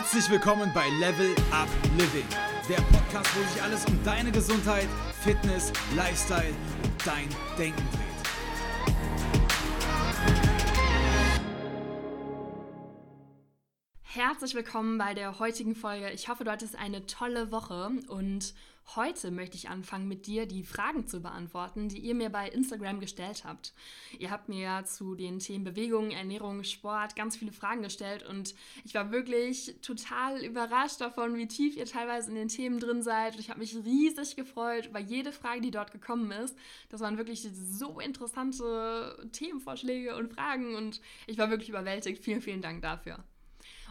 Herzlich 0.00 0.30
willkommen 0.30 0.70
bei 0.72 0.88
Level 1.00 1.34
Up 1.50 1.66
Living, 1.96 2.24
der 2.68 2.76
Podcast, 2.76 3.28
wo 3.34 3.42
sich 3.52 3.60
alles 3.60 3.84
um 3.86 3.98
deine 4.04 4.30
Gesundheit, 4.30 4.86
Fitness, 5.24 5.72
Lifestyle 5.96 6.54
und 6.84 6.92
dein 7.04 7.28
Denken 7.58 7.82
dreht. 7.90 8.07
Herzlich 14.28 14.54
willkommen 14.54 14.98
bei 14.98 15.14
der 15.14 15.38
heutigen 15.38 15.74
Folge. 15.74 16.10
Ich 16.10 16.28
hoffe, 16.28 16.44
du 16.44 16.50
hattest 16.50 16.76
eine 16.76 17.06
tolle 17.06 17.50
Woche 17.50 17.92
und 18.08 18.52
Heute 18.96 19.30
möchte 19.30 19.54
ich 19.54 19.68
anfangen, 19.68 20.08
mit 20.08 20.26
dir 20.26 20.46
die 20.46 20.62
Fragen 20.62 21.06
zu 21.06 21.20
beantworten, 21.20 21.90
die 21.90 21.98
ihr 21.98 22.14
mir 22.14 22.30
bei 22.30 22.48
Instagram 22.48 23.00
gestellt 23.00 23.44
habt. 23.44 23.74
Ihr 24.18 24.30
habt 24.30 24.48
mir 24.48 24.82
zu 24.86 25.14
den 25.14 25.40
Themen 25.40 25.62
Bewegung, 25.62 26.10
Ernährung, 26.10 26.64
Sport 26.64 27.14
ganz 27.14 27.36
viele 27.36 27.52
Fragen 27.52 27.82
gestellt 27.82 28.22
und 28.22 28.54
ich 28.86 28.94
war 28.94 29.12
wirklich 29.12 29.76
total 29.82 30.42
überrascht 30.42 31.02
davon, 31.02 31.36
wie 31.36 31.46
tief 31.46 31.76
ihr 31.76 31.84
teilweise 31.84 32.30
in 32.30 32.36
den 32.36 32.48
Themen 32.48 32.80
drin 32.80 33.02
seid. 33.02 33.34
Und 33.34 33.40
ich 33.40 33.50
habe 33.50 33.60
mich 33.60 33.76
riesig 33.76 34.36
gefreut 34.36 34.86
über 34.86 35.00
jede 35.00 35.32
Frage, 35.32 35.60
die 35.60 35.70
dort 35.70 35.92
gekommen 35.92 36.30
ist. 36.30 36.56
Das 36.88 37.02
waren 37.02 37.18
wirklich 37.18 37.46
so 37.52 38.00
interessante 38.00 39.28
Themenvorschläge 39.32 40.16
und 40.16 40.32
Fragen 40.32 40.76
und 40.76 41.02
ich 41.26 41.36
war 41.36 41.50
wirklich 41.50 41.68
überwältigt. 41.68 42.24
Vielen, 42.24 42.40
vielen 42.40 42.62
Dank 42.62 42.80
dafür. 42.80 43.22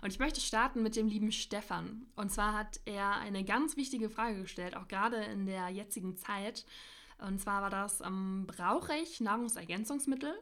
Und 0.01 0.11
ich 0.11 0.19
möchte 0.19 0.39
starten 0.39 0.83
mit 0.83 0.95
dem 0.95 1.07
lieben 1.07 1.31
Stefan. 1.31 2.05
Und 2.15 2.31
zwar 2.31 2.53
hat 2.53 2.79
er 2.85 3.15
eine 3.17 3.43
ganz 3.43 3.77
wichtige 3.77 4.09
Frage 4.09 4.41
gestellt, 4.41 4.75
auch 4.75 4.87
gerade 4.87 5.17
in 5.17 5.45
der 5.45 5.69
jetzigen 5.69 6.15
Zeit. 6.17 6.65
Und 7.19 7.39
zwar 7.39 7.61
war 7.61 7.69
das, 7.69 8.01
ähm, 8.01 8.45
brauche 8.47 8.93
ich 8.95 9.19
Nahrungsergänzungsmittel? 9.21 10.33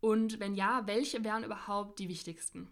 Und 0.00 0.40
wenn 0.40 0.54
ja, 0.54 0.86
welche 0.86 1.22
wären 1.24 1.44
überhaupt 1.44 1.98
die 1.98 2.08
wichtigsten? 2.08 2.70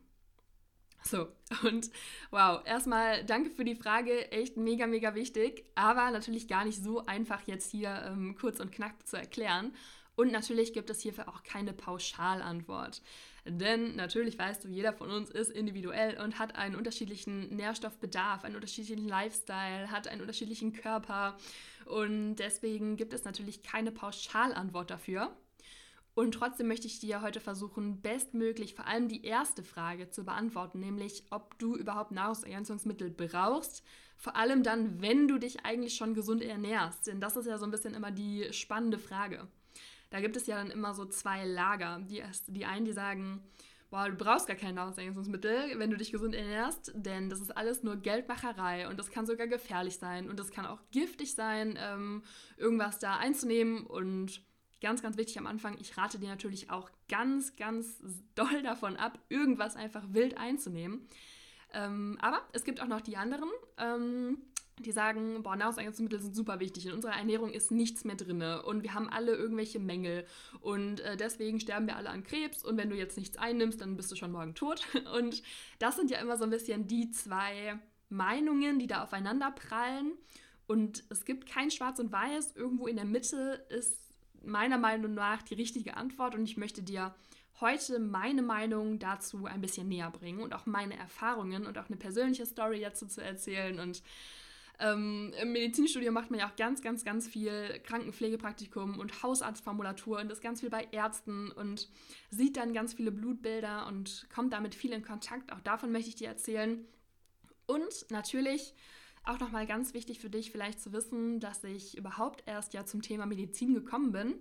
So, 1.04 1.28
und 1.62 1.90
wow, 2.30 2.62
erstmal 2.64 3.24
danke 3.24 3.50
für 3.50 3.64
die 3.64 3.76
Frage, 3.76 4.32
echt 4.32 4.56
mega, 4.56 4.86
mega 4.86 5.14
wichtig, 5.14 5.64
aber 5.74 6.10
natürlich 6.10 6.48
gar 6.48 6.64
nicht 6.64 6.82
so 6.82 7.04
einfach 7.06 7.42
jetzt 7.46 7.70
hier 7.70 8.02
ähm, 8.06 8.34
kurz 8.34 8.60
und 8.60 8.72
knapp 8.72 9.06
zu 9.06 9.16
erklären. 9.16 9.74
Und 10.16 10.32
natürlich 10.32 10.72
gibt 10.72 10.90
es 10.90 11.00
hierfür 11.00 11.28
auch 11.28 11.44
keine 11.44 11.72
Pauschalantwort. 11.72 13.02
Denn 13.44 13.96
natürlich 13.96 14.38
weißt 14.38 14.64
du, 14.64 14.68
jeder 14.68 14.92
von 14.92 15.10
uns 15.10 15.30
ist 15.30 15.50
individuell 15.50 16.20
und 16.20 16.38
hat 16.38 16.56
einen 16.56 16.74
unterschiedlichen 16.74 17.54
Nährstoffbedarf, 17.54 18.44
einen 18.44 18.56
unterschiedlichen 18.56 19.08
Lifestyle, 19.08 19.90
hat 19.90 20.08
einen 20.08 20.20
unterschiedlichen 20.20 20.72
Körper. 20.72 21.36
Und 21.86 22.36
deswegen 22.36 22.96
gibt 22.96 23.12
es 23.12 23.24
natürlich 23.24 23.62
keine 23.62 23.92
Pauschalantwort 23.92 24.90
dafür. 24.90 25.36
Und 26.14 26.32
trotzdem 26.32 26.66
möchte 26.66 26.88
ich 26.88 26.98
dir 26.98 27.22
heute 27.22 27.38
versuchen, 27.38 28.00
bestmöglich 28.00 28.74
vor 28.74 28.88
allem 28.88 29.06
die 29.06 29.24
erste 29.24 29.62
Frage 29.62 30.10
zu 30.10 30.24
beantworten, 30.24 30.80
nämlich 30.80 31.22
ob 31.30 31.56
du 31.60 31.76
überhaupt 31.76 32.10
Nahrungsergänzungsmittel 32.10 33.10
brauchst. 33.10 33.84
Vor 34.16 34.34
allem 34.34 34.64
dann, 34.64 35.00
wenn 35.00 35.28
du 35.28 35.38
dich 35.38 35.64
eigentlich 35.64 35.94
schon 35.94 36.14
gesund 36.14 36.42
ernährst. 36.42 37.06
Denn 37.06 37.20
das 37.20 37.36
ist 37.36 37.46
ja 37.46 37.56
so 37.56 37.66
ein 37.66 37.70
bisschen 37.70 37.94
immer 37.94 38.10
die 38.10 38.52
spannende 38.52 38.98
Frage 38.98 39.46
da 40.10 40.20
gibt 40.20 40.36
es 40.36 40.46
ja 40.46 40.56
dann 40.56 40.70
immer 40.70 40.94
so 40.94 41.04
zwei 41.04 41.44
Lager. 41.44 42.00
Die, 42.08 42.22
die 42.46 42.64
einen, 42.64 42.84
die 42.84 42.92
sagen, 42.92 43.42
boah, 43.90 44.08
du 44.08 44.16
brauchst 44.16 44.46
gar 44.46 44.56
kein 44.56 44.74
Nahrungsergänzungsmittel, 44.74 45.78
wenn 45.78 45.90
du 45.90 45.96
dich 45.96 46.12
gesund 46.12 46.34
ernährst, 46.34 46.92
denn 46.94 47.30
das 47.30 47.40
ist 47.40 47.56
alles 47.56 47.82
nur 47.82 47.96
Geldmacherei 47.96 48.88
und 48.88 48.98
das 48.98 49.10
kann 49.10 49.26
sogar 49.26 49.46
gefährlich 49.46 49.96
sein 49.96 50.28
und 50.28 50.38
das 50.38 50.50
kann 50.50 50.66
auch 50.66 50.80
giftig 50.90 51.34
sein, 51.34 51.78
ähm, 51.80 52.22
irgendwas 52.56 52.98
da 52.98 53.16
einzunehmen 53.16 53.86
und 53.86 54.42
ganz, 54.80 55.02
ganz 55.02 55.16
wichtig 55.16 55.38
am 55.38 55.46
Anfang, 55.46 55.76
ich 55.80 55.96
rate 55.96 56.18
dir 56.18 56.28
natürlich 56.28 56.70
auch 56.70 56.90
ganz, 57.08 57.56
ganz 57.56 58.02
doll 58.34 58.62
davon 58.62 58.96
ab, 58.96 59.18
irgendwas 59.28 59.76
einfach 59.76 60.04
wild 60.10 60.36
einzunehmen. 60.36 61.06
Ähm, 61.72 62.18
aber 62.20 62.42
es 62.52 62.64
gibt 62.64 62.80
auch 62.80 62.86
noch 62.86 63.00
die 63.00 63.16
anderen, 63.16 63.50
ähm, 63.76 64.38
die 64.84 64.92
sagen, 64.92 65.42
boah, 65.42 65.56
Nahrungsergänzungsmittel 65.56 66.20
sind 66.20 66.34
super 66.34 66.60
wichtig. 66.60 66.86
In 66.86 66.92
unserer 66.92 67.16
Ernährung 67.16 67.50
ist 67.50 67.70
nichts 67.70 68.04
mehr 68.04 68.16
drin 68.16 68.42
und 68.42 68.82
wir 68.82 68.94
haben 68.94 69.08
alle 69.08 69.34
irgendwelche 69.34 69.78
Mängel 69.78 70.26
und 70.60 71.00
äh, 71.00 71.16
deswegen 71.16 71.60
sterben 71.60 71.86
wir 71.86 71.96
alle 71.96 72.10
an 72.10 72.22
Krebs 72.22 72.64
und 72.64 72.76
wenn 72.76 72.90
du 72.90 72.96
jetzt 72.96 73.16
nichts 73.16 73.36
einnimmst, 73.36 73.80
dann 73.80 73.96
bist 73.96 74.10
du 74.12 74.16
schon 74.16 74.32
morgen 74.32 74.54
tot. 74.54 74.82
Und 75.18 75.42
das 75.78 75.96
sind 75.96 76.10
ja 76.10 76.18
immer 76.18 76.36
so 76.36 76.44
ein 76.44 76.50
bisschen 76.50 76.86
die 76.86 77.10
zwei 77.10 77.78
Meinungen, 78.08 78.78
die 78.78 78.86
da 78.86 79.02
aufeinander 79.02 79.50
prallen 79.50 80.12
und 80.68 81.02
es 81.08 81.24
gibt 81.24 81.48
kein 81.48 81.70
Schwarz 81.70 81.98
und 81.98 82.12
Weiß. 82.12 82.54
Irgendwo 82.54 82.86
in 82.86 82.96
der 82.96 83.04
Mitte 83.04 83.64
ist 83.70 83.98
meiner 84.44 84.78
Meinung 84.78 85.14
nach 85.14 85.42
die 85.42 85.54
richtige 85.54 85.96
Antwort 85.96 86.34
und 86.34 86.44
ich 86.44 86.56
möchte 86.56 86.82
dir 86.82 87.14
heute 87.60 87.98
meine 87.98 88.42
Meinung 88.42 88.98
dazu 88.98 89.46
ein 89.46 89.60
bisschen 89.60 89.88
näher 89.88 90.10
bringen 90.10 90.40
und 90.40 90.54
auch 90.54 90.66
meine 90.66 90.96
Erfahrungen 90.96 91.66
und 91.66 91.76
auch 91.78 91.88
eine 91.88 91.96
persönliche 91.96 92.46
Story 92.46 92.80
dazu 92.80 93.06
zu 93.06 93.22
erzählen 93.22 93.80
und 93.80 94.02
ähm, 94.80 95.32
Im 95.40 95.52
Medizinstudium 95.52 96.14
macht 96.14 96.30
man 96.30 96.38
ja 96.38 96.48
auch 96.48 96.54
ganz, 96.56 96.82
ganz, 96.82 97.04
ganz 97.04 97.26
viel 97.26 97.80
Krankenpflegepraktikum 97.82 98.98
und 98.98 99.22
Hausarztformulatur 99.24 100.20
und 100.20 100.30
ist 100.30 100.40
ganz 100.40 100.60
viel 100.60 100.70
bei 100.70 100.86
Ärzten 100.92 101.50
und 101.50 101.88
sieht 102.30 102.56
dann 102.56 102.72
ganz 102.72 102.94
viele 102.94 103.10
Blutbilder 103.10 103.88
und 103.88 104.28
kommt 104.32 104.52
damit 104.52 104.76
viel 104.76 104.92
in 104.92 105.02
Kontakt. 105.02 105.52
Auch 105.52 105.60
davon 105.60 105.90
möchte 105.90 106.10
ich 106.10 106.14
dir 106.14 106.28
erzählen. 106.28 106.84
Und 107.66 108.06
natürlich 108.10 108.74
auch 109.24 109.40
nochmal 109.40 109.66
ganz 109.66 109.94
wichtig 109.94 110.20
für 110.20 110.30
dich 110.30 110.52
vielleicht 110.52 110.80
zu 110.80 110.92
wissen, 110.92 111.40
dass 111.40 111.64
ich 111.64 111.98
überhaupt 111.98 112.44
erst 112.46 112.72
ja 112.72 112.86
zum 112.86 113.02
Thema 113.02 113.26
Medizin 113.26 113.74
gekommen 113.74 114.12
bin, 114.12 114.34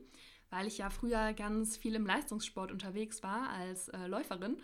weil 0.52 0.68
ich 0.68 0.78
ja 0.78 0.92
früher 0.92 1.34
ganz 1.34 1.78
viel 1.78 1.96
im 1.96 2.06
Leistungssport 2.06 2.72
unterwegs 2.72 3.24
war 3.24 3.50
als 3.50 3.90
äh, 3.90 4.06
Läuferin 4.06 4.58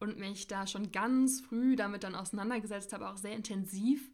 und 0.00 0.18
mich 0.18 0.48
da 0.48 0.66
schon 0.66 0.90
ganz 0.90 1.40
früh 1.40 1.76
damit 1.76 2.02
dann 2.02 2.16
auseinandergesetzt 2.16 2.92
habe, 2.92 3.08
auch 3.08 3.16
sehr 3.16 3.36
intensiv 3.36 4.10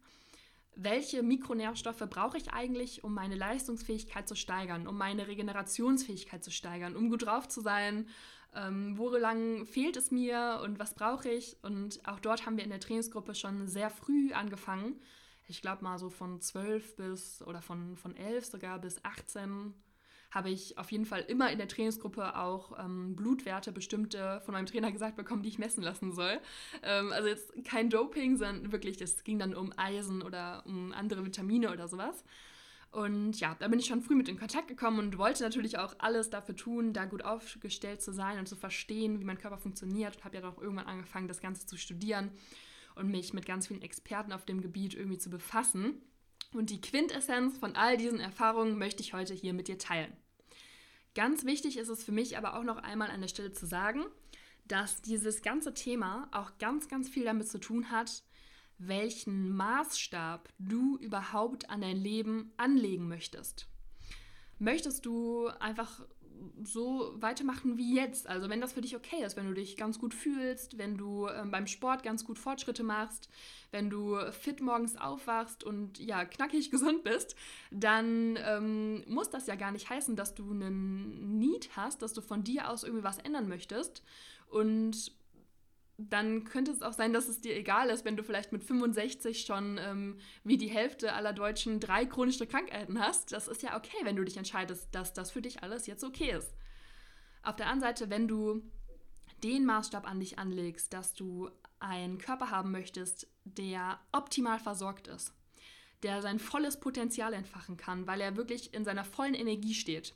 welche 0.77 1.23
Mikronährstoffe 1.23 2.03
brauche 2.09 2.37
ich 2.37 2.53
eigentlich, 2.53 3.03
um 3.03 3.13
meine 3.13 3.35
Leistungsfähigkeit 3.35 4.27
zu 4.27 4.35
steigern, 4.35 4.87
um 4.87 4.97
meine 4.97 5.27
Regenerationsfähigkeit 5.27 6.43
zu 6.43 6.51
steigern, 6.51 6.95
um 6.95 7.09
gut 7.09 7.25
drauf 7.25 7.47
zu 7.47 7.61
sein, 7.61 8.07
ähm, 8.55 8.97
wo 8.97 9.09
lang 9.09 9.65
fehlt 9.65 9.97
es 9.97 10.11
mir 10.11 10.61
und 10.63 10.79
was 10.79 10.93
brauche 10.93 11.29
ich. 11.29 11.57
Und 11.63 12.07
auch 12.07 12.19
dort 12.19 12.45
haben 12.45 12.57
wir 12.57 12.63
in 12.63 12.69
der 12.69 12.79
Trainingsgruppe 12.79 13.33
schon 13.33 13.67
sehr 13.67 13.89
früh 13.89 14.33
angefangen. 14.33 15.01
Ich 15.47 15.61
glaube 15.61 15.83
mal 15.83 15.97
so 15.97 16.09
von 16.09 16.41
12 16.41 16.95
bis 16.95 17.41
oder 17.41 17.61
von, 17.61 17.97
von 17.97 18.15
11 18.15 18.45
sogar 18.45 18.79
bis 18.79 19.03
18 19.03 19.73
habe 20.31 20.49
ich 20.49 20.77
auf 20.77 20.91
jeden 20.91 21.05
Fall 21.05 21.21
immer 21.21 21.51
in 21.51 21.57
der 21.57 21.67
Trainingsgruppe 21.67 22.37
auch 22.37 22.77
ähm, 22.83 23.15
Blutwerte 23.15 23.71
bestimmte 23.71 24.41
von 24.41 24.53
meinem 24.53 24.65
Trainer 24.65 24.91
gesagt 24.91 25.15
bekommen, 25.15 25.41
die 25.41 25.49
ich 25.49 25.59
messen 25.59 25.83
lassen 25.83 26.11
soll. 26.11 26.39
Ähm, 26.83 27.11
also 27.11 27.27
jetzt 27.27 27.53
kein 27.65 27.89
Doping, 27.89 28.37
sondern 28.37 28.71
wirklich, 28.71 28.99
es 29.01 29.23
ging 29.23 29.39
dann 29.39 29.55
um 29.55 29.73
Eisen 29.77 30.21
oder 30.21 30.63
um 30.65 30.91
andere 30.91 31.25
Vitamine 31.25 31.71
oder 31.71 31.87
sowas. 31.87 32.23
Und 32.91 33.39
ja, 33.39 33.55
da 33.59 33.67
bin 33.67 33.79
ich 33.79 33.85
schon 33.85 34.01
früh 34.01 34.15
mit 34.15 34.29
in 34.29 34.39
Kontakt 34.39 34.67
gekommen 34.67 34.99
und 34.99 35.17
wollte 35.17 35.43
natürlich 35.43 35.77
auch 35.77 35.95
alles 35.99 36.29
dafür 36.29 36.55
tun, 36.55 36.93
da 36.93 37.05
gut 37.05 37.23
aufgestellt 37.23 38.01
zu 38.01 38.11
sein 38.11 38.39
und 38.39 38.47
zu 38.47 38.55
verstehen, 38.55 39.19
wie 39.19 39.25
mein 39.25 39.37
Körper 39.37 39.57
funktioniert. 39.57 40.15
Und 40.15 40.25
habe 40.25 40.35
ja 40.35 40.41
doch 40.41 40.61
irgendwann 40.61 40.87
angefangen, 40.87 41.27
das 41.27 41.41
Ganze 41.41 41.65
zu 41.65 41.77
studieren 41.77 42.31
und 42.95 43.09
mich 43.09 43.33
mit 43.33 43.45
ganz 43.45 43.67
vielen 43.67 43.81
Experten 43.81 44.31
auf 44.31 44.45
dem 44.45 44.61
Gebiet 44.61 44.95
irgendwie 44.95 45.17
zu 45.17 45.29
befassen. 45.29 46.01
Und 46.57 46.71
die 46.71 46.81
Quintessenz 46.81 47.59
von 47.59 47.75
all 47.75 47.97
diesen 47.97 48.19
Erfahrungen 48.19 48.79
möchte 48.79 49.03
ich 49.03 49.13
heute 49.13 49.35
hier 49.35 49.53
mit 49.53 49.67
dir 49.67 49.77
teilen. 49.77 50.11
Ganz 51.13 51.45
wichtig 51.45 51.77
ist 51.77 51.87
es 51.87 52.03
für 52.03 52.11
mich 52.11 52.35
aber 52.35 52.57
auch 52.57 52.63
noch 52.63 52.77
einmal 52.77 53.11
an 53.11 53.21
der 53.21 53.27
Stelle 53.27 53.51
zu 53.51 53.67
sagen, 53.67 54.03
dass 54.65 55.03
dieses 55.03 55.43
ganze 55.43 55.75
Thema 55.75 56.27
auch 56.31 56.57
ganz, 56.57 56.87
ganz 56.87 57.09
viel 57.09 57.25
damit 57.25 57.47
zu 57.47 57.59
tun 57.59 57.91
hat, 57.91 58.23
welchen 58.79 59.55
Maßstab 59.55 60.49
du 60.57 60.97
überhaupt 60.97 61.69
an 61.69 61.81
dein 61.81 61.97
Leben 61.97 62.51
anlegen 62.57 63.07
möchtest. 63.07 63.67
Möchtest 64.57 65.05
du 65.05 65.49
einfach 65.59 66.01
so 66.63 67.13
weitermachen 67.15 67.77
wie 67.77 67.95
jetzt. 67.95 68.27
Also 68.27 68.49
wenn 68.49 68.61
das 68.61 68.73
für 68.73 68.81
dich 68.81 68.95
okay 68.95 69.23
ist, 69.23 69.37
wenn 69.37 69.47
du 69.47 69.53
dich 69.53 69.77
ganz 69.77 69.99
gut 69.99 70.13
fühlst, 70.13 70.77
wenn 70.77 70.97
du 70.97 71.27
ähm, 71.27 71.51
beim 71.51 71.67
Sport 71.67 72.03
ganz 72.03 72.25
gut 72.25 72.39
Fortschritte 72.39 72.83
machst, 72.83 73.29
wenn 73.71 73.89
du 73.89 74.17
fit 74.31 74.61
morgens 74.61 74.97
aufwachst 74.97 75.63
und 75.63 75.99
ja, 75.99 76.25
knackig 76.25 76.71
gesund 76.71 77.03
bist, 77.03 77.35
dann 77.71 78.37
ähm, 78.45 79.03
muss 79.07 79.29
das 79.29 79.47
ja 79.47 79.55
gar 79.55 79.71
nicht 79.71 79.89
heißen, 79.89 80.15
dass 80.15 80.35
du 80.35 80.51
einen 80.51 81.37
Need 81.37 81.69
hast, 81.75 82.01
dass 82.01 82.13
du 82.13 82.21
von 82.21 82.43
dir 82.43 82.69
aus 82.69 82.83
irgendwie 82.83 83.03
was 83.03 83.17
ändern 83.17 83.47
möchtest. 83.47 84.03
Und 84.49 85.11
dann 85.97 86.43
könnte 86.43 86.71
es 86.71 86.83
auch 86.83 86.93
sein, 86.93 87.11
dass 87.11 87.27
es 87.27 87.41
dir 87.41 87.55
egal 87.55 87.89
ist, 87.89 88.05
wenn 88.05 88.15
du 88.15 88.23
vielleicht 88.23 88.51
mit 88.51 88.63
65 88.63 89.41
schon 89.41 89.79
ähm, 89.79 90.17
wie 90.43 90.57
die 90.57 90.69
Hälfte 90.69 91.13
aller 91.13 91.33
Deutschen 91.33 91.79
drei 91.79 92.05
chronische 92.05 92.45
Krankheiten 92.45 92.99
hast. 92.99 93.31
Das 93.31 93.47
ist 93.47 93.63
ja 93.63 93.75
okay, 93.75 93.97
wenn 94.03 94.15
du 94.15 94.23
dich 94.23 94.37
entscheidest, 94.37 94.93
dass 94.93 95.13
das 95.13 95.31
für 95.31 95.41
dich 95.41 95.63
alles 95.63 95.87
jetzt 95.87 96.03
okay 96.03 96.31
ist. 96.31 96.53
Auf 97.41 97.55
der 97.55 97.67
anderen 97.67 97.95
Seite, 97.95 98.09
wenn 98.11 98.27
du 98.27 98.61
den 99.43 99.65
Maßstab 99.65 100.07
an 100.07 100.19
dich 100.19 100.37
anlegst, 100.37 100.93
dass 100.93 101.13
du 101.13 101.49
einen 101.79 102.19
Körper 102.19 102.51
haben 102.51 102.71
möchtest, 102.71 103.27
der 103.43 103.99
optimal 104.11 104.59
versorgt 104.59 105.07
ist, 105.07 105.33
der 106.03 106.21
sein 106.21 106.39
volles 106.39 106.79
Potenzial 106.79 107.33
entfachen 107.33 107.77
kann, 107.77 108.05
weil 108.05 108.21
er 108.21 108.35
wirklich 108.35 108.73
in 108.73 108.83
seiner 108.83 109.03
vollen 109.03 109.33
Energie 109.33 109.73
steht, 109.73 110.15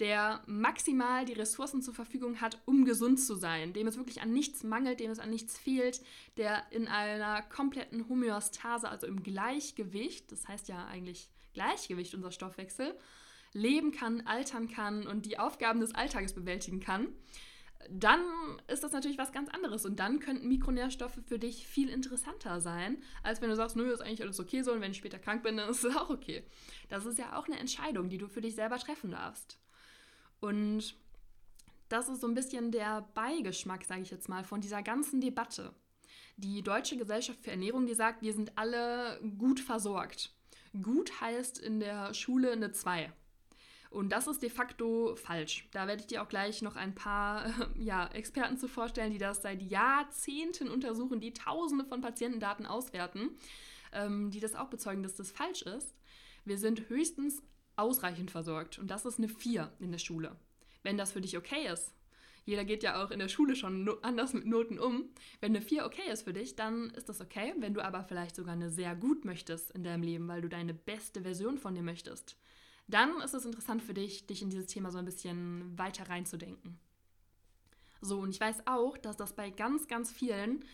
der 0.00 0.42
maximal 0.46 1.24
die 1.24 1.32
Ressourcen 1.32 1.82
zur 1.82 1.94
Verfügung 1.94 2.40
hat, 2.40 2.60
um 2.66 2.84
gesund 2.84 3.20
zu 3.20 3.34
sein, 3.34 3.72
dem 3.72 3.86
es 3.86 3.96
wirklich 3.96 4.22
an 4.22 4.32
nichts 4.32 4.62
mangelt, 4.62 5.00
dem 5.00 5.10
es 5.10 5.18
an 5.18 5.30
nichts 5.30 5.58
fehlt, 5.58 6.00
der 6.36 6.64
in 6.70 6.86
einer 6.86 7.42
kompletten 7.42 8.08
Homöostase, 8.08 8.88
also 8.88 9.06
im 9.06 9.22
Gleichgewicht, 9.22 10.30
das 10.30 10.46
heißt 10.46 10.68
ja 10.68 10.86
eigentlich 10.86 11.28
Gleichgewicht 11.54 12.14
unser 12.14 12.30
Stoffwechsel, 12.30 12.94
leben 13.52 13.92
kann, 13.92 14.20
altern 14.22 14.68
kann 14.68 15.06
und 15.06 15.26
die 15.26 15.38
Aufgaben 15.38 15.80
des 15.80 15.94
Alltages 15.94 16.34
bewältigen 16.34 16.80
kann, 16.80 17.08
dann 17.90 18.20
ist 18.66 18.84
das 18.84 18.92
natürlich 18.92 19.18
was 19.18 19.32
ganz 19.32 19.48
anderes. 19.50 19.86
Und 19.86 19.98
dann 20.00 20.20
könnten 20.20 20.48
Mikronährstoffe 20.48 21.18
für 21.26 21.38
dich 21.38 21.66
viel 21.66 21.88
interessanter 21.88 22.60
sein, 22.60 22.98
als 23.22 23.40
wenn 23.40 23.50
du 23.50 23.56
sagst, 23.56 23.76
nö, 23.76 23.90
ist 23.90 24.00
eigentlich 24.00 24.22
alles 24.22 24.40
okay 24.40 24.62
so 24.62 24.72
und 24.72 24.80
wenn 24.80 24.90
ich 24.90 24.98
später 24.98 25.18
krank 25.18 25.42
bin, 25.42 25.56
dann 25.56 25.70
ist 25.70 25.84
es 25.84 25.96
auch 25.96 26.10
okay. 26.10 26.44
Das 26.88 27.06
ist 27.06 27.18
ja 27.18 27.38
auch 27.38 27.46
eine 27.46 27.58
Entscheidung, 27.58 28.08
die 28.08 28.18
du 28.18 28.28
für 28.28 28.40
dich 28.40 28.54
selber 28.54 28.78
treffen 28.78 29.10
darfst. 29.10 29.58
Und 30.40 30.94
das 31.88 32.08
ist 32.08 32.20
so 32.20 32.26
ein 32.26 32.34
bisschen 32.34 32.70
der 32.70 33.02
Beigeschmack, 33.14 33.84
sage 33.84 34.02
ich 34.02 34.10
jetzt 34.10 34.28
mal, 34.28 34.44
von 34.44 34.60
dieser 34.60 34.82
ganzen 34.82 35.20
Debatte. 35.20 35.72
Die 36.36 36.62
Deutsche 36.62 36.96
Gesellschaft 36.96 37.40
für 37.40 37.50
Ernährung, 37.50 37.86
die 37.86 37.94
sagt, 37.94 38.22
wir 38.22 38.32
sind 38.32 38.56
alle 38.56 39.20
gut 39.38 39.58
versorgt. 39.60 40.32
Gut 40.82 41.20
heißt 41.20 41.58
in 41.58 41.80
der 41.80 42.14
Schule 42.14 42.52
eine 42.52 42.72
2. 42.72 43.12
Und 43.90 44.10
das 44.10 44.26
ist 44.26 44.42
de 44.42 44.50
facto 44.50 45.16
falsch. 45.16 45.66
Da 45.72 45.86
werde 45.86 46.02
ich 46.02 46.06
dir 46.06 46.22
auch 46.22 46.28
gleich 46.28 46.60
noch 46.60 46.76
ein 46.76 46.94
paar 46.94 47.46
ja, 47.78 48.06
Experten 48.08 48.58
zu 48.58 48.68
vorstellen, 48.68 49.12
die 49.12 49.18
das 49.18 49.42
seit 49.42 49.62
Jahrzehnten 49.62 50.68
untersuchen, 50.68 51.20
die 51.20 51.32
Tausende 51.32 51.84
von 51.84 52.02
Patientendaten 52.02 52.66
auswerten, 52.66 53.30
ähm, 53.92 54.30
die 54.30 54.40
das 54.40 54.54
auch 54.54 54.68
bezeugen, 54.68 55.02
dass 55.02 55.16
das 55.16 55.30
falsch 55.30 55.62
ist. 55.62 55.94
Wir 56.44 56.58
sind 56.58 56.88
höchstens 56.88 57.42
ausreichend 57.78 58.30
versorgt 58.30 58.78
und 58.78 58.90
das 58.90 59.04
ist 59.04 59.18
eine 59.18 59.28
4 59.28 59.72
in 59.80 59.92
der 59.92 59.98
Schule. 59.98 60.36
Wenn 60.82 60.98
das 60.98 61.12
für 61.12 61.20
dich 61.20 61.36
okay 61.36 61.72
ist, 61.72 61.92
jeder 62.44 62.64
geht 62.64 62.82
ja 62.82 63.04
auch 63.04 63.10
in 63.10 63.18
der 63.18 63.28
Schule 63.28 63.54
schon 63.56 63.86
anders 64.02 64.32
mit 64.32 64.46
Noten 64.46 64.78
um. 64.78 65.10
Wenn 65.40 65.54
eine 65.54 65.60
4 65.60 65.84
okay 65.84 66.10
ist 66.10 66.22
für 66.22 66.32
dich, 66.32 66.56
dann 66.56 66.88
ist 66.90 67.10
das 67.10 67.20
okay. 67.20 67.52
Wenn 67.58 67.74
du 67.74 67.84
aber 67.84 68.04
vielleicht 68.04 68.36
sogar 68.36 68.54
eine 68.54 68.70
sehr 68.70 68.96
gut 68.96 69.26
möchtest 69.26 69.70
in 69.72 69.84
deinem 69.84 70.02
Leben, 70.02 70.28
weil 70.28 70.40
du 70.40 70.48
deine 70.48 70.72
beste 70.72 71.20
Version 71.20 71.58
von 71.58 71.74
dir 71.74 71.82
möchtest, 71.82 72.38
dann 72.86 73.20
ist 73.20 73.34
es 73.34 73.44
interessant 73.44 73.82
für 73.82 73.92
dich, 73.92 74.26
dich 74.26 74.40
in 74.40 74.48
dieses 74.48 74.66
Thema 74.66 74.90
so 74.90 74.96
ein 74.96 75.04
bisschen 75.04 75.78
weiter 75.78 76.08
reinzudenken. 76.08 76.78
So, 78.00 78.20
und 78.20 78.30
ich 78.30 78.40
weiß 78.40 78.66
auch, 78.66 78.96
dass 78.96 79.18
das 79.18 79.34
bei 79.34 79.50
ganz, 79.50 79.86
ganz 79.86 80.10
vielen 80.10 80.64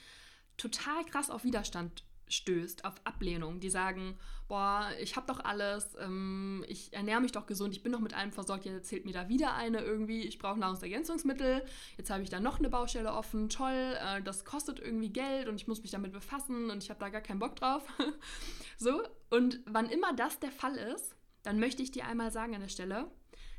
total 0.56 1.04
krass 1.06 1.28
auf 1.28 1.42
Widerstand 1.42 2.04
stößt, 2.28 2.84
auf 2.84 2.94
Ablehnung. 3.04 3.60
Die 3.60 3.70
sagen, 3.70 4.16
boah, 4.48 4.90
ich 5.00 5.16
habe 5.16 5.26
doch 5.26 5.40
alles, 5.40 5.96
ähm, 6.00 6.64
ich 6.68 6.92
ernähre 6.92 7.20
mich 7.20 7.32
doch 7.32 7.46
gesund, 7.46 7.74
ich 7.74 7.82
bin 7.82 7.92
doch 7.92 8.00
mit 8.00 8.14
allem 8.14 8.32
versorgt, 8.32 8.64
jetzt 8.64 8.74
erzählt 8.74 9.04
mir 9.04 9.12
da 9.12 9.28
wieder 9.28 9.54
eine 9.54 9.80
irgendwie, 9.80 10.22
ich 10.22 10.38
brauche 10.38 10.58
Nahrungsergänzungsmittel, 10.58 11.64
jetzt 11.96 12.10
habe 12.10 12.22
ich 12.22 12.30
da 12.30 12.40
noch 12.40 12.58
eine 12.58 12.68
Baustelle 12.68 13.12
offen, 13.12 13.48
toll, 13.48 13.96
äh, 14.00 14.22
das 14.22 14.44
kostet 14.44 14.80
irgendwie 14.80 15.10
Geld 15.10 15.48
und 15.48 15.56
ich 15.56 15.66
muss 15.66 15.82
mich 15.82 15.90
damit 15.90 16.12
befassen 16.12 16.70
und 16.70 16.82
ich 16.82 16.90
habe 16.90 17.00
da 17.00 17.08
gar 17.08 17.20
keinen 17.20 17.38
Bock 17.38 17.56
drauf. 17.56 17.82
so, 18.78 19.02
und 19.30 19.60
wann 19.66 19.88
immer 19.88 20.14
das 20.14 20.38
der 20.40 20.52
Fall 20.52 20.76
ist, 20.76 21.16
dann 21.42 21.58
möchte 21.58 21.82
ich 21.82 21.90
dir 21.90 22.06
einmal 22.06 22.30
sagen 22.30 22.54
an 22.54 22.60
der 22.60 22.68
Stelle, 22.68 23.10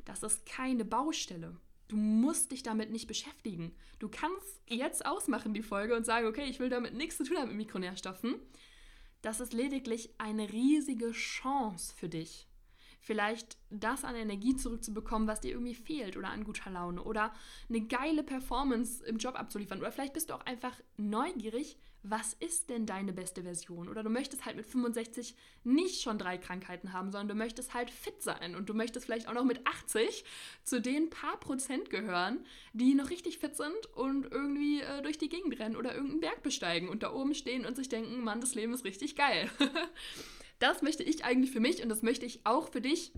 das 0.06 0.24
ist 0.24 0.46
keine 0.46 0.86
Baustelle. 0.86 1.58
Du 1.88 1.98
musst 1.98 2.52
dich 2.52 2.64
damit 2.64 2.92
nicht 2.92 3.08
beschäftigen. 3.08 3.76
Du 4.00 4.10
kannst 4.10 4.62
jetzt 4.68 5.06
ausmachen 5.06 5.54
die 5.54 5.62
Folge 5.62 5.96
und 5.96 6.06
sagen, 6.06 6.28
okay, 6.28 6.46
ich 6.50 6.60
will 6.60 6.70
damit 6.70 6.94
nichts 6.94 7.18
zu 7.18 7.24
tun 7.24 7.38
haben 7.38 7.50
mit 7.50 7.58
Mikronährstoffen. 7.58 8.36
Das 9.22 9.40
ist 9.40 9.54
lediglich 9.54 10.10
eine 10.18 10.52
riesige 10.52 11.12
Chance 11.12 11.94
für 11.96 12.10
dich. 12.10 12.48
Vielleicht 13.06 13.58
das 13.70 14.04
an 14.04 14.16
Energie 14.16 14.56
zurückzubekommen, 14.56 15.28
was 15.28 15.40
dir 15.40 15.52
irgendwie 15.52 15.76
fehlt 15.76 16.18
oder 16.18 16.30
an 16.30 16.44
guter 16.44 16.72
Laune 16.72 17.04
oder 17.04 17.32
eine 17.70 17.82
geile 17.82 18.24
Performance 18.24 19.06
im 19.06 19.18
Job 19.18 19.36
abzuliefern. 19.40 19.78
Oder 19.78 19.92
vielleicht 19.92 20.14
bist 20.14 20.32
du 20.32 20.34
auch 20.34 20.44
einfach 20.48 20.74
neugierig, 20.98 21.78
was 22.02 22.34
ist 22.34 22.72
denn 22.72 22.88
deine 22.88 23.14
beste 23.14 23.44
Version? 23.44 23.90
Oder 23.90 24.02
du 24.02 24.10
möchtest 24.10 24.46
halt 24.46 24.56
mit 24.56 24.66
65 24.66 25.36
nicht 25.64 26.02
schon 26.02 26.18
drei 26.18 26.40
Krankheiten 26.40 26.94
haben, 26.94 27.12
sondern 27.12 27.28
du 27.28 27.36
möchtest 27.36 27.76
halt 27.76 27.92
fit 27.92 28.24
sein 28.24 28.56
und 28.56 28.70
du 28.70 28.74
möchtest 28.74 29.06
vielleicht 29.06 29.28
auch 29.28 29.34
noch 29.34 29.44
mit 29.44 29.68
80 29.68 30.24
zu 30.64 30.82
den 30.82 31.12
paar 31.12 31.40
Prozent 31.40 31.92
gehören, 31.92 32.44
die 32.74 32.96
noch 32.96 33.12
richtig 33.12 33.38
fit 33.38 33.56
sind 33.56 33.86
und 33.94 34.32
irgendwie 34.32 34.82
äh, 34.82 35.04
durch 35.04 35.20
die 35.20 35.30
Gegend 35.30 35.60
rennen 35.60 35.76
oder 35.76 35.94
irgendeinen 35.94 36.22
Berg 36.22 36.42
besteigen 36.42 36.90
und 36.90 37.04
da 37.04 37.14
oben 37.14 37.36
stehen 37.36 37.68
und 37.68 37.76
sich 37.76 37.88
denken, 37.88 38.24
Mann, 38.24 38.42
das 38.42 38.56
Leben 38.56 38.74
ist 38.74 38.84
richtig 38.84 39.16
geil. 39.16 39.48
das 40.60 40.82
möchte 40.82 41.04
ich 41.04 41.26
eigentlich 41.26 41.52
für 41.52 41.60
mich 41.60 41.82
und 41.84 41.90
das 41.90 42.02
möchte 42.02 42.26
ich 42.26 42.46
auch 42.46 42.70
für 42.70 42.82
dich. 42.82 43.14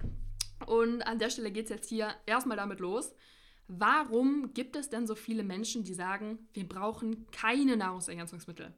Und 0.65 1.01
an 1.03 1.19
der 1.19 1.29
Stelle 1.29 1.51
geht 1.51 1.65
es 1.65 1.69
jetzt 1.69 1.89
hier 1.89 2.09
erstmal 2.25 2.57
damit 2.57 2.79
los. 2.79 3.13
Warum 3.67 4.53
gibt 4.53 4.77
es 4.77 4.89
denn 4.89 5.07
so 5.07 5.15
viele 5.15 5.43
Menschen, 5.43 5.83
die 5.83 5.93
sagen, 5.93 6.39
wir 6.53 6.67
brauchen 6.67 7.27
keine 7.31 7.75
Nahrungsergänzungsmittel? 7.75 8.73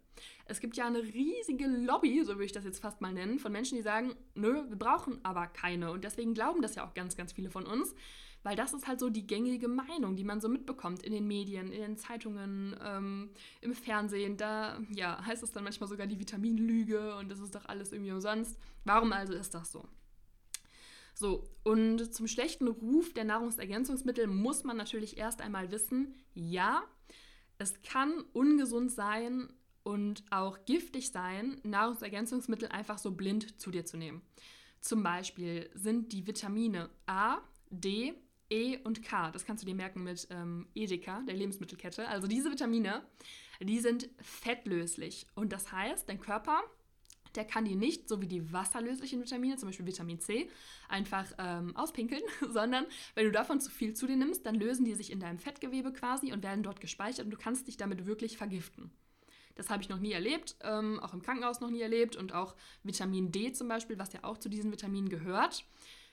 Es 0.46 0.60
gibt 0.60 0.76
ja 0.78 0.88
eine 0.88 1.04
riesige 1.04 1.68
Lobby, 1.68 2.24
so 2.24 2.34
würde 2.34 2.46
ich 2.46 2.52
das 2.52 2.66
jetzt 2.66 2.80
fast 2.80 3.00
mal 3.00 3.14
nennen, 3.14 3.38
von 3.38 3.52
Menschen, 3.52 3.76
die 3.76 3.84
sagen, 3.84 4.16
nö, 4.34 4.64
wir 4.68 4.76
brauchen 4.76 5.24
aber 5.24 5.46
keine. 5.46 5.92
Und 5.92 6.04
deswegen 6.04 6.34
glauben 6.34 6.64
das 6.64 6.74
ja 6.74 6.88
auch 6.88 6.96
ganz, 6.96 7.16
ganz 7.16 7.34
viele 7.34 7.52
von 7.52 7.68
uns, 7.68 7.94
weil 8.44 8.56
das 8.56 8.74
ist 8.74 8.88
halt 8.88 9.00
so 9.00 9.10
die 9.10 9.28
gängige 9.28 9.68
Meinung, 9.68 10.16
die 10.16 10.24
man 10.24 10.40
so 10.40 10.48
mitbekommt 10.48 11.04
in 11.04 11.14
den 11.14 11.28
Medien, 11.28 11.72
in 11.72 11.82
den 11.82 11.98
Zeitungen, 11.98 12.76
ähm, 12.84 13.32
im 13.62 13.74
Fernsehen. 13.74 14.38
Da 14.38 14.80
ja, 14.92 15.24
heißt 15.26 15.44
es 15.44 15.52
dann 15.52 15.64
manchmal 15.64 15.90
sogar 15.90 16.08
die 16.08 16.20
Vitaminlüge 16.20 17.16
und 17.16 17.30
das 17.30 17.40
ist 17.40 17.56
doch 17.56 17.66
alles 17.66 17.92
irgendwie 17.92 18.12
umsonst. 18.12 18.58
Warum 18.86 19.12
also 19.12 19.34
ist 19.34 19.54
das 19.54 19.72
so? 19.72 19.88
So, 21.14 21.50
und 21.64 22.14
zum 22.14 22.28
schlechten 22.28 22.70
Ruf 22.70 23.14
der 23.14 23.26
Nahrungsergänzungsmittel 23.26 24.28
muss 24.28 24.64
man 24.64 24.78
natürlich 24.78 25.18
erst 25.18 25.42
einmal 25.42 25.70
wissen, 25.70 26.16
ja, 26.34 26.82
es 27.58 27.82
kann 27.82 28.24
ungesund 28.32 28.90
sein 28.90 29.52
und 29.84 30.24
auch 30.30 30.64
giftig 30.64 31.12
sein, 31.12 31.60
Nahrungsergänzungsmittel 31.64 32.70
einfach 32.70 33.00
so 33.00 33.12
blind 33.12 33.60
zu 33.60 33.70
dir 33.70 33.86
zu 33.86 33.98
nehmen. 33.98 34.22
Zum 34.80 35.04
Beispiel 35.04 35.70
sind 35.74 36.14
die 36.14 36.26
Vitamine 36.26 36.90
A, 37.06 37.40
D, 37.70 38.14
E 38.50 38.78
und 38.78 39.04
K, 39.04 39.32
das 39.32 39.46
kannst 39.46 39.64
du 39.64 39.68
dir 39.68 39.76
merken 39.76 40.04
mit 40.04 40.28
ähm, 40.32 40.68
Edeka, 40.74 41.22
der 41.28 41.36
Lebensmittelkette. 41.36 42.08
Also 42.08 42.28
diese 42.28 42.52
Vitamine, 42.52 43.04
die 43.60 43.80
sind 43.80 44.10
fettlöslich. 44.22 45.28
Und 45.36 45.54
das 45.54 45.72
heißt, 45.72 46.10
dein 46.10 46.20
Körper 46.20 46.64
der 47.36 47.46
kann 47.46 47.66
die 47.66 47.76
nicht, 47.76 48.08
so 48.08 48.22
wie 48.22 48.28
die 48.28 48.52
wasserlöslichen 48.52 49.22
Vitamine, 49.22 49.58
zum 49.58 49.70
Beispiel 49.70 49.86
Vitamin 49.86 50.20
C, 50.20 50.50
einfach 50.88 51.26
ähm, 51.38 51.76
auspinkeln, 51.76 52.22
sondern 52.50 52.86
wenn 53.16 53.26
du 53.26 53.32
davon 53.32 53.60
zu 53.60 53.70
viel 53.70 53.94
zu 53.94 54.08
dir 54.08 54.18
nimmst, 54.18 54.46
dann 54.46 54.56
lösen 54.56 54.86
die 54.86 54.96
sich 54.96 55.12
in 55.12 55.20
deinem 55.20 55.40
Fettgewebe 55.40 55.94
quasi 55.94 56.34
und 56.34 56.44
werden 56.44 56.64
dort 56.64 56.82
gespeichert 56.82 57.26
und 57.26 57.32
du 57.32 57.38
kannst 57.38 57.68
dich 57.68 57.78
damit 57.78 58.06
wirklich 58.06 58.38
vergiften. 58.38 58.92
Das 59.56 59.70
habe 59.70 59.84
ich 59.84 59.90
noch 59.90 60.00
nie 60.00 60.14
erlebt, 60.14 60.56
ähm, 60.62 61.00
auch 61.02 61.14
im 61.14 61.22
Krankenhaus 61.22 61.60
noch 61.60 61.70
nie 61.70 61.82
erlebt 61.82 62.16
und 62.16 62.34
auch 62.34 62.56
Vitamin 62.84 63.32
D 63.32 63.52
zum 63.52 63.68
Beispiel, 63.68 64.00
was 64.00 64.14
ja 64.14 64.24
auch 64.24 64.38
zu 64.38 64.48
diesen 64.48 64.72
Vitaminen 64.72 65.10
gehört, 65.10 65.66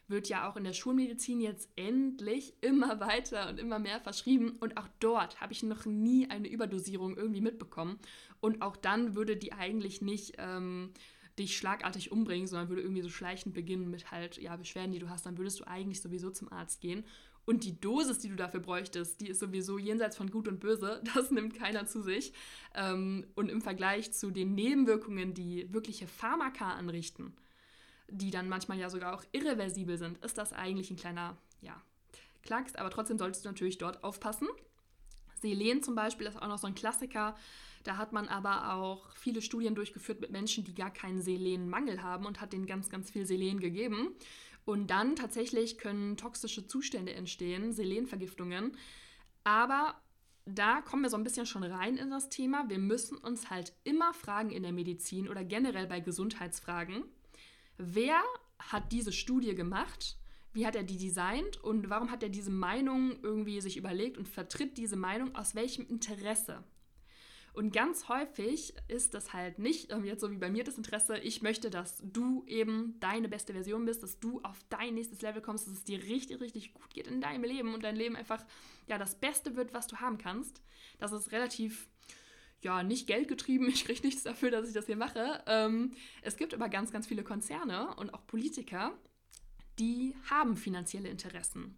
wird 0.08 0.28
ja 0.28 0.48
auch 0.48 0.56
in 0.56 0.64
der 0.64 0.72
Schulmedizin 0.72 1.40
jetzt 1.40 1.68
endlich 1.76 2.54
immer 2.60 3.00
weiter 3.00 3.48
und 3.48 3.58
immer 3.58 3.78
mehr 3.78 4.00
verschrieben. 4.00 4.56
Und 4.60 4.76
auch 4.76 4.88
dort 5.00 5.40
habe 5.40 5.52
ich 5.52 5.62
noch 5.62 5.84
nie 5.84 6.30
eine 6.30 6.48
Überdosierung 6.48 7.16
irgendwie 7.16 7.40
mitbekommen. 7.40 7.98
Und 8.40 8.62
auch 8.62 8.76
dann 8.76 9.14
würde 9.14 9.36
die 9.36 9.52
eigentlich 9.52 10.02
nicht 10.02 10.34
ähm, 10.38 10.92
dich 11.38 11.56
schlagartig 11.56 12.12
umbringen, 12.12 12.46
sondern 12.46 12.68
würde 12.68 12.82
irgendwie 12.82 13.02
so 13.02 13.08
schleichend 13.08 13.54
beginnen 13.54 13.90
mit 13.90 14.10
halt, 14.10 14.38
ja, 14.38 14.56
Beschwerden, 14.56 14.92
die 14.92 14.98
du 14.98 15.08
hast. 15.08 15.26
Dann 15.26 15.38
würdest 15.38 15.60
du 15.60 15.64
eigentlich 15.66 16.00
sowieso 16.00 16.30
zum 16.30 16.52
Arzt 16.52 16.80
gehen. 16.80 17.04
Und 17.44 17.62
die 17.62 17.80
Dosis, 17.80 18.18
die 18.18 18.28
du 18.28 18.34
dafür 18.34 18.60
bräuchtest, 18.60 19.20
die 19.20 19.28
ist 19.28 19.38
sowieso 19.38 19.78
jenseits 19.78 20.16
von 20.16 20.30
Gut 20.30 20.48
und 20.48 20.60
Böse. 20.60 21.00
Das 21.14 21.30
nimmt 21.30 21.54
keiner 21.54 21.86
zu 21.86 22.02
sich. 22.02 22.32
Ähm, 22.74 23.26
und 23.34 23.50
im 23.50 23.62
Vergleich 23.62 24.12
zu 24.12 24.30
den 24.30 24.54
Nebenwirkungen, 24.54 25.32
die 25.32 25.72
wirkliche 25.72 26.06
Pharmaka 26.06 26.72
anrichten, 26.72 27.34
die 28.08 28.30
dann 28.30 28.48
manchmal 28.48 28.78
ja 28.78 28.90
sogar 28.90 29.14
auch 29.14 29.24
irreversibel 29.32 29.98
sind, 29.98 30.18
ist 30.24 30.38
das 30.38 30.52
eigentlich 30.52 30.90
ein 30.90 30.96
kleiner, 30.96 31.36
ja, 31.60 31.80
Klacks. 32.42 32.74
Aber 32.76 32.90
trotzdem 32.90 33.18
solltest 33.18 33.44
du 33.44 33.48
natürlich 33.48 33.78
dort 33.78 34.02
aufpassen. 34.02 34.48
Selen 35.40 35.82
zum 35.82 35.94
Beispiel 35.94 36.26
ist 36.26 36.40
auch 36.40 36.48
noch 36.48 36.58
so 36.58 36.66
ein 36.66 36.74
Klassiker. 36.74 37.36
Da 37.84 37.98
hat 37.98 38.12
man 38.12 38.28
aber 38.28 38.74
auch 38.74 39.10
viele 39.14 39.42
Studien 39.42 39.74
durchgeführt 39.74 40.20
mit 40.20 40.30
Menschen, 40.30 40.64
die 40.64 40.74
gar 40.74 40.90
keinen 40.90 41.20
Selenmangel 41.20 42.02
haben 42.02 42.26
und 42.26 42.40
hat 42.40 42.52
denen 42.52 42.66
ganz, 42.66 42.88
ganz 42.88 43.10
viel 43.10 43.26
Selen 43.26 43.60
gegeben. 43.60 44.14
Und 44.64 44.88
dann 44.90 45.14
tatsächlich 45.14 45.78
können 45.78 46.16
toxische 46.16 46.66
Zustände 46.66 47.12
entstehen, 47.14 47.72
Selenvergiftungen. 47.72 48.76
Aber 49.44 49.94
da 50.46 50.80
kommen 50.80 51.02
wir 51.02 51.10
so 51.10 51.16
ein 51.16 51.22
bisschen 51.22 51.46
schon 51.46 51.62
rein 51.62 51.96
in 51.96 52.10
das 52.10 52.28
Thema. 52.28 52.68
Wir 52.68 52.78
müssen 52.78 53.16
uns 53.16 53.50
halt 53.50 53.72
immer 53.84 54.12
fragen 54.14 54.50
in 54.50 54.64
der 54.64 54.72
Medizin 54.72 55.28
oder 55.28 55.44
generell 55.44 55.86
bei 55.86 56.00
Gesundheitsfragen, 56.00 57.04
wer 57.78 58.22
hat 58.58 58.92
diese 58.92 59.12
Studie 59.12 59.54
gemacht? 59.54 60.16
Wie 60.52 60.66
hat 60.66 60.74
er 60.74 60.84
die 60.84 60.96
designt 60.96 61.62
und 61.62 61.90
warum 61.90 62.10
hat 62.10 62.22
er 62.22 62.30
diese 62.30 62.50
Meinung 62.50 63.20
irgendwie 63.22 63.60
sich 63.60 63.76
überlegt 63.76 64.16
und 64.16 64.26
vertritt 64.26 64.78
diese 64.78 64.96
Meinung 64.96 65.34
aus 65.34 65.54
welchem 65.54 65.86
Interesse? 65.86 66.64
Und 67.56 67.72
ganz 67.72 68.10
häufig 68.10 68.74
ist 68.86 69.14
das 69.14 69.32
halt 69.32 69.58
nicht 69.58 69.90
ähm, 69.90 70.04
jetzt 70.04 70.20
so 70.20 70.30
wie 70.30 70.36
bei 70.36 70.50
mir 70.50 70.62
das 70.62 70.76
Interesse, 70.76 71.16
ich 71.16 71.40
möchte, 71.40 71.70
dass 71.70 72.02
du 72.04 72.44
eben 72.46 73.00
deine 73.00 73.30
beste 73.30 73.54
Version 73.54 73.86
bist, 73.86 74.02
dass 74.02 74.20
du 74.20 74.42
auf 74.42 74.62
dein 74.68 74.92
nächstes 74.92 75.22
Level 75.22 75.40
kommst, 75.40 75.66
dass 75.66 75.72
es 75.72 75.84
dir 75.84 76.02
richtig, 76.02 76.38
richtig 76.42 76.74
gut 76.74 76.92
geht 76.92 77.06
in 77.06 77.22
deinem 77.22 77.44
Leben 77.44 77.72
und 77.72 77.82
dein 77.82 77.96
Leben 77.96 78.14
einfach 78.14 78.44
ja 78.88 78.98
das 78.98 79.14
Beste 79.14 79.56
wird, 79.56 79.72
was 79.72 79.86
du 79.86 79.96
haben 79.96 80.18
kannst. 80.18 80.60
Das 80.98 81.12
ist 81.12 81.32
relativ 81.32 81.88
ja, 82.62 82.82
nicht 82.82 83.06
geldgetrieben, 83.06 83.68
ich 83.72 83.84
kriege 83.84 84.06
nichts 84.06 84.22
dafür, 84.22 84.50
dass 84.50 84.68
ich 84.68 84.74
das 84.74 84.86
hier 84.86 84.96
mache. 84.96 85.42
Ähm, 85.46 85.92
es 86.22 86.36
gibt 86.36 86.54
aber 86.54 86.68
ganz, 86.68 86.92
ganz 86.92 87.06
viele 87.06 87.22
Konzerne 87.22 87.94
und 87.96 88.12
auch 88.14 88.26
Politiker, 88.26 88.92
die 89.78 90.14
haben 90.30 90.56
finanzielle 90.56 91.08
Interessen. 91.08 91.76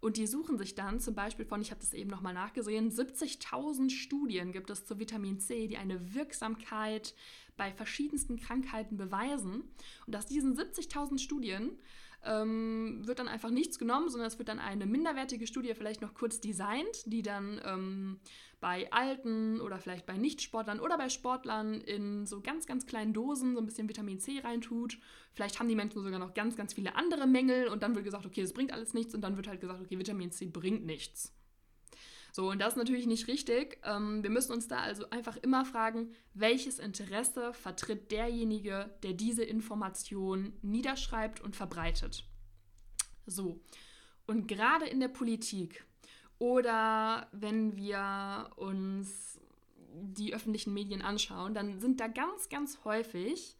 Und 0.00 0.16
die 0.16 0.26
suchen 0.26 0.56
sich 0.56 0.74
dann 0.74 0.98
zum 0.98 1.14
Beispiel 1.14 1.44
von, 1.44 1.60
ich 1.60 1.70
habe 1.70 1.80
das 1.80 1.92
eben 1.92 2.08
nochmal 2.08 2.32
nachgesehen, 2.32 2.90
70.000 2.90 3.90
Studien 3.90 4.50
gibt 4.50 4.70
es 4.70 4.86
zu 4.86 4.98
Vitamin 4.98 5.40
C, 5.40 5.66
die 5.66 5.76
eine 5.76 6.14
Wirksamkeit 6.14 7.14
bei 7.58 7.70
verschiedensten 7.70 8.40
Krankheiten 8.40 8.96
beweisen. 8.96 9.64
Und 10.06 10.16
aus 10.16 10.26
diesen 10.26 10.56
70.000 10.56 11.18
Studien 11.18 11.78
ähm, 12.24 13.06
wird 13.06 13.18
dann 13.18 13.28
einfach 13.28 13.50
nichts 13.50 13.78
genommen, 13.78 14.08
sondern 14.08 14.28
es 14.28 14.38
wird 14.38 14.48
dann 14.48 14.58
eine 14.58 14.86
minderwertige 14.86 15.46
Studie 15.46 15.74
vielleicht 15.74 16.02
noch 16.02 16.14
kurz 16.14 16.40
designt, 16.40 17.04
die 17.06 17.22
dann 17.22 17.60
ähm, 17.64 18.20
bei 18.60 18.92
Alten 18.92 19.60
oder 19.60 19.78
vielleicht 19.78 20.06
bei 20.06 20.16
Nichtsportlern 20.16 20.80
oder 20.80 20.98
bei 20.98 21.08
Sportlern 21.08 21.80
in 21.80 22.26
so 22.26 22.40
ganz, 22.40 22.66
ganz 22.66 22.86
kleinen 22.86 23.12
Dosen 23.12 23.54
so 23.54 23.60
ein 23.60 23.66
bisschen 23.66 23.88
Vitamin 23.88 24.20
C 24.20 24.40
reintut. 24.40 24.98
Vielleicht 25.32 25.58
haben 25.58 25.68
die 25.68 25.74
Menschen 25.74 26.02
sogar 26.02 26.18
noch 26.18 26.34
ganz, 26.34 26.56
ganz 26.56 26.74
viele 26.74 26.94
andere 26.94 27.26
Mängel 27.26 27.68
und 27.68 27.82
dann 27.82 27.94
wird 27.94 28.04
gesagt, 28.04 28.26
okay, 28.26 28.42
das 28.42 28.52
bringt 28.52 28.72
alles 28.72 28.92
nichts 28.92 29.14
und 29.14 29.22
dann 29.22 29.36
wird 29.36 29.48
halt 29.48 29.60
gesagt, 29.60 29.80
okay, 29.80 29.98
Vitamin 29.98 30.30
C 30.30 30.46
bringt 30.46 30.84
nichts. 30.84 31.34
So, 32.32 32.50
und 32.50 32.60
das 32.60 32.74
ist 32.74 32.76
natürlich 32.76 33.06
nicht 33.06 33.28
richtig. 33.28 33.78
Ähm, 33.84 34.22
wir 34.22 34.30
müssen 34.30 34.52
uns 34.52 34.68
da 34.68 34.78
also 34.78 35.08
einfach 35.10 35.36
immer 35.38 35.64
fragen, 35.64 36.12
welches 36.34 36.78
Interesse 36.78 37.52
vertritt 37.52 38.10
derjenige, 38.12 38.94
der 39.02 39.14
diese 39.14 39.44
Information 39.44 40.52
niederschreibt 40.62 41.40
und 41.40 41.56
verbreitet. 41.56 42.24
So, 43.26 43.60
und 44.26 44.46
gerade 44.46 44.86
in 44.86 45.00
der 45.00 45.08
Politik 45.08 45.84
oder 46.38 47.28
wenn 47.32 47.76
wir 47.76 48.50
uns 48.56 49.38
die 49.92 50.34
öffentlichen 50.34 50.72
Medien 50.72 51.02
anschauen, 51.02 51.52
dann 51.52 51.80
sind 51.80 52.00
da 52.00 52.06
ganz, 52.06 52.48
ganz 52.48 52.84
häufig 52.84 53.56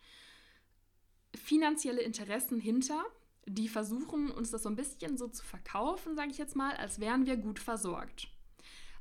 finanzielle 1.34 2.02
Interessen 2.02 2.58
hinter, 2.58 3.04
die 3.46 3.68
versuchen, 3.68 4.30
uns 4.30 4.50
das 4.50 4.62
so 4.62 4.68
ein 4.68 4.76
bisschen 4.76 5.16
so 5.16 5.28
zu 5.28 5.44
verkaufen, 5.44 6.14
sage 6.14 6.30
ich 6.30 6.38
jetzt 6.38 6.56
mal, 6.56 6.74
als 6.76 7.00
wären 7.00 7.26
wir 7.26 7.36
gut 7.36 7.58
versorgt. 7.58 8.28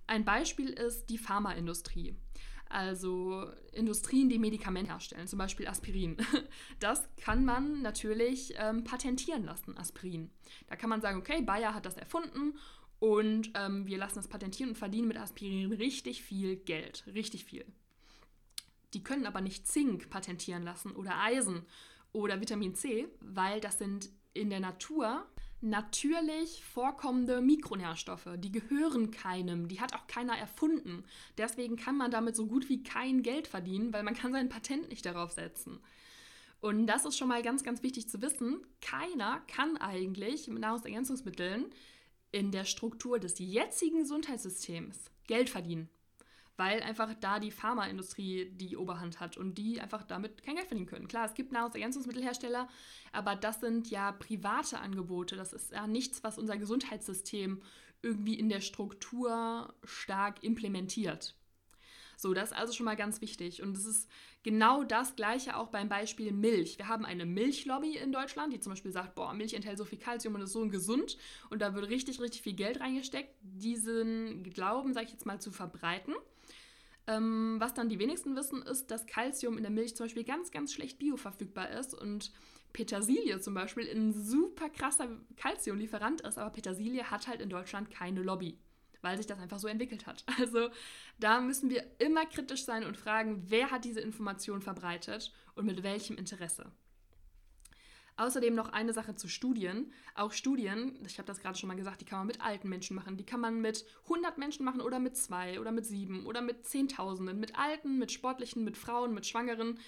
Ein 0.10 0.25
Beispiel 0.25 0.72
ist 0.72 1.06
die 1.12 1.20
Pharmaindustrie. 1.20 2.16
Also 2.68 3.48
Industrien, 3.74 4.28
die 4.28 4.39
Medikamente 4.39 4.92
herstellen, 4.92 5.28
zum 5.28 5.38
Beispiel 5.38 5.68
Aspirin. 5.68 6.18
Das 6.80 7.08
kann 7.18 7.46
man 7.46 7.84
natürlich 7.84 8.56
ähm, 8.58 8.84
patentieren 8.84 9.44
lassen, 9.44 9.78
Aspirin. 9.78 10.32
Da 10.66 10.75
kann 10.75 10.89
man 10.89 11.01
sagen, 11.01 11.20
okay, 11.20 11.44
Bayer 11.44 11.75
hat 11.75 11.86
das 11.86 11.96
erfunden 11.96 12.58
und 12.98 13.51
ähm, 13.54 13.86
wir 13.86 14.00
lassen 14.00 14.16
das 14.16 14.28
patentieren 14.28 14.72
und 14.72 14.78
verdienen 14.78 15.10
mit 15.10 15.18
Aspirin 15.18 15.72
richtig 15.74 16.24
viel 16.24 16.56
Geld. 16.56 17.04
Richtig 17.13 17.46
viel. 17.46 17.66
Die 18.96 19.04
können 19.04 19.28
aber 19.28 19.42
nicht 19.42 19.68
Zink 19.68 20.10
patentieren 20.10 20.63
lassen 20.63 20.94
oder 20.94 21.22
Eisen 21.22 21.68
oder 22.13 22.42
Vitamin 22.42 22.74
C, 22.74 23.08
weil 23.20 23.62
das 23.62 23.78
sind 23.78 24.10
in 24.34 24.50
der 24.50 24.60
Natur 24.60 25.28
natürlich 25.62 26.63
vorkommende 26.63 27.42
Mikronährstoffe. 27.42 28.30
Die 28.38 28.51
gehören 28.51 29.12
keinem, 29.12 29.68
die 29.68 29.82
hat 29.82 29.94
auch 29.94 30.08
keiner 30.08 30.38
erfunden. 30.38 31.04
Deswegen 31.38 31.75
kann 31.75 31.98
man 31.98 32.12
damit 32.12 32.36
so 32.36 32.48
gut 32.48 32.70
wie 32.70 32.84
kein 32.84 33.22
Geld 33.24 33.48
verdienen, 33.48 33.94
weil 33.94 34.04
man 34.04 34.16
kann 34.16 34.32
sein 34.32 34.50
Patent 34.50 34.89
nicht 34.89 35.06
darauf 35.06 35.32
setzen. 35.32 35.80
Und 36.62 36.88
das 36.88 37.06
ist 37.06 37.18
schon 37.18 37.30
mal 37.30 37.42
ganz, 37.42 37.63
ganz 37.63 37.84
wichtig 37.84 38.10
zu 38.10 38.22
wissen. 38.22 38.66
Keiner 38.82 39.42
kann 39.48 39.78
eigentlich 39.78 40.48
mit 40.48 40.60
Nahrungsergänzungsmitteln 40.60 41.66
in 42.32 42.51
der 42.51 42.66
Struktur 42.66 43.20
des 43.20 43.39
jetzigen 43.39 44.00
Gesundheitssystems 44.00 45.10
Geld 45.28 45.50
verdienen 45.50 45.89
weil 46.60 46.84
einfach 46.84 47.13
da 47.13 47.39
die 47.39 47.51
Pharmaindustrie 47.51 48.51
die 48.51 48.75
Oberhand 48.75 49.22
hat 49.22 49.38
und 49.38 49.58
die 49.58 49.80
einfach 49.80 50.04
damit 50.04 50.44
kein 50.44 50.56
Geld 50.56 50.68
verdienen 50.68 50.88
können. 50.88 51.08
Klar, 51.08 51.25
es 51.25 51.34
gibt 51.34 51.54
Nahrungsergänzungsmittelhersteller, 51.54 52.68
aber 53.13 53.38
das 53.38 53.62
sind 53.62 53.89
ja 53.89 54.12
private 54.12 54.80
Angebote. 54.80 55.38
Das 55.38 55.54
ist 55.54 55.72
ja 55.72 55.88
nichts, 55.88 56.22
was 56.22 56.38
unser 56.38 56.58
Gesundheitssystem 56.58 57.62
irgendwie 58.01 58.38
in 58.38 58.50
der 58.50 58.60
Struktur 58.60 59.74
stark 59.86 60.44
implementiert. 60.44 61.34
So, 62.18 62.34
das 62.34 62.51
ist 62.51 62.58
also 62.58 62.74
schon 62.74 62.86
mal 62.86 62.98
ganz 62.98 63.22
wichtig. 63.22 63.63
Und 63.63 63.78
es 63.78 63.86
ist 63.86 64.10
genau 64.44 64.84
das 64.84 65.16
Gleiche 65.16 65.56
auch 65.56 65.70
beim 65.70 65.88
Beispiel 65.88 66.34
Milch. 66.34 66.78
Wir 66.78 66.89
haben 66.89 67.06
eine 67.06 67.25
Milchlobby 67.25 67.96
in 67.96 68.12
Deutschland, 68.12 68.51
die 68.51 68.60
zum 68.60 68.74
Beispiel 68.74 68.92
sagt, 68.92 69.16
boah, 69.16 69.34
Milch 69.34 69.54
enthält 69.54 69.78
so 69.78 69.86
viel 69.86 70.00
Kalzium 70.00 70.36
und 70.36 70.42
ist 70.42 70.51
so 70.51 70.68
gesund 70.68 71.18
und 71.50 71.62
da 71.62 71.74
wird 71.74 71.88
richtig, 71.88 72.20
richtig 72.20 72.42
viel 72.42 72.56
Geld 72.56 72.82
reingesteckt, 72.82 73.34
diesen 73.42 74.44
Glauben, 74.44 74.94
sage 74.94 75.06
ich 75.06 75.13
jetzt 75.13 75.25
mal, 75.25 75.39
zu 75.39 75.54
verbreiten. 75.54 76.13
Ähm, 77.10 77.56
was 77.58 77.74
dann 77.74 77.89
die 77.89 77.98
wenigsten 77.98 78.36
wissen, 78.36 78.62
ist, 78.62 78.92
dass 78.92 79.08
Kalzium 79.08 79.58
in 79.58 79.63
der 79.63 79.72
Milch 79.72 79.96
zum 79.96 80.06
Beispiel 80.06 80.24
ganz, 80.24 80.51
ganz 80.51 80.72
schlecht 80.72 81.00
bioverfügbar 81.00 81.72
ist 81.72 81.96
und 81.96 82.32
Petersilie 82.72 83.39
zum 83.39 83.56
Beispiel 83.56 83.89
ein 83.89 84.13
super 84.13 84.70
krasser 84.70 85.08
Kalziumlieferant 85.36 86.22
ist, 86.22 86.38
aber 86.38 86.51
Petersilie 86.51 87.10
hat 87.10 87.28
halt 87.28 87.42
in 87.42 87.50
Deutschland 87.50 87.89
keine 87.89 88.22
Lobby, 88.22 88.60
weil 89.01 89.18
sich 89.18 89.25
das 89.25 89.39
einfach 89.39 89.58
so 89.58 89.68
entwickelt 89.68 90.06
hat. 90.06 90.24
Also 90.39 90.70
da 91.20 91.42
müssen 91.42 91.72
wir 91.72 91.84
immer 91.98 92.28
kritisch 92.28 92.63
sein 92.63 92.86
und 92.86 92.96
fragen, 92.96 93.44
wer 93.48 93.72
hat 93.72 93.86
diese 93.86 94.01
Information 94.01 94.62
verbreitet 94.62 95.34
und 95.56 95.66
mit 95.66 95.82
welchem 95.82 96.16
Interesse. 96.16 96.72
Außerdem 98.19 98.53
noch 98.53 98.73
eine 98.73 98.91
Sache 98.91 99.15
zu 99.15 99.29
Studien. 99.29 99.93
Auch 100.13 100.33
Studien, 100.33 100.99
ich 101.07 101.17
habe 101.19 101.25
das 101.25 101.39
gerade 101.39 101.57
schon 101.57 101.69
mal 101.69 101.77
gesagt, 101.77 102.01
die 102.01 102.05
kann 102.05 102.19
man 102.19 102.27
mit 102.27 102.41
alten 102.41 102.67
Menschen 102.67 102.93
machen, 102.97 103.15
die 103.15 103.25
kann 103.25 103.39
man 103.39 103.61
mit 103.61 103.85
100 104.03 104.38
Menschen 104.38 104.65
machen 104.65 104.81
oder 104.81 104.99
mit 104.99 105.15
zwei 105.15 105.57
oder 105.57 105.71
mit 105.71 105.85
sieben 105.85 106.25
oder 106.25 106.41
mit 106.41 106.65
Zehntausenden, 106.65 107.39
mit 107.39 107.57
Alten, 107.57 107.97
mit 107.97 108.11
Sportlichen, 108.11 108.65
mit 108.65 108.75
Frauen, 108.75 109.13
mit 109.13 109.25
Schwangeren. 109.25 109.79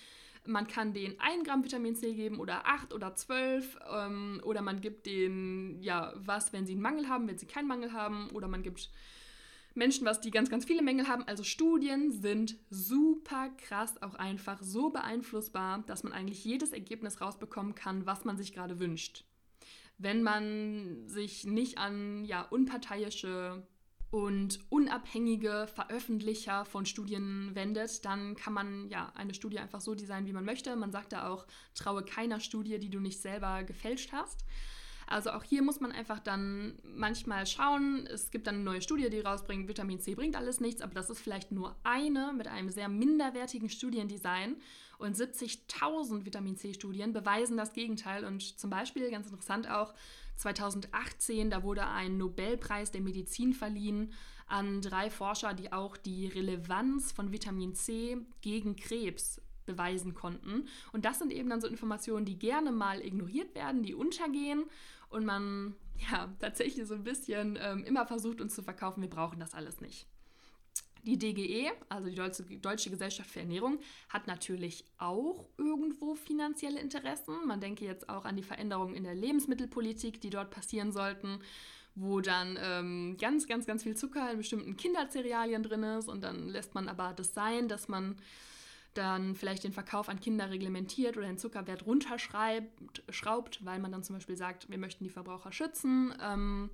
Man 0.45 0.65
kann 0.65 0.93
denen 0.93 1.19
1 1.19 1.43
Gramm 1.43 1.65
Vitamin 1.65 1.93
C 1.93 2.13
geben 2.13 2.39
oder 2.39 2.65
8 2.67 2.93
oder 2.93 3.13
12 3.13 3.77
ähm, 3.93 4.41
oder 4.45 4.61
man 4.61 4.79
gibt 4.79 5.07
denen 5.07 5.81
ja 5.83 6.13
was, 6.15 6.53
wenn 6.53 6.65
sie 6.65 6.71
einen 6.71 6.81
Mangel 6.81 7.09
haben, 7.09 7.27
wenn 7.27 7.37
sie 7.37 7.47
keinen 7.47 7.67
Mangel 7.67 7.91
haben 7.91 8.29
oder 8.29 8.47
man 8.47 8.63
gibt 8.63 8.89
Menschen, 9.73 10.05
was 10.05 10.19
die 10.19 10.31
ganz, 10.31 10.49
ganz 10.49 10.65
viele 10.65 10.81
Mängel 10.81 11.07
haben. 11.07 11.23
Also 11.27 11.43
Studien 11.43 12.11
sind 12.11 12.57
super 12.69 13.49
krass, 13.57 14.01
auch 14.01 14.15
einfach 14.15 14.61
so 14.61 14.89
beeinflussbar, 14.89 15.83
dass 15.87 16.03
man 16.03 16.13
eigentlich 16.13 16.43
jedes 16.43 16.71
Ergebnis 16.71 17.21
rausbekommen 17.21 17.75
kann, 17.75 18.05
was 18.05 18.25
man 18.25 18.37
sich 18.37 18.53
gerade 18.53 18.79
wünscht. 18.79 19.25
Wenn 19.97 20.23
man 20.23 21.07
sich 21.07 21.45
nicht 21.45 21.77
an 21.77 22.25
ja, 22.25 22.41
unparteiische 22.41 23.65
und 24.09 24.59
unabhängige 24.69 25.67
Veröffentlicher 25.73 26.65
von 26.65 26.85
Studien 26.85 27.51
wendet, 27.53 28.03
dann 28.03 28.35
kann 28.35 28.51
man 28.51 28.89
ja 28.89 29.11
eine 29.15 29.33
Studie 29.33 29.59
einfach 29.59 29.79
so 29.79 29.95
designen, 29.95 30.27
wie 30.27 30.33
man 30.33 30.43
möchte. 30.43 30.75
Man 30.75 30.91
sagt 30.91 31.13
da 31.13 31.29
auch, 31.29 31.47
traue 31.75 32.03
keiner 32.03 32.41
Studie, 32.41 32.77
die 32.77 32.89
du 32.89 32.99
nicht 32.99 33.21
selber 33.21 33.63
gefälscht 33.63 34.11
hast. 34.11 34.43
Also 35.07 35.31
auch 35.31 35.43
hier 35.43 35.61
muss 35.61 35.79
man 35.79 35.91
einfach 35.91 36.19
dann 36.19 36.75
manchmal 36.83 37.45
schauen. 37.45 38.07
Es 38.07 38.31
gibt 38.31 38.47
dann 38.47 38.55
eine 38.55 38.63
neue 38.63 38.81
Studie, 38.81 39.09
die 39.09 39.19
rausbringt, 39.19 39.67
Vitamin 39.67 39.99
C 39.99 40.15
bringt 40.15 40.35
alles 40.35 40.59
nichts, 40.59 40.81
aber 40.81 40.93
das 40.93 41.09
ist 41.09 41.19
vielleicht 41.19 41.51
nur 41.51 41.75
eine 41.83 42.33
mit 42.33 42.47
einem 42.47 42.69
sehr 42.69 42.89
minderwertigen 42.89 43.69
Studiendesign. 43.69 44.57
Und 45.01 45.15
70.000 45.15 46.25
Vitamin 46.25 46.57
C-Studien 46.57 47.11
beweisen 47.11 47.57
das 47.57 47.73
Gegenteil. 47.73 48.23
Und 48.23 48.59
zum 48.59 48.69
Beispiel, 48.69 49.09
ganz 49.09 49.25
interessant 49.25 49.67
auch, 49.67 49.95
2018, 50.35 51.49
da 51.49 51.63
wurde 51.63 51.87
ein 51.87 52.17
Nobelpreis 52.17 52.91
der 52.91 53.01
Medizin 53.01 53.53
verliehen 53.53 54.13
an 54.45 54.81
drei 54.81 55.09
Forscher, 55.09 55.55
die 55.55 55.73
auch 55.73 55.97
die 55.97 56.27
Relevanz 56.27 57.11
von 57.11 57.31
Vitamin 57.31 57.73
C 57.73 58.17
gegen 58.41 58.75
Krebs 58.75 59.41
beweisen 59.71 60.13
konnten. 60.13 60.67
Und 60.91 61.05
das 61.05 61.19
sind 61.19 61.31
eben 61.31 61.49
dann 61.49 61.61
so 61.61 61.67
Informationen, 61.67 62.25
die 62.25 62.37
gerne 62.37 62.71
mal 62.71 63.01
ignoriert 63.01 63.55
werden, 63.55 63.83
die 63.83 63.93
untergehen 63.93 64.63
und 65.09 65.25
man 65.25 65.75
ja 66.11 66.33
tatsächlich 66.39 66.87
so 66.87 66.95
ein 66.95 67.03
bisschen 67.03 67.57
ähm, 67.61 67.83
immer 67.83 68.05
versucht 68.05 68.41
uns 68.41 68.55
zu 68.55 68.63
verkaufen, 68.63 69.01
wir 69.01 69.09
brauchen 69.09 69.39
das 69.39 69.53
alles 69.53 69.81
nicht. 69.81 70.07
Die 71.03 71.17
DGE, 71.17 71.71
also 71.89 72.09
die 72.09 72.61
Deutsche, 72.61 72.91
Gesellschaft 72.91 73.29
für 73.31 73.39
Ernährung, 73.39 73.79
hat 74.09 74.27
natürlich 74.27 74.85
auch 74.99 75.47
irgendwo 75.57 76.13
finanzielle 76.13 76.79
Interessen. 76.79 77.33
Man 77.47 77.59
denke 77.59 77.85
jetzt 77.85 78.07
auch 78.07 78.23
an 78.23 78.35
die 78.35 78.43
Veränderungen 78.43 78.93
in 78.93 79.03
der 79.03 79.15
Lebensmittelpolitik, 79.15 80.21
die 80.21 80.29
dort 80.29 80.51
passieren 80.51 80.91
sollten, 80.91 81.39
wo 81.95 82.21
dann 82.21 82.57
ähm, 82.61 83.17
ganz, 83.19 83.47
ganz, 83.47 83.65
ganz 83.65 83.81
viel 83.81 83.97
Zucker 83.97 84.31
in 84.31 84.37
bestimmten 84.37 84.77
Kindercerealien 84.77 85.63
drin 85.63 85.83
ist 85.83 86.07
und 86.07 86.21
dann 86.21 86.47
lässt 86.49 86.75
man 86.75 86.87
aber 86.87 87.13
das 87.13 87.33
sein, 87.33 87.67
dass 87.67 87.87
man 87.87 88.17
dann 88.93 89.35
vielleicht 89.35 89.63
den 89.63 89.71
Verkauf 89.71 90.09
an 90.09 90.19
Kinder 90.19 90.49
reglementiert 90.49 91.17
oder 91.17 91.27
den 91.27 91.37
Zuckerwert 91.37 91.85
runterschraubt, 91.85 93.65
weil 93.65 93.79
man 93.79 93.91
dann 93.91 94.03
zum 94.03 94.15
Beispiel 94.15 94.37
sagt, 94.37 94.69
wir 94.69 94.77
möchten 94.77 95.03
die 95.03 95.09
Verbraucher 95.09 95.51
schützen. 95.51 96.13
Ähm, 96.21 96.69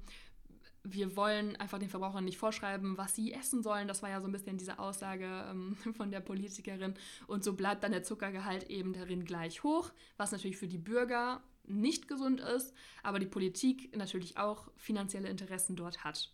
wir 0.84 1.16
wollen 1.16 1.56
einfach 1.58 1.80
den 1.80 1.90
Verbrauchern 1.90 2.24
nicht 2.24 2.38
vorschreiben, 2.38 2.98
was 2.98 3.16
sie 3.16 3.34
essen 3.34 3.62
sollen. 3.62 3.88
Das 3.88 4.02
war 4.02 4.10
ja 4.10 4.22
so 4.22 4.28
ein 4.28 4.32
bisschen 4.32 4.58
diese 4.58 4.80
Aussage 4.80 5.46
ähm, 5.50 5.76
von 5.98 6.12
der 6.12 6.22
Politikerin. 6.22 6.96
Und 7.28 7.44
so 7.44 7.54
bleibt 7.54 7.84
dann 7.84 7.92
der 7.92 8.04
Zuckergehalt 8.04 8.70
eben 8.70 8.94
darin 8.94 9.26
gleich 9.26 9.64
hoch, 9.64 9.92
was 10.18 10.32
natürlich 10.32 10.58
für 10.58 10.68
die 10.68 10.78
Bürger 10.78 11.42
nicht 11.66 12.08
gesund 12.08 12.40
ist, 12.40 12.74
aber 13.04 13.20
die 13.20 13.26
Politik 13.26 13.96
natürlich 13.96 14.38
auch 14.38 14.70
finanzielle 14.78 15.28
Interessen 15.28 15.76
dort 15.76 16.06
hat. 16.06 16.32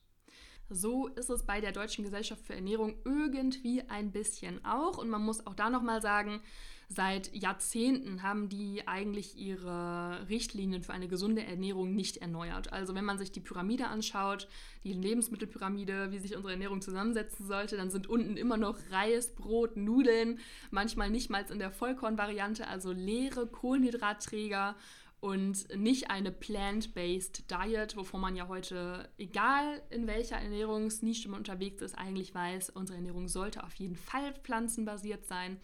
So 0.70 1.08
ist 1.08 1.29
es 1.29 1.46
bei 1.46 1.62
der 1.62 1.72
Deutschen 1.72 2.03
Gesellschaft 2.03 2.46
für 2.46 2.55
Ernährung 2.55 2.96
irgendwie 3.05 3.82
ein 3.89 4.12
bisschen 4.12 4.63
auch. 4.65 4.98
Und 4.98 5.10
man 5.10 5.22
muss 5.22 5.46
auch 5.46 5.55
da 5.55 5.70
nochmal 5.70 6.01
sagen, 6.01 6.41
Seit 6.89 7.34
Jahrzehnten 7.34 8.22
haben 8.22 8.50
die 8.50 8.88
eigentlich 8.88 9.38
ihre 9.38 10.27
Richtlinien 10.29 10.84
für 10.84 10.93
eine 10.93 11.08
gesunde 11.08 11.43
Ernährung 11.43 11.96
nicht 11.96 12.17
erneuert. 12.17 12.72
Also 12.72 12.93
wenn 12.93 13.05
man 13.05 13.17
sich 13.17 13.32
die 13.32 13.39
Pyramide 13.39 13.88
anschaut, 13.88 14.48
die 14.84 14.93
Lebensmittelpyramide, 14.93 16.12
wie 16.12 16.20
sich 16.20 16.36
unsere 16.36 16.53
Ernährung 16.53 16.82
zusammensetzen 16.82 17.48
sollte, 17.48 17.77
dann 17.77 17.89
sind 17.89 18.08
unten 18.08 18.38
immer 18.38 18.58
noch 18.58 18.77
Reis, 18.91 19.34
Brot, 19.34 19.75
Nudeln, 19.75 20.39
manchmal 20.70 21.10
nicht 21.10 21.32
mal 21.32 21.43
in 21.50 21.60
der 21.60 21.72
Vollkornvariante, 21.72 22.67
also 22.67 22.91
leere 22.91 23.48
Kohlenhydratträger 23.48 24.75
und 25.23 25.73
nicht 25.79 26.11
eine 26.11 26.33
plant-based 26.33 27.49
Diet, 27.49 27.95
wovon 27.95 28.19
man 28.19 28.35
ja 28.35 28.49
heute, 28.49 29.09
egal 29.17 29.81
in 29.89 30.05
welcher 30.05 30.35
Ernährungsnische 30.35 31.29
man 31.29 31.37
unterwegs 31.37 31.81
ist, 31.81 31.97
eigentlich 31.97 32.35
weiß, 32.35 32.71
unsere 32.71 32.97
Ernährung 32.97 33.29
sollte 33.29 33.63
auf 33.63 33.73
jeden 33.75 33.95
Fall 33.95 34.33
pflanzenbasiert 34.43 35.25
sein. 35.25 35.61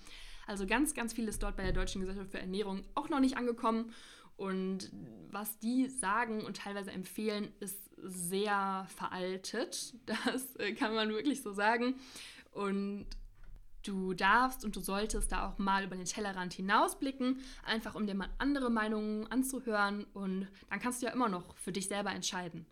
Also 0.47 0.65
ganz, 0.65 0.93
ganz 0.93 1.11
viel 1.11 1.27
ist 1.27 1.43
dort 1.43 1.57
bei 1.57 1.63
der 1.63 1.73
Deutschen 1.73 1.99
Gesellschaft 1.99 2.31
für 2.31 2.39
Ernährung 2.39 2.85
auch 2.95 3.09
noch 3.09 3.19
nicht 3.19 3.35
angekommen. 3.35 3.91
Und 4.37 4.93
was 5.29 5.59
die 5.59 5.89
sagen 5.89 6.39
und 6.45 6.55
teilweise 6.55 6.91
empfehlen, 6.91 7.49
ist 7.59 7.81
sehr 7.97 8.87
veraltet. 8.95 9.93
Das 10.05 10.55
äh, 10.55 10.71
kann 10.71 10.95
man 10.95 11.09
wirklich 11.09 11.41
so 11.41 11.51
sagen. 11.51 11.95
Und 12.51 13.07
du 13.83 14.13
darfst 14.13 14.65
und 14.65 14.75
du 14.75 14.79
solltest 14.79 15.31
da 15.31 15.47
auch 15.47 15.57
mal 15.57 15.83
über 15.83 15.95
den 15.95 16.05
Tellerrand 16.05 16.53
hinausblicken, 16.53 17.39
einfach 17.63 17.95
um 17.95 18.05
dir 18.07 18.15
mal 18.15 18.29
andere 18.37 18.69
Meinungen 18.69 19.27
anzuhören. 19.31 20.05
Und 20.13 20.47
dann 20.69 20.79
kannst 20.79 21.01
du 21.01 21.07
ja 21.07 21.13
immer 21.13 21.29
noch 21.29 21.55
für 21.57 21.71
dich 21.71 21.87
selber 21.87 22.11
entscheiden. 22.11 22.65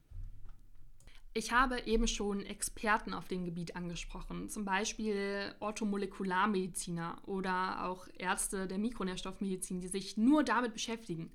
Ich 1.33 1.51
habe 1.51 1.79
eben 1.81 2.07
schon 2.07 2.43
Experten 2.43 3.13
auf 3.13 3.27
dem 3.27 3.45
Gebiet 3.45 3.75
angesprochen, 3.75 4.49
zum 4.49 4.65
Beispiel 4.65 5.53
Orthomolekularmediziner 5.59 7.21
oder 7.27 7.85
auch 7.85 8.07
Ärzte 8.17 8.65
der 8.65 8.79
Mikronährstoffmedizin, 8.79 9.79
die 9.79 9.87
sich 9.87 10.17
nur 10.17 10.43
damit 10.43 10.73
beschäftigen. 10.73 11.31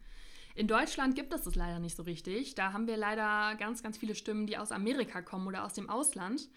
In 0.54 0.66
Deutschland 0.66 1.14
gibt 1.14 1.32
es 1.32 1.42
das 1.42 1.54
leider 1.54 1.78
nicht 1.78 1.96
so 1.96 2.02
richtig. 2.02 2.56
Da 2.56 2.72
haben 2.72 2.86
wir 2.86 2.96
leider 2.96 3.54
ganz, 3.56 3.82
ganz 3.82 3.96
viele 3.96 4.14
Stimmen, 4.14 4.46
die 4.46 4.58
aus 4.58 4.72
Amerika 4.72 5.22
kommen 5.22 5.46
oder 5.46 5.64
aus 5.64 5.74
dem 5.74 5.88
Ausland. 5.88 6.48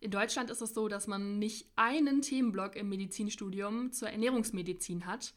In 0.00 0.10
Deutschland 0.10 0.50
ist 0.50 0.60
es 0.60 0.74
so, 0.74 0.88
dass 0.88 1.06
man 1.06 1.38
nicht 1.38 1.66
einen 1.76 2.20
Themenblock 2.20 2.76
im 2.76 2.88
Medizinstudium 2.88 3.92
zur 3.92 4.10
Ernährungsmedizin 4.10 5.06
hat 5.06 5.34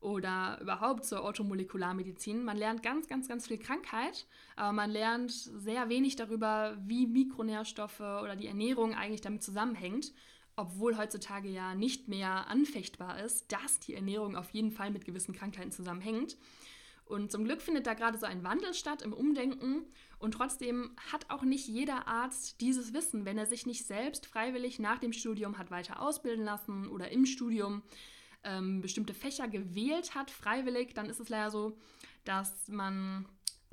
oder 0.00 0.58
überhaupt 0.62 1.04
zur 1.04 1.22
Orthomolekularmedizin. 1.22 2.42
Man 2.42 2.56
lernt 2.56 2.82
ganz, 2.82 3.06
ganz, 3.06 3.28
ganz 3.28 3.46
viel 3.46 3.58
Krankheit, 3.58 4.26
aber 4.56 4.72
man 4.72 4.90
lernt 4.90 5.30
sehr 5.30 5.88
wenig 5.90 6.16
darüber, 6.16 6.78
wie 6.86 7.06
Mikronährstoffe 7.06 8.00
oder 8.00 8.36
die 8.36 8.46
Ernährung 8.46 8.94
eigentlich 8.94 9.20
damit 9.20 9.42
zusammenhängt, 9.42 10.12
obwohl 10.56 10.96
heutzutage 10.96 11.48
ja 11.48 11.74
nicht 11.74 12.08
mehr 12.08 12.48
anfechtbar 12.48 13.22
ist, 13.22 13.52
dass 13.52 13.80
die 13.80 13.94
Ernährung 13.94 14.36
auf 14.36 14.50
jeden 14.50 14.72
Fall 14.72 14.90
mit 14.90 15.04
gewissen 15.04 15.34
Krankheiten 15.34 15.72
zusammenhängt. 15.72 16.38
Und 17.10 17.32
zum 17.32 17.44
Glück 17.44 17.60
findet 17.60 17.86
da 17.86 17.94
gerade 17.94 18.18
so 18.18 18.26
ein 18.26 18.44
Wandel 18.44 18.72
statt 18.72 19.02
im 19.02 19.12
Umdenken. 19.12 19.84
Und 20.18 20.32
trotzdem 20.32 20.94
hat 21.12 21.28
auch 21.28 21.42
nicht 21.42 21.66
jeder 21.66 22.06
Arzt 22.06 22.60
dieses 22.60 22.94
Wissen, 22.94 23.24
wenn 23.24 23.36
er 23.36 23.46
sich 23.46 23.66
nicht 23.66 23.84
selbst 23.84 24.26
freiwillig 24.26 24.78
nach 24.78 24.98
dem 24.98 25.12
Studium 25.12 25.58
hat 25.58 25.70
weiter 25.70 26.00
ausbilden 26.00 26.44
lassen 26.44 26.88
oder 26.88 27.10
im 27.10 27.26
Studium 27.26 27.82
ähm, 28.44 28.80
bestimmte 28.80 29.12
Fächer 29.12 29.48
gewählt 29.48 30.14
hat, 30.14 30.30
freiwillig, 30.30 30.94
dann 30.94 31.06
ist 31.10 31.20
es 31.20 31.28
leider 31.28 31.50
so, 31.50 31.76
dass 32.24 32.68
man 32.68 33.26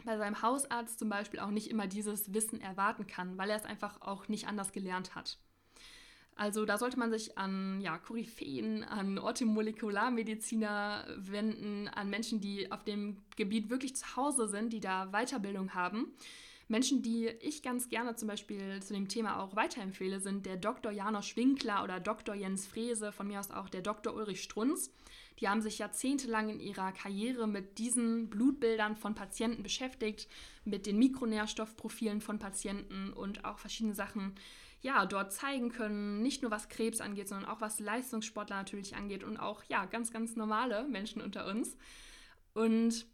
bei 0.03 0.17
seinem 0.17 0.41
Hausarzt 0.41 0.98
zum 0.98 1.10
Beispiel 1.10 1.39
auch 1.39 1.51
nicht 1.51 1.70
immer 1.70 1.86
dieses 1.86 2.34
Wissen 2.34 2.60
erwarten 2.60 3.08
kann, 3.08 3.38
weil 3.38 3.50
er 3.50 3.58
es 3.58 3.65
einfach 3.65 4.01
auch 4.01 4.27
nicht 4.27 4.48
anders 4.48 4.72
gelernt 4.72 5.15
hat. 5.15 5.38
Also 6.38 6.65
da 6.65 6.77
sollte 6.77 7.00
man 7.00 7.12
sich 7.12 7.36
an 7.38 7.82
ja, 7.82 7.98
Koryphäen, 7.98 8.84
an 8.84 9.17
Orthomolekularmediziner 9.17 11.06
wenden, 11.17 11.88
an 11.88 12.12
Menschen, 12.12 12.40
die 12.40 12.72
auf 12.72 12.83
dem 12.83 13.18
Gebiet 13.35 13.72
wirklich 13.72 13.96
zu 13.96 14.16
Hause 14.16 14.48
sind, 14.48 14.72
die 14.72 14.79
da 14.79 15.07
Weiterbildung 15.12 15.74
haben. 15.74 16.14
Menschen, 16.68 17.01
die 17.01 17.27
ich 17.40 17.64
ganz 17.64 17.90
gerne 17.90 18.16
zum 18.16 18.27
Beispiel 18.27 18.83
zu 18.83 18.94
dem 18.94 19.07
Thema 19.07 19.42
auch 19.42 19.55
weiterempfehle, 19.55 20.20
sind 20.20 20.46
der 20.46 20.57
Dr. 20.57 20.92
Janosch 20.92 21.35
Winkler 21.38 21.83
oder 21.83 22.00
Dr. 22.00 22.35
Jens 22.35 22.68
Frese, 22.68 23.12
von 23.12 23.27
mir 23.27 23.40
aus 23.40 23.51
auch 23.51 23.70
der 23.70 23.81
Dr. 23.81 24.14
Ulrich 24.14 24.44
Strunz. 24.44 24.92
Die 25.40 25.48
haben 25.48 25.62
sich 25.62 25.79
jahrzehntelang 25.79 26.50
in 26.50 26.59
ihrer 26.59 26.92
Karriere 26.92 27.48
mit 27.48 27.79
diesen 27.79 28.29
Blutbildern 28.29 28.96
von 28.96 29.16
Patienten 29.16 29.64
beschäftigt, 29.64 30.27
mit 30.66 30.85
den 30.85 31.00
Mikronährstoffprofilen 31.00 32.22
von 32.22 32.38
Patienten 32.38 33.14
und 33.14 33.46
auch 33.46 33.59
verschiedene 33.59 33.96
Sachen 33.96 34.35
ja, 34.81 35.05
dort 35.05 35.33
zeigen 35.33 35.70
können, 35.70 36.22
nicht 36.22 36.42
nur 36.42 36.51
was 36.51 36.70
Krebs 36.70 37.01
angeht, 37.01 37.27
sondern 37.27 37.50
auch 37.50 37.61
was 37.61 37.79
Leistungssportler 37.79 38.57
natürlich 38.57 38.96
angeht 38.96 39.24
und 39.24 39.37
auch 39.37 39.63
ja, 39.66 39.85
ganz 39.85 40.11
ganz 40.11 40.35
normale 40.35 40.87
Menschen 40.87 41.22
unter 41.22 41.48
uns. 41.48 41.77
Und 42.53 43.05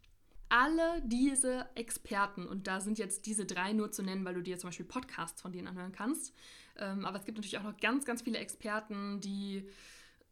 alle 0.48 1.02
diese 1.04 1.66
Experten, 1.74 2.46
und 2.46 2.66
da 2.66 2.80
sind 2.80 2.98
jetzt 2.98 3.26
diese 3.26 3.44
drei 3.44 3.72
nur 3.72 3.90
zu 3.90 4.02
nennen, 4.02 4.24
weil 4.24 4.34
du 4.34 4.42
dir 4.42 4.58
zum 4.58 4.68
Beispiel 4.68 4.86
Podcasts 4.86 5.40
von 5.40 5.52
denen 5.52 5.68
anhören 5.68 5.92
kannst, 5.92 6.34
ähm, 6.76 7.04
aber 7.04 7.18
es 7.18 7.24
gibt 7.24 7.38
natürlich 7.38 7.58
auch 7.58 7.64
noch 7.64 7.78
ganz, 7.78 8.04
ganz 8.04 8.22
viele 8.22 8.38
Experten, 8.38 9.20
die 9.20 9.68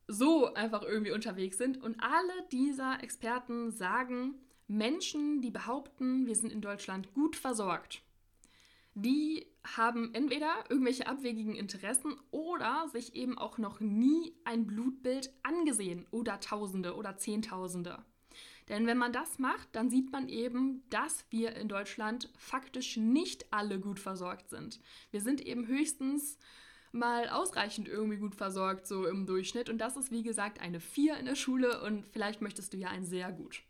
so 0.08 0.52
einfach 0.54 0.82
irgendwie 0.82 1.12
unterwegs 1.12 1.58
sind. 1.58 1.80
Und 1.80 1.96
alle 2.00 2.32
dieser 2.50 3.02
Experten 3.02 3.70
sagen, 3.70 4.34
Menschen, 4.68 5.40
die 5.40 5.50
behaupten, 5.50 6.26
wir 6.26 6.34
sind 6.34 6.52
in 6.52 6.60
Deutschland 6.60 7.12
gut 7.14 7.36
versorgt, 7.36 8.02
die 8.94 9.46
haben 9.76 10.12
entweder 10.14 10.64
irgendwelche 10.68 11.06
abwegigen 11.06 11.54
Interessen 11.54 12.16
oder 12.30 12.88
sich 12.92 13.14
eben 13.14 13.38
auch 13.38 13.58
noch 13.58 13.80
nie 13.80 14.34
ein 14.44 14.66
Blutbild 14.66 15.32
angesehen 15.42 16.06
oder 16.10 16.40
Tausende 16.40 16.96
oder 16.96 17.16
Zehntausende. 17.16 18.04
Denn 18.68 18.86
wenn 18.86 18.98
man 18.98 19.12
das 19.12 19.38
macht, 19.38 19.68
dann 19.72 19.90
sieht 19.90 20.12
man 20.12 20.28
eben, 20.28 20.82
dass 20.90 21.24
wir 21.30 21.56
in 21.56 21.68
Deutschland 21.68 22.30
faktisch 22.36 22.96
nicht 22.96 23.52
alle 23.52 23.80
gut 23.80 23.98
versorgt 23.98 24.50
sind. 24.50 24.80
Wir 25.10 25.20
sind 25.20 25.40
eben 25.40 25.66
höchstens 25.66 26.38
mal 26.92 27.28
ausreichend 27.28 27.88
irgendwie 27.88 28.18
gut 28.18 28.34
versorgt, 28.34 28.86
so 28.86 29.06
im 29.06 29.26
Durchschnitt. 29.26 29.68
Und 29.68 29.78
das 29.78 29.96
ist, 29.96 30.10
wie 30.10 30.22
gesagt, 30.22 30.60
eine 30.60 30.80
4 30.80 31.16
in 31.16 31.26
der 31.26 31.34
Schule 31.34 31.82
und 31.82 32.06
vielleicht 32.12 32.40
möchtest 32.40 32.72
du 32.72 32.76
ja 32.76 32.88
ein 32.88 33.04
sehr 33.04 33.32
gut. 33.32 33.62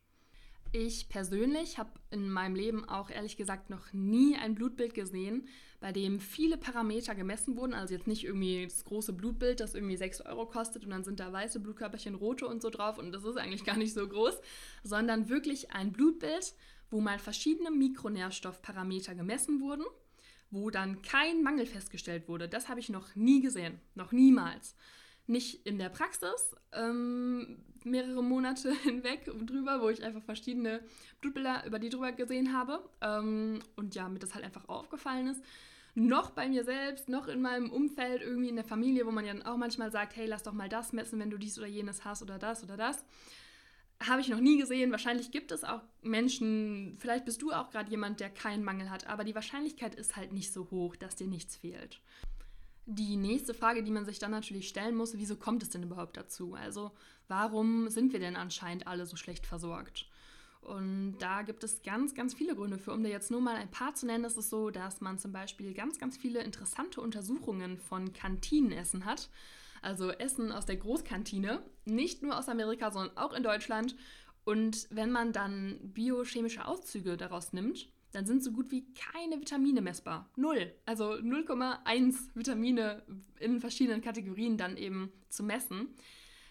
Ich 0.75 1.11
persönlich 1.11 1.77
habe 1.77 1.91
in 2.11 2.31
meinem 2.31 2.55
Leben 2.55 2.89
auch 2.89 3.11
ehrlich 3.11 3.37
gesagt 3.37 3.69
noch 3.69 3.93
nie 3.93 4.37
ein 4.37 4.55
Blutbild 4.55 4.95
gesehen, 4.95 5.47
bei 5.81 5.93
dem 5.93 6.19
viele 6.19 6.57
Parameter 6.57 7.15
gemessen 7.15 7.59
wurden. 7.59 7.75
Also 7.75 7.93
jetzt 7.93 8.07
nicht 8.07 8.25
irgendwie 8.25 8.65
das 8.65 8.83
große 8.87 9.13
Blutbild, 9.13 9.61
das 9.61 9.75
irgendwie 9.75 9.99
6 9.99 10.23
Euro 10.23 10.47
kostet 10.47 10.85
und 10.85 10.91
dann 10.91 11.05
sind 11.05 11.21
da 11.21 11.31
weiße 11.31 11.61
Blutkörperchen, 11.61 12.15
rote 12.15 12.47
und 12.47 12.63
so 12.63 12.71
drauf 12.71 12.97
und 12.97 13.13
das 13.13 13.23
ist 13.25 13.37
eigentlich 13.37 13.65
gar 13.65 13.77
nicht 13.77 13.93
so 13.93 14.09
groß, 14.09 14.41
sondern 14.83 15.29
wirklich 15.29 15.73
ein 15.73 15.93
Blutbild, 15.93 16.55
wo 16.89 17.03
mal 17.03 17.19
verschiedene 17.19 17.71
Mikronährstoffparameter 17.71 19.15
gemessen 19.15 19.61
wurden, 19.61 19.85
wo 20.51 20.71
dann 20.71 21.03
kein 21.03 21.43
Mangel 21.43 21.67
festgestellt 21.67 22.29
wurde. 22.29 22.49
Das 22.49 22.71
habe 22.71 22.81
ich 22.81 22.89
noch 22.89 23.15
nie 23.15 23.43
gesehen, 23.43 23.79
noch 23.95 24.13
niemals 24.13 24.75
nicht 25.27 25.67
in 25.67 25.79
der 25.79 25.89
Praxis 25.89 26.55
ähm, 26.73 27.59
mehrere 27.85 28.23
Monate 28.23 28.73
hinweg 28.83 29.25
drüber, 29.25 29.81
wo 29.81 29.89
ich 29.89 30.03
einfach 30.03 30.23
verschiedene 30.23 30.81
Blutbilder 31.21 31.65
über 31.67 31.79
die 31.79 31.89
drüber 31.89 32.13
gesehen 32.13 32.53
habe 32.53 32.83
ähm, 33.01 33.61
und 33.77 33.95
ja, 33.95 34.09
mir 34.09 34.19
das 34.19 34.35
halt 34.35 34.45
einfach 34.45 34.69
aufgefallen 34.69 35.29
ist. 35.29 35.43
Noch 35.95 36.31
bei 36.31 36.49
mir 36.49 36.65
selbst, 36.65 37.11
noch 37.11 37.29
in 37.29 37.43
meinem 37.43 37.71
Umfeld, 37.71 38.23
irgendwie 38.23 38.49
in 38.49 38.57
der 38.57 38.65
Familie, 38.65 39.05
wo 39.05 39.11
man 39.11 39.27
ja 39.27 39.35
dann 39.35 39.43
auch 39.43 39.59
manchmal 39.59 39.91
sagt, 39.91 40.17
hey, 40.17 40.27
lass 40.27 40.43
doch 40.43 40.55
mal 40.55 40.71
das 40.71 40.95
messen, 40.95 41.21
wenn 41.21 41.29
du 41.29 41.37
dies 41.37 41.59
oder 41.59 41.69
jenes 41.69 42.05
hast 42.07 42.23
oder 42.23 42.39
das 42.39 42.65
oder 42.65 42.79
das. 42.79 43.05
Habe 44.03 44.23
ich 44.23 44.29
noch 44.29 44.41
nie 44.41 44.59
gesehen. 44.59 44.91
Wahrscheinlich 44.91 45.31
gibt 45.31 45.53
es 45.53 45.65
auch 45.65 45.83
Menschen, 46.01 46.97
vielleicht 46.99 47.27
bist 47.27 47.43
du 47.43 47.53
auch 47.53 47.71
gerade 47.71 47.91
jemand, 47.91 48.21
der 48.21 48.31
keinen 48.31 48.65
Mangel 48.65 48.91
hat, 48.91 49.07
aber 49.07 49.23
die 49.23 49.35
Wahrscheinlichkeit 49.35 49.95
ist 49.95 50.17
halt 50.17 50.33
nicht 50.33 50.53
so 50.53 50.71
hoch, 50.71 50.97
dass 50.97 51.15
dir 51.15 51.29
nichts 51.29 51.57
fehlt. 51.57 52.01
Die 52.87 53.17
nächste 53.17 53.55
Frage, 53.55 53.85
die 53.85 53.93
man 53.93 54.05
sich 54.05 54.19
dann 54.19 54.33
natürlich 54.33 54.69
stellen 54.69 54.97
muss, 54.97 55.17
wieso 55.17 55.37
kommt 55.37 55.63
es 55.63 55.71
denn 55.71 55.85
überhaupt 55.85 56.17
dazu? 56.17 56.55
Also 56.55 56.91
warum 57.29 57.89
sind 57.89 58.13
wir 58.13 58.21
denn 58.21 58.37
anscheinend 58.37 58.87
alle 58.87 59.07
so 59.07 59.17
schlecht 59.17 59.47
versorgt? 59.47 60.09
Und 60.63 61.19
da 61.19 61.43
gibt 61.43 61.65
es 61.65 61.83
ganz, 61.83 62.15
ganz 62.15 62.35
viele 62.35 62.55
Gründe 62.55 62.79
für. 62.79 62.93
Um 62.93 63.03
dir 63.03 63.11
jetzt 63.11 63.31
nur 63.31 63.41
mal 63.41 63.57
ein 63.57 63.71
paar 63.71 63.95
zu 63.95 64.07
nennen, 64.07 64.25
ist 64.25 64.37
es 64.37 64.49
so, 64.49 64.71
dass 64.71 65.01
man 65.01 65.19
zum 65.19 65.33
Beispiel 65.33 65.75
ganz, 65.75 65.99
ganz 65.99 66.17
viele 66.17 66.43
interessante 66.43 67.01
Untersuchungen 67.01 67.79
von 67.79 68.13
Kantinenessen 68.13 69.05
hat. 69.05 69.29
Also 69.81 70.11
Essen 70.11 70.53
aus 70.53 70.65
der 70.65 70.77
Großkantine, 70.77 71.63
nicht 71.85 72.23
nur 72.23 72.39
aus 72.39 72.49
Amerika, 72.49 72.93
sondern 72.93 73.17
auch 73.17 73.33
in 73.33 73.43
Deutschland. 73.43 73.97
Und 74.45 74.87
wenn 74.91 75.11
man 75.11 75.33
dann 75.33 75.79
biochemische 75.83 76.65
Auszüge 76.65 77.17
daraus 77.17 77.53
nimmt, 77.53 77.89
dann 78.13 78.27
sind 78.27 78.45
so 78.45 78.53
gut 78.53 78.71
wie 78.71 78.85
keine 78.95 79.41
Vitamine 79.41 79.81
messbar. 79.81 80.31
Null. 80.37 80.73
Also 80.87 81.13
0,1 81.13 82.35
Vitamine 82.35 83.03
in 83.41 83.61
verschiedenen 83.61 84.03
Kategorien 84.03 84.57
dann 84.57 84.77
eben 84.77 85.13
zu 85.29 85.43
messen. 85.43 85.89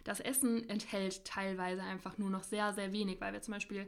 Das 0.04 0.20
Essen 0.20 0.68
enthält 0.68 1.24
teilweise 1.26 1.84
einfach 1.84 2.18
nur 2.18 2.30
noch 2.30 2.44
sehr, 2.44 2.74
sehr 2.74 2.92
wenig, 2.92 3.22
weil 3.22 3.34
wir 3.34 3.42
zum 3.42 3.54
Beispiel 3.54 3.88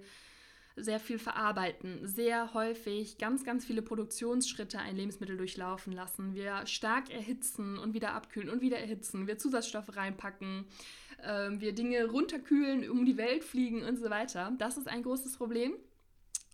sehr 0.76 1.00
viel 1.00 1.20
verarbeiten, 1.20 2.00
sehr 2.08 2.54
häufig 2.54 3.18
ganz, 3.18 3.44
ganz 3.44 3.66
viele 3.66 3.82
Produktionsschritte 3.82 4.80
ein 4.80 4.96
Lebensmittel 4.96 5.38
durchlaufen 5.38 5.94
lassen. 5.94 6.34
Wir 6.34 6.66
stark 6.66 7.12
erhitzen 7.12 7.78
und 7.78 7.94
wieder 7.94 8.14
abkühlen 8.14 8.50
und 8.50 8.62
wieder 8.62 8.80
erhitzen. 8.80 9.28
Wir 9.28 9.38
Zusatzstoffe 9.38 9.96
reinpacken. 9.96 10.66
Äh, 11.22 11.52
wir 11.60 11.74
Dinge 11.74 12.06
runterkühlen, 12.06 12.90
um 12.90 13.06
die 13.06 13.18
Welt 13.18 13.44
fliegen 13.44 13.84
und 13.84 13.98
so 13.98 14.10
weiter. 14.10 14.52
Das 14.58 14.78
ist 14.78 14.88
ein 14.88 15.04
großes 15.04 15.38
Problem. 15.38 15.74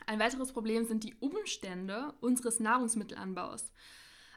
Ein 0.06 0.20
weiteres 0.20 0.52
Problem 0.52 0.86
sind 0.86 1.04
die 1.04 1.16
Umstände 1.20 2.14
unseres 2.22 2.60
Nahrungsmittelanbaus. 2.60 3.72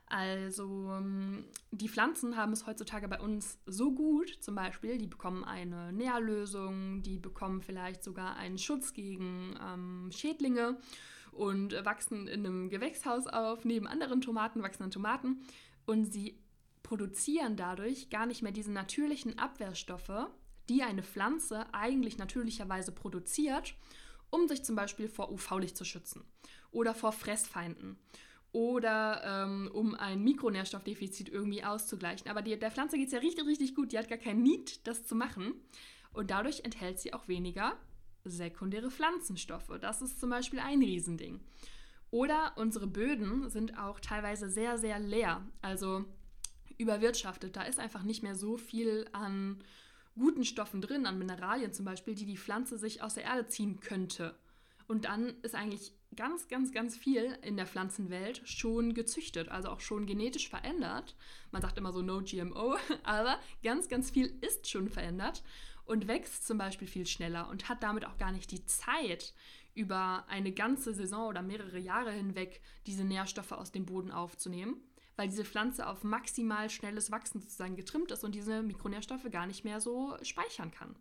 Also 0.07 0.92
ähm, 0.92 1.46
die 1.70 1.88
Pflanzen 1.88 2.37
haben 2.37 2.53
es 2.53 2.66
heutzutage 2.66 3.09
bei 3.09 3.18
uns 3.18 3.59
so 3.64 3.92
gut, 3.92 4.29
zum 4.40 4.55
Beispiel, 4.55 4.98
die 4.98 5.07
bekommen 5.07 5.42
eine 5.42 5.90
Nährlösung, 5.90 7.03
die 7.03 7.18
bekommen 7.18 7.62
vielleicht 7.62 8.05
sogar 8.05 8.37
einen 8.37 8.59
Schutz 8.59 8.92
gegen 8.92 9.55
ähm, 9.66 10.11
Schädlinge 10.12 10.77
und 11.31 11.72
wachsen 11.87 12.29
in 12.29 12.44
einem 12.44 12.68
Gewächshaus 12.68 13.27
auf, 13.27 13.64
neben 13.64 13.87
anderen 13.87 14.20
Tomaten 14.20 14.62
wachsen 14.62 14.83
dann 14.83 14.90
Tomaten 14.90 15.46
und 15.87 16.12
sie 16.12 16.38
produzieren 16.83 17.57
dadurch 17.57 18.11
gar 18.11 18.27
nicht 18.27 18.42
mehr 18.42 18.53
diese 18.53 18.70
natürlichen 18.70 19.38
Abwehrstoffe, 19.38 20.29
die 20.68 20.83
eine 20.83 21.03
Pflanze 21.03 21.64
eigentlich 21.72 22.18
natürlicherweise 22.18 22.92
produziert, 22.92 23.75
um 24.33 24.49
sich 24.49 24.64
zum 24.64 24.75
Beispiel 24.75 25.09
vor 25.09 25.31
UV-Licht 25.31 25.77
zu 25.77 25.85
schützen 25.85 26.25
oder 26.73 26.95
vor 26.95 27.12
Fressfeinden 27.12 27.99
oder 28.51 29.23
ähm, 29.25 29.71
um 29.73 29.95
ein 29.95 30.23
Mikronährstoffdefizit 30.25 31.29
irgendwie 31.29 31.62
auszugleichen. 31.64 32.31
Aber 32.31 32.42
die, 32.42 32.59
der 32.59 32.71
Pflanze 32.71 32.97
geht 32.97 33.07
es 33.07 33.12
ja 33.12 33.21
richtig, 33.21 33.47
richtig 33.47 33.75
gut. 33.75 33.92
Die 33.92 33.99
hat 33.99 34.09
gar 34.09 34.18
kein 34.18 34.42
Need, 34.42 34.87
das 34.87 35.07
zu 35.07 35.14
machen. 35.14 35.55
Und 36.12 36.31
dadurch 36.31 36.64
enthält 36.64 36.99
sie 36.99 37.14
auch 37.14 37.29
weniger 37.29 37.77
sekundäre 38.25 38.90
Pflanzenstoffe. 38.90 39.73
Das 39.81 40.03
ist 40.03 40.21
zum 40.21 40.31
Beispiel 40.31 40.61
ein 40.61 40.81
Riesending. 40.81 41.40
Oder 42.11 42.53
unsere 42.57 42.87
Böden 42.87 43.49
sind 43.49 43.79
auch 43.79 44.01
teilweise 44.01 44.49
sehr, 44.49 44.77
sehr 44.77 44.99
leer, 44.99 45.47
also 45.62 46.05
überwirtschaftet. 46.77 47.57
Da 47.57 47.62
ist 47.62 47.79
einfach 47.79 48.03
nicht 48.03 48.23
mehr 48.23 48.35
so 48.35 48.59
viel 48.59 49.09
an 49.12 49.62
guten 50.14 50.44
Stoffen 50.44 50.81
drin, 50.81 51.07
an 51.07 51.18
Mineralien 51.18 51.72
zum 51.72 51.85
Beispiel, 51.85 52.14
die 52.14 52.27
die 52.27 52.37
Pflanze 52.37 52.79
sich 52.79 53.03
aus 53.03 53.14
der 53.14 53.25
Erde 53.25 53.46
ziehen 53.46 53.81
könnte. 53.81 54.35
Und 54.88 55.07
dann 55.07 55.35
ist 55.42 55.55
eigentlich 55.55 55.92
ganz, 56.16 56.48
ganz, 56.48 56.72
ganz 56.72 56.96
viel 56.96 57.38
in 57.42 57.57
der 57.57 57.66
Pflanzenwelt 57.66 58.42
schon 58.44 58.94
gezüchtet, 58.94 59.48
also 59.48 59.70
auch 59.70 59.81
schon 59.81 60.07
genetisch 60.07 60.48
verändert. 60.48 61.16
Man 61.51 61.62
sagt 61.62 61.79
immer 61.79 61.92
so 61.92 62.03
No 62.03 62.20
GMO, 62.22 62.77
aber 63.03 63.38
ganz, 63.62 63.88
ganz 63.88 64.11
viel 64.11 64.27
ist 64.40 64.68
schon 64.68 64.88
verändert 64.88 65.42
und 65.85 66.09
wächst 66.09 66.46
zum 66.46 66.59
Beispiel 66.59 66.88
viel 66.88 67.07
schneller 67.07 67.48
und 67.48 67.68
hat 67.68 67.83
damit 67.83 68.05
auch 68.05 68.18
gar 68.18 68.33
nicht 68.33 68.51
die 68.51 68.64
Zeit, 68.66 69.33
über 69.75 70.25
eine 70.29 70.53
ganze 70.53 70.92
Saison 70.92 71.29
oder 71.29 71.42
mehrere 71.42 71.79
Jahre 71.79 72.12
hinweg 72.12 72.61
diese 72.87 73.05
Nährstoffe 73.05 73.53
aus 73.53 73.72
dem 73.72 73.87
Boden 73.87 74.11
aufzunehmen, 74.11 74.77
weil 75.16 75.29
diese 75.29 75.44
Pflanze 75.44 75.87
auf 75.87 76.05
maximal 76.05 76.70
schnelles 76.70 77.11
Wachsen 77.11 77.40
sozusagen 77.40 77.77
getrimmt 77.77 78.11
ist 78.11 78.25
und 78.25 78.35
diese 78.35 78.62
Mikronährstoffe 78.62 79.31
gar 79.31 79.46
nicht 79.46 79.64
mehr 79.64 79.81
so 79.81 80.16
speichern 80.22 80.70
kann. 80.70 80.96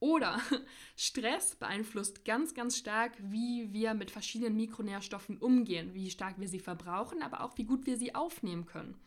Oder 0.00 0.40
Stress 0.96 1.54
beeinflusst 1.56 2.24
ganz, 2.24 2.54
ganz 2.54 2.76
stark, 2.76 3.12
wie 3.18 3.72
wir 3.72 3.94
mit 3.94 4.10
verschiedenen 4.10 4.56
Mikronährstoffen 4.56 5.38
umgehen, 5.38 5.94
wie 5.94 6.10
stark 6.10 6.38
wir 6.38 6.48
sie 6.48 6.60
verbrauchen, 6.60 7.22
aber 7.22 7.42
auch 7.42 7.56
wie 7.56 7.64
gut 7.64 7.86
wir 7.86 7.96
sie 7.96 8.14
aufnehmen 8.14 8.66
können. 8.66 9.00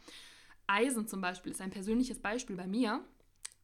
Eisen 0.66 1.08
zum 1.08 1.22
Beispiel 1.22 1.52
ist 1.52 1.62
ein 1.62 1.72
persönliches 1.72 2.20
Beispiel 2.20 2.56
bei 2.56 2.68
mir, 2.68 3.04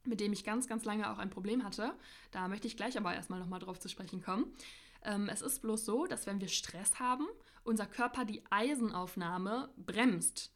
mit 0.04 0.20
dem 0.20 0.32
ich 0.32 0.44
ganz, 0.44 0.68
ganz 0.68 0.84
lange 0.84 1.10
auch 1.10 1.18
ein 1.18 1.30
Problem 1.30 1.64
hatte. 1.64 1.94
Da 2.30 2.48
möchte 2.48 2.66
ich 2.66 2.76
gleich 2.76 2.96
aber 2.96 3.14
erstmal 3.14 3.40
nochmal 3.40 3.60
drauf 3.60 3.80
zu 3.80 3.88
sprechen 3.88 4.22
kommen. 4.22 4.54
Ähm, 5.02 5.28
es 5.28 5.42
ist 5.42 5.60
bloß 5.60 5.84
so, 5.84 6.06
dass 6.06 6.26
wenn 6.26 6.40
wir 6.40 6.48
Stress 6.48 6.98
haben, 6.98 7.26
unser 7.62 7.86
Körper 7.86 8.24
die 8.24 8.42
Eisenaufnahme 8.50 9.70
bremst. 9.76 10.53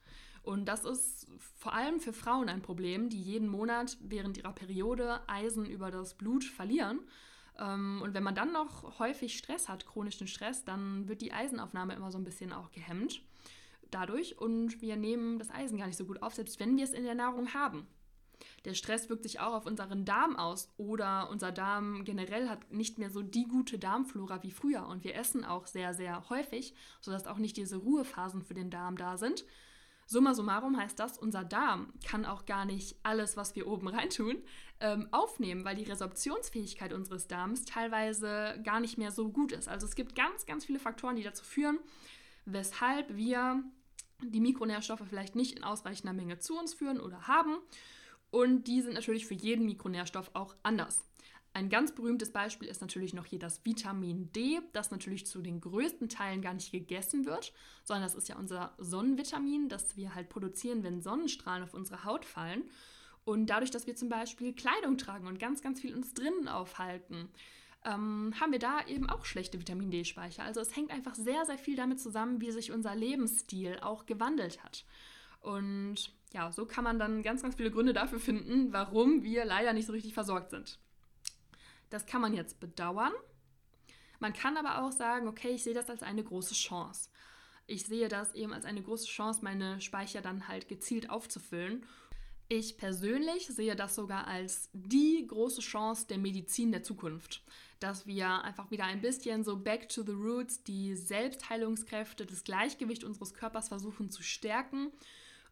Und 0.49 0.65
das 0.65 0.87
ist 0.87 1.27
vor 1.59 1.75
allem 1.75 2.01
für 2.01 2.15
Frauen 2.15 2.49
ein 2.49 2.63
Problem, 2.63 3.11
die 3.11 3.21
jeden 3.21 3.49
Monat 3.49 3.99
während 4.01 4.39
ihrer 4.39 4.55
Periode 4.55 5.21
Eisen 5.29 5.67
über 5.67 5.91
das 5.91 6.15
Blut 6.15 6.43
verlieren. 6.43 7.01
Ähm, 7.59 8.01
und 8.03 8.15
wenn 8.15 8.23
man 8.23 8.35
dann 8.35 8.55
noch 8.55 8.99
häufig 8.99 9.37
Stress 9.37 9.69
hat, 9.69 9.85
chronischen 9.85 10.27
Stress, 10.27 10.65
dann 10.65 11.07
wird 11.07 11.21
die 11.21 11.35
Eisenaufnahme 11.35 11.95
immer 11.95 12.11
so 12.11 12.17
ein 12.17 12.25
bisschen 12.25 12.55
auch 12.55 12.73
gehemmt 12.73 13.21
dadurch 13.91 14.39
und 14.39 14.81
wir 14.81 14.97
nehmen 14.97 15.39
das 15.39 15.51
Eisen 15.51 15.77
gar 15.77 15.87
nicht 15.87 15.99
so 15.99 16.07
gut 16.07 16.23
auf, 16.23 16.35
selbst 16.35 16.59
wenn 16.61 16.79
wir 16.79 16.85
es 16.85 16.95
in 16.95 17.05
der 17.05 17.15
Nahrung 17.15 17.53
haben. 17.53 17.87
Der 18.65 18.73
Stress 18.73 19.11
wirkt 19.11 19.25
sich 19.25 19.41
auch 19.41 19.53
auf 19.53 19.67
unseren 19.67 20.07
Darm 20.07 20.37
aus 20.37 20.73
oder 20.79 21.29
unser 21.29 21.53
Darm 21.53 22.05
generell 22.05 22.49
hat 22.49 22.73
nicht 22.73 22.97
mehr 22.97 23.11
so 23.11 23.21
die 23.21 23.47
gute 23.49 23.79
Darmflora 23.79 24.43
wie 24.43 24.51
früher 24.51 24.87
und 24.87 25.05
wir 25.05 25.15
essen 25.15 25.45
auch 25.45 25.67
sehr, 25.67 25.93
sehr 25.93 26.27
häufig, 26.31 26.75
sodass 27.03 27.27
auch 27.27 27.39
nicht 27.39 27.59
diese 27.59 27.77
Ruhephasen 27.77 28.43
für 28.43 28.55
den 28.55 28.71
Darm 28.71 28.97
da 28.97 29.19
sind. 29.19 29.45
Summa 30.11 30.33
summarum 30.33 30.79
heißt 30.79 30.99
das, 30.99 31.19
unser 31.19 31.45
Darm 31.45 31.93
kann 32.03 32.25
auch 32.25 32.47
gar 32.47 32.65
nicht 32.65 32.97
alles, 33.03 33.37
was 33.37 33.55
wir 33.55 33.67
oben 33.67 33.89
reintun, 33.89 34.39
ähm, 34.81 35.07
aufnehmen, 35.11 35.67
weil 35.67 35.77
die 35.77 35.85
Resorptionsfähigkeit 35.85 36.95
unseres 36.95 37.27
Darms 37.27 37.67
teilweise 37.67 38.59
gar 38.65 38.81
nicht 38.81 38.97
mehr 38.97 39.11
so 39.11 39.29
gut 39.29 39.53
ist. 39.53 39.69
Also 39.69 39.87
es 39.87 39.95
gibt 39.95 40.15
ganz, 40.15 40.47
ganz 40.47 40.65
viele 40.65 40.79
Faktoren, 40.79 41.17
die 41.17 41.23
dazu 41.23 41.45
führen, 41.45 41.79
weshalb 42.47 43.15
wir 43.17 43.63
die 44.23 44.41
Mikronährstoffe 44.41 45.03
vielleicht 45.07 45.37
nicht 45.37 45.59
in 45.59 45.63
ausreichender 45.63 46.15
Menge 46.15 46.39
zu 46.39 46.59
uns 46.59 46.73
führen 46.73 47.01
oder 47.01 47.29
haben. 47.29 47.59
Und 48.31 48.65
die 48.65 48.81
sind 48.81 48.95
natürlich 48.95 49.27
für 49.27 49.35
jeden 49.35 49.67
Mikronährstoff 49.67 50.31
auch 50.33 50.57
anders. 50.63 51.05
Ein 51.59 51.71
ganz 51.71 51.91
berühmtes 51.91 52.31
Beispiel 52.31 52.69
ist 52.69 52.81
natürlich 52.83 53.15
noch 53.15 53.27
hier 53.27 53.41
das 53.41 53.65
Vitamin 53.65 54.31
D, 54.31 54.61
das 54.75 54.93
natürlich 54.93 55.27
zu 55.27 55.43
den 55.43 55.61
größten 55.61 56.09
Teilen 56.09 56.41
gar 56.41 56.55
nicht 56.55 56.71
gegessen 56.71 57.27
wird, 57.27 57.53
sondern 57.83 58.05
das 58.05 58.15
ist 58.15 58.29
ja 58.29 58.37
unser 58.37 58.75
Sonnenvitamin, 58.79 59.69
das 59.69 59.97
wir 59.97 60.15
halt 60.15 60.29
produzieren, 60.29 60.85
wenn 60.85 61.03
Sonnenstrahlen 61.03 61.65
auf 61.65 61.75
unsere 61.75 62.05
Haut 62.05 62.25
fallen. 62.25 62.63
Und 63.25 63.47
dadurch, 63.47 63.73
dass 63.73 63.89
wir 63.89 63.97
zum 63.97 64.09
Beispiel 64.09 64.53
Kleidung 64.53 64.99
tragen 64.99 65.27
und 65.27 65.41
ganz, 65.41 65.61
ganz 65.61 65.81
viel 65.81 65.97
uns 65.97 66.15
drinnen 66.15 66.47
aufhalten, 66.47 67.29
ähm, 67.85 68.33
haben 68.41 68.53
wir 68.53 68.61
da 68.61 68.87
eben 68.87 69.11
auch 69.11 69.25
schlechte 69.25 69.59
Vitamin 69.59 69.91
D-Speicher. 69.91 70.45
Also 70.45 70.61
es 70.61 70.77
hängt 70.77 70.93
einfach 70.93 71.17
sehr, 71.17 71.45
sehr 71.45 71.59
viel 71.59 71.75
damit 71.75 71.99
zusammen, 71.99 72.41
wie 72.41 72.53
sich 72.53 72.71
unser 72.71 72.95
Lebensstil 72.95 73.81
auch 73.81 74.07
gewandelt 74.07 74.63
hat. 74.63 74.85
Und 75.41 76.15
ja, 76.33 76.53
so 76.53 76.67
kann 76.67 76.85
man 76.85 77.01
dann 77.01 77.25
ganz, 77.25 77.43
ganz 77.43 77.57
viele 77.57 77.73
Gründe 77.73 77.95
dafür 77.95 78.21
finden, 78.21 78.73
warum 78.73 79.25
wir 79.25 79.45
leider 79.45 79.73
nicht 79.73 79.87
so 79.87 79.93
richtig 79.93 80.15
versorgt 80.15 80.51
sind. 80.51 80.79
Das 81.91 82.07
kann 82.07 82.21
man 82.21 82.35
jetzt 82.35 82.61
bedauern. 82.61 83.13
Man 84.19 84.33
kann 84.33 84.57
aber 84.57 84.83
auch 84.83 84.93
sagen, 84.93 85.29
okay, 85.29 85.51
ich 85.51 85.63
sehe 85.63 85.75
das 85.75 85.89
als 85.91 86.03
eine 86.03 86.25
große 86.25 86.55
Chance. 86.55 87.11
Ich 87.67 87.85
sehe 87.85 88.09
das 88.09 88.35
eben 88.35 88.53
als 88.53 88.65
eine 88.65 88.83
große 88.83 89.07
Chance, 89.07 89.41
meine 89.43 89.81
Speicher 89.81 90.23
dann 90.23 90.49
halt 90.49 90.69
gezielt 90.69 91.11
aufzufüllen. 91.11 91.85
Ich 92.49 92.79
persönlich 92.79 93.47
sehe 93.47 93.77
das 93.77 93.95
sogar 93.95 94.27
als 94.27 94.71
die 94.73 95.27
große 95.27 95.61
Chance 95.61 96.07
der 96.09 96.17
Medizin 96.17 96.73
der 96.73 96.83
Zukunft, 96.83 97.43
dass 97.79 98.07
wir 98.07 98.43
einfach 98.43 98.71
wieder 98.71 98.85
ein 98.85 99.03
bisschen 99.03 99.45
so 99.45 99.59
back 99.59 99.91
to 99.91 100.03
the 100.03 100.13
roots, 100.13 100.65
die 100.65 100.97
Selbstheilungskräfte, 100.97 102.25
das 102.25 102.45
Gleichgewicht 102.45 103.05
unseres 103.05 103.35
Körpers 103.35 103.69
versuchen 103.69 104.11
zu 104.11 104.23
stärken 104.23 104.91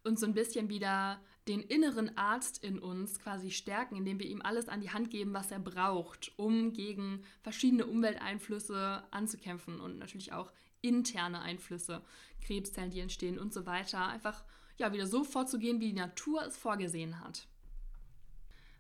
und 0.07 0.19
so 0.19 0.27
ein 0.27 0.35
bisschen 0.35 0.69
wieder 0.69 1.21
den 1.49 1.61
inneren 1.61 2.17
Arzt 2.17 2.63
in 2.65 2.79
uns 2.79 3.21
quasi 3.21 3.51
stärken, 3.51 3.97
indem 3.97 4.19
wir 4.19 4.27
ihm 4.27 4.43
alles 4.43 4.69
an 4.69 4.81
die 4.81 4.91
Hand 4.91 5.11
geben, 5.11 5.35
was 5.35 5.51
er 5.51 5.59
braucht, 5.59 6.33
um 6.37 6.73
gegen 6.73 7.23
verschiedene 7.43 7.87
Umwelteinflüsse 7.87 9.05
anzukämpfen 9.11 9.81
und 9.81 9.99
natürlich 9.99 10.33
auch 10.33 10.53
interne 10.81 11.41
Einflüsse, 11.41 12.03
Krebszellen, 12.41 12.91
die 12.91 13.01
entstehen 13.01 13.39
und 13.39 13.53
so 13.53 13.67
weiter, 13.67 14.07
einfach 14.09 14.45
ja 14.77 14.93
wieder 14.93 15.07
so 15.07 15.25
vorzugehen, 15.25 15.81
wie 15.81 15.93
die 15.93 15.99
Natur 15.99 16.45
es 16.47 16.57
vorgesehen 16.57 17.21
hat. 17.21 17.47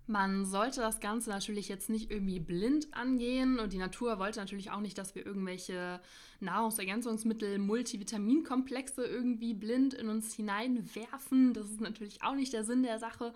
Man 0.08 0.44
sollte 0.44 0.80
das 0.80 1.00
Ganze 1.00 1.30
natürlich 1.30 1.68
jetzt 1.68 1.90
nicht 1.90 2.12
irgendwie 2.12 2.38
blind 2.38 2.94
angehen 2.94 3.58
und 3.58 3.72
die 3.72 3.78
Natur 3.78 4.20
wollte 4.20 4.38
natürlich 4.38 4.70
auch 4.70 4.80
nicht, 4.80 4.96
dass 4.98 5.16
wir 5.16 5.26
irgendwelche 5.26 6.00
Nahrungsergänzungsmittel, 6.38 7.58
Multivitaminkomplexe 7.58 9.04
irgendwie 9.04 9.52
blind 9.52 9.94
in 9.94 10.08
uns 10.08 10.32
hineinwerfen. 10.32 11.54
Das 11.54 11.68
ist 11.68 11.80
natürlich 11.80 12.22
auch 12.22 12.36
nicht 12.36 12.52
der 12.52 12.62
Sinn 12.62 12.84
der 12.84 13.00
Sache, 13.00 13.34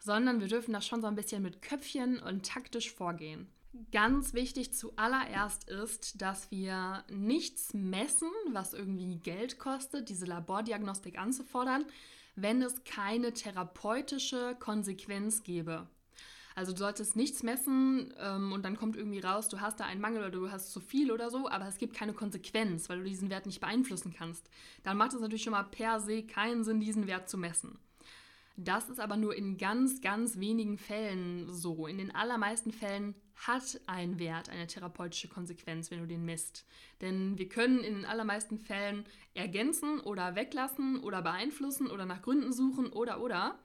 sondern 0.00 0.40
wir 0.40 0.48
dürfen 0.48 0.72
das 0.72 0.86
schon 0.86 1.02
so 1.02 1.06
ein 1.06 1.14
bisschen 1.14 1.40
mit 1.42 1.62
Köpfchen 1.62 2.18
und 2.18 2.44
taktisch 2.44 2.92
vorgehen. 2.92 3.46
Ganz 3.92 4.34
wichtig 4.34 4.72
zuallererst 4.72 5.68
ist, 5.68 6.20
dass 6.20 6.50
wir 6.50 7.04
nichts 7.10 7.74
messen, 7.74 8.30
was 8.50 8.74
irgendwie 8.74 9.16
Geld 9.16 9.60
kostet, 9.60 10.08
diese 10.08 10.26
Labordiagnostik 10.26 11.16
anzufordern, 11.16 11.84
wenn 12.34 12.60
es 12.62 12.82
keine 12.82 13.34
therapeutische 13.34 14.56
Konsequenz 14.58 15.44
gäbe. 15.44 15.86
Also 16.58 16.72
du 16.72 16.78
solltest 16.78 17.14
nichts 17.14 17.44
messen 17.44 18.12
ähm, 18.18 18.50
und 18.50 18.64
dann 18.64 18.76
kommt 18.76 18.96
irgendwie 18.96 19.20
raus, 19.20 19.48
du 19.48 19.60
hast 19.60 19.78
da 19.78 19.84
einen 19.84 20.00
Mangel 20.00 20.22
oder 20.22 20.30
du 20.32 20.50
hast 20.50 20.72
zu 20.72 20.80
viel 20.80 21.12
oder 21.12 21.30
so, 21.30 21.48
aber 21.48 21.68
es 21.68 21.78
gibt 21.78 21.94
keine 21.94 22.14
Konsequenz, 22.14 22.88
weil 22.88 22.98
du 22.98 23.04
diesen 23.04 23.30
Wert 23.30 23.46
nicht 23.46 23.60
beeinflussen 23.60 24.12
kannst. 24.12 24.50
Dann 24.82 24.96
macht 24.96 25.12
es 25.12 25.20
natürlich 25.20 25.44
schon 25.44 25.52
mal 25.52 25.62
per 25.62 26.00
se 26.00 26.24
keinen 26.24 26.64
Sinn, 26.64 26.80
diesen 26.80 27.06
Wert 27.06 27.28
zu 27.28 27.38
messen. 27.38 27.78
Das 28.56 28.88
ist 28.88 28.98
aber 28.98 29.16
nur 29.16 29.36
in 29.36 29.56
ganz, 29.56 30.00
ganz 30.00 30.40
wenigen 30.40 30.78
Fällen 30.78 31.46
so. 31.48 31.86
In 31.86 31.96
den 31.96 32.12
allermeisten 32.12 32.72
Fällen 32.72 33.14
hat 33.36 33.80
ein 33.86 34.18
Wert 34.18 34.48
eine 34.48 34.66
therapeutische 34.66 35.28
Konsequenz, 35.28 35.92
wenn 35.92 36.00
du 36.00 36.08
den 36.08 36.24
misst. 36.24 36.66
Denn 37.00 37.38
wir 37.38 37.48
können 37.48 37.84
in 37.84 37.94
den 37.94 38.04
allermeisten 38.04 38.58
Fällen 38.58 39.04
ergänzen 39.34 40.00
oder 40.00 40.34
weglassen 40.34 40.98
oder 40.98 41.22
beeinflussen 41.22 41.86
oder 41.86 42.04
nach 42.04 42.20
Gründen 42.20 42.52
suchen 42.52 42.88
oder 42.88 43.20
oder. 43.20 43.60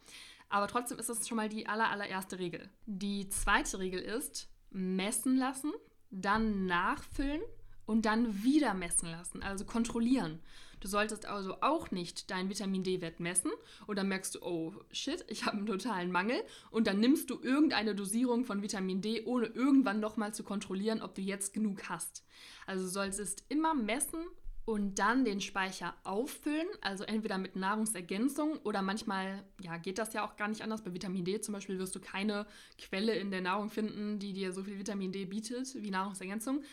Aber 0.53 0.67
trotzdem 0.67 0.99
ist 0.99 1.09
das 1.09 1.27
schon 1.27 1.37
mal 1.37 1.49
die 1.49 1.65
aller, 1.65 1.89
allererste 1.89 2.37
Regel. 2.37 2.69
Die 2.85 3.27
zweite 3.27 3.79
Regel 3.79 3.99
ist 3.99 4.49
messen 4.69 5.35
lassen, 5.35 5.73
dann 6.11 6.67
nachfüllen 6.67 7.41
und 7.87 8.05
dann 8.05 8.43
wieder 8.43 8.75
messen 8.75 9.09
lassen, 9.09 9.41
also 9.41 9.65
kontrollieren. 9.65 10.39
Du 10.79 10.87
solltest 10.87 11.25
also 11.25 11.59
auch 11.61 11.89
nicht 11.89 12.29
deinen 12.29 12.51
Vitamin 12.51 12.83
D-Wert 12.83 13.19
messen 13.19 13.49
und 13.87 13.95
dann 13.97 14.09
merkst 14.09 14.35
du, 14.35 14.43
oh 14.43 14.75
shit, 14.91 15.25
ich 15.27 15.43
habe 15.43 15.57
einen 15.57 15.65
totalen 15.65 16.11
Mangel 16.11 16.39
und 16.69 16.85
dann 16.85 16.99
nimmst 16.99 17.31
du 17.31 17.39
irgendeine 17.41 17.95
Dosierung 17.95 18.45
von 18.45 18.61
Vitamin 18.61 19.01
D, 19.01 19.23
ohne 19.25 19.47
irgendwann 19.47 19.99
nochmal 19.99 20.35
zu 20.35 20.43
kontrollieren, 20.43 21.01
ob 21.01 21.15
du 21.15 21.23
jetzt 21.23 21.55
genug 21.55 21.89
hast. 21.89 22.23
Also 22.67 22.87
solltest 22.87 23.43
immer 23.49 23.73
messen 23.73 24.23
und 24.65 24.97
dann 24.97 25.25
den 25.25 25.41
Speicher 25.41 25.93
auffüllen, 26.03 26.67
also 26.81 27.03
entweder 27.03 27.37
mit 27.37 27.55
Nahrungsergänzung 27.55 28.57
oder 28.59 28.81
manchmal, 28.81 29.43
ja, 29.61 29.77
geht 29.77 29.97
das 29.97 30.13
ja 30.13 30.25
auch 30.25 30.37
gar 30.37 30.47
nicht 30.47 30.61
anders. 30.61 30.83
Bei 30.83 30.93
Vitamin 30.93 31.25
D 31.25 31.41
zum 31.41 31.53
Beispiel 31.53 31.79
wirst 31.79 31.95
du 31.95 31.99
keine 31.99 32.45
Quelle 32.77 33.13
in 33.15 33.29
der 33.29 33.41
Nahrung 33.41 33.69
finden, 33.69 34.19
die 34.19 34.31
dir 34.31 34.53
so 34.53 34.63
viel 34.63 34.79
Vitamin 34.79 35.11
D 35.11 35.25
bietet 35.25 35.75
wie 35.75 35.91
Nahrungsergänzung. 35.91 36.63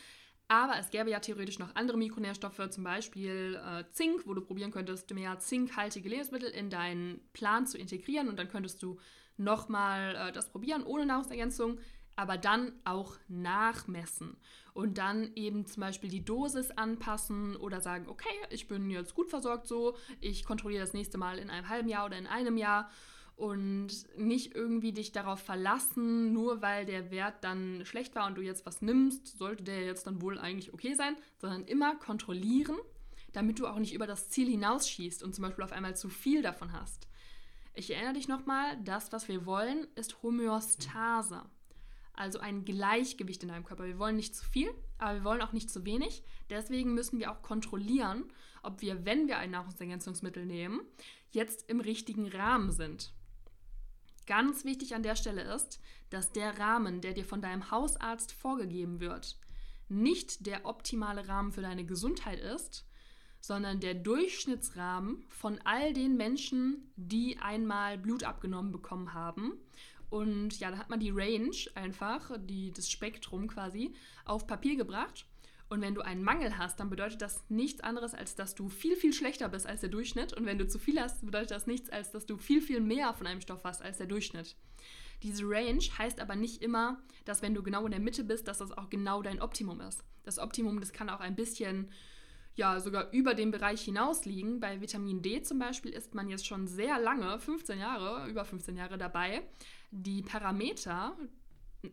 Aber 0.46 0.78
es 0.78 0.90
gäbe 0.90 1.10
ja 1.10 1.20
theoretisch 1.20 1.58
noch 1.58 1.74
andere 1.76 1.96
Mikronährstoffe, 1.96 2.70
zum 2.70 2.82
Beispiel 2.82 3.60
äh, 3.64 3.84
Zink, 3.92 4.26
wo 4.26 4.34
du 4.34 4.40
probieren 4.40 4.72
könntest, 4.72 5.12
mehr 5.14 5.38
zinkhaltige 5.38 6.08
Lebensmittel 6.08 6.50
in 6.50 6.70
deinen 6.70 7.20
Plan 7.32 7.66
zu 7.66 7.78
integrieren 7.78 8.28
und 8.28 8.36
dann 8.36 8.48
könntest 8.48 8.82
du 8.82 8.98
nochmal 9.36 10.16
äh, 10.16 10.32
das 10.32 10.50
probieren 10.50 10.82
ohne 10.82 11.06
Nahrungsergänzung, 11.06 11.78
aber 12.16 12.36
dann 12.36 12.72
auch 12.84 13.16
nachmessen 13.28 14.36
und 14.74 14.98
dann 14.98 15.32
eben 15.34 15.66
zum 15.66 15.80
Beispiel 15.80 16.10
die 16.10 16.24
Dosis 16.24 16.70
anpassen 16.70 17.56
oder 17.56 17.80
sagen, 17.80 18.08
okay, 18.08 18.28
ich 18.50 18.68
bin 18.68 18.90
jetzt 18.90 19.14
gut 19.14 19.30
versorgt 19.30 19.66
so, 19.66 19.96
ich 20.20 20.44
kontrolliere 20.44 20.82
das 20.82 20.92
nächste 20.92 21.18
Mal 21.18 21.38
in 21.38 21.50
einem 21.50 21.68
halben 21.68 21.88
Jahr 21.88 22.06
oder 22.06 22.18
in 22.18 22.26
einem 22.26 22.56
Jahr 22.56 22.90
und 23.36 23.88
nicht 24.18 24.54
irgendwie 24.54 24.92
dich 24.92 25.12
darauf 25.12 25.40
verlassen, 25.40 26.32
nur 26.32 26.60
weil 26.60 26.84
der 26.84 27.10
Wert 27.10 27.42
dann 27.42 27.86
schlecht 27.86 28.14
war 28.14 28.26
und 28.26 28.36
du 28.36 28.42
jetzt 28.42 28.66
was 28.66 28.82
nimmst, 28.82 29.38
sollte 29.38 29.64
der 29.64 29.82
jetzt 29.82 30.06
dann 30.06 30.20
wohl 30.20 30.38
eigentlich 30.38 30.74
okay 30.74 30.92
sein, 30.94 31.16
sondern 31.38 31.64
immer 31.64 31.96
kontrollieren, 31.96 32.76
damit 33.32 33.58
du 33.58 33.66
auch 33.66 33.78
nicht 33.78 33.94
über 33.94 34.06
das 34.06 34.28
Ziel 34.28 34.48
hinausschießt 34.48 35.22
und 35.22 35.34
zum 35.34 35.42
Beispiel 35.42 35.64
auf 35.64 35.72
einmal 35.72 35.96
zu 35.96 36.10
viel 36.10 36.42
davon 36.42 36.72
hast. 36.72 37.08
Ich 37.72 37.90
erinnere 37.94 38.14
dich 38.14 38.28
nochmal, 38.28 38.76
das, 38.84 39.10
was 39.10 39.26
wir 39.28 39.46
wollen, 39.46 39.86
ist 39.94 40.22
Homöostase. 40.22 41.42
Also 42.20 42.38
ein 42.38 42.66
Gleichgewicht 42.66 43.42
in 43.42 43.48
deinem 43.48 43.64
Körper. 43.64 43.86
Wir 43.86 43.98
wollen 43.98 44.16
nicht 44.16 44.36
zu 44.36 44.44
viel, 44.44 44.68
aber 44.98 45.14
wir 45.14 45.24
wollen 45.24 45.40
auch 45.40 45.54
nicht 45.54 45.70
zu 45.70 45.86
wenig. 45.86 46.22
Deswegen 46.50 46.92
müssen 46.92 47.18
wir 47.18 47.32
auch 47.32 47.40
kontrollieren, 47.40 48.30
ob 48.62 48.82
wir, 48.82 49.06
wenn 49.06 49.26
wir 49.26 49.38
ein 49.38 49.52
Nahrungsergänzungsmittel 49.52 50.44
nehmen, 50.44 50.82
jetzt 51.30 51.70
im 51.70 51.80
richtigen 51.80 52.28
Rahmen 52.28 52.72
sind. 52.72 53.14
Ganz 54.26 54.66
wichtig 54.66 54.94
an 54.94 55.02
der 55.02 55.16
Stelle 55.16 55.54
ist, 55.54 55.80
dass 56.10 56.30
der 56.30 56.58
Rahmen, 56.58 57.00
der 57.00 57.14
dir 57.14 57.24
von 57.24 57.40
deinem 57.40 57.70
Hausarzt 57.70 58.32
vorgegeben 58.32 59.00
wird, 59.00 59.38
nicht 59.88 60.44
der 60.44 60.66
optimale 60.66 61.26
Rahmen 61.26 61.52
für 61.52 61.62
deine 61.62 61.86
Gesundheit 61.86 62.38
ist, 62.38 62.86
sondern 63.40 63.80
der 63.80 63.94
Durchschnittsrahmen 63.94 65.24
von 65.30 65.58
all 65.64 65.94
den 65.94 66.18
Menschen, 66.18 66.92
die 66.96 67.38
einmal 67.38 67.96
Blut 67.96 68.24
abgenommen 68.24 68.72
bekommen 68.72 69.14
haben. 69.14 69.54
Und 70.10 70.58
ja, 70.58 70.70
da 70.70 70.78
hat 70.78 70.90
man 70.90 71.00
die 71.00 71.10
Range 71.10 71.56
einfach, 71.74 72.32
die, 72.38 72.72
das 72.72 72.90
Spektrum 72.90 73.46
quasi, 73.46 73.94
auf 74.24 74.46
Papier 74.46 74.76
gebracht 74.76 75.24
und 75.70 75.80
wenn 75.82 75.94
du 75.94 76.00
einen 76.00 76.24
Mangel 76.24 76.58
hast, 76.58 76.80
dann 76.80 76.90
bedeutet 76.90 77.22
das 77.22 77.44
nichts 77.48 77.80
anderes, 77.80 78.12
als 78.12 78.34
dass 78.34 78.56
du 78.56 78.68
viel, 78.68 78.96
viel 78.96 79.12
schlechter 79.12 79.48
bist 79.48 79.68
als 79.68 79.80
der 79.80 79.88
Durchschnitt. 79.88 80.32
Und 80.32 80.44
wenn 80.44 80.58
du 80.58 80.66
zu 80.66 80.80
viel 80.80 81.00
hast, 81.00 81.24
bedeutet 81.24 81.52
das 81.52 81.68
nichts, 81.68 81.88
als 81.90 82.10
dass 82.10 82.26
du 82.26 82.38
viel, 82.38 82.60
viel 82.60 82.80
mehr 82.80 83.14
von 83.14 83.28
einem 83.28 83.40
Stoff 83.40 83.62
hast 83.62 83.80
als 83.80 83.98
der 83.98 84.08
Durchschnitt. 84.08 84.56
Diese 85.22 85.44
Range 85.44 85.84
heißt 85.96 86.18
aber 86.18 86.34
nicht 86.34 86.60
immer, 86.60 87.00
dass 87.24 87.40
wenn 87.40 87.54
du 87.54 87.62
genau 87.62 87.84
in 87.84 87.92
der 87.92 88.00
Mitte 88.00 88.24
bist, 88.24 88.48
dass 88.48 88.58
das 88.58 88.76
auch 88.76 88.90
genau 88.90 89.22
dein 89.22 89.40
Optimum 89.40 89.80
ist. 89.80 90.02
Das 90.24 90.40
Optimum, 90.40 90.80
das 90.80 90.92
kann 90.92 91.08
auch 91.08 91.20
ein 91.20 91.36
bisschen, 91.36 91.92
ja, 92.56 92.80
sogar 92.80 93.12
über 93.12 93.34
den 93.34 93.52
Bereich 93.52 93.82
hinaus 93.82 94.24
liegen. 94.24 94.58
Bei 94.58 94.80
Vitamin 94.80 95.22
D 95.22 95.40
zum 95.42 95.60
Beispiel 95.60 95.92
ist 95.92 96.16
man 96.16 96.28
jetzt 96.28 96.48
schon 96.48 96.66
sehr 96.66 96.98
lange, 96.98 97.38
15 97.38 97.78
Jahre, 97.78 98.28
über 98.28 98.44
15 98.44 98.76
Jahre 98.76 98.98
dabei, 98.98 99.42
die 99.90 100.22
Parameter, 100.22 101.16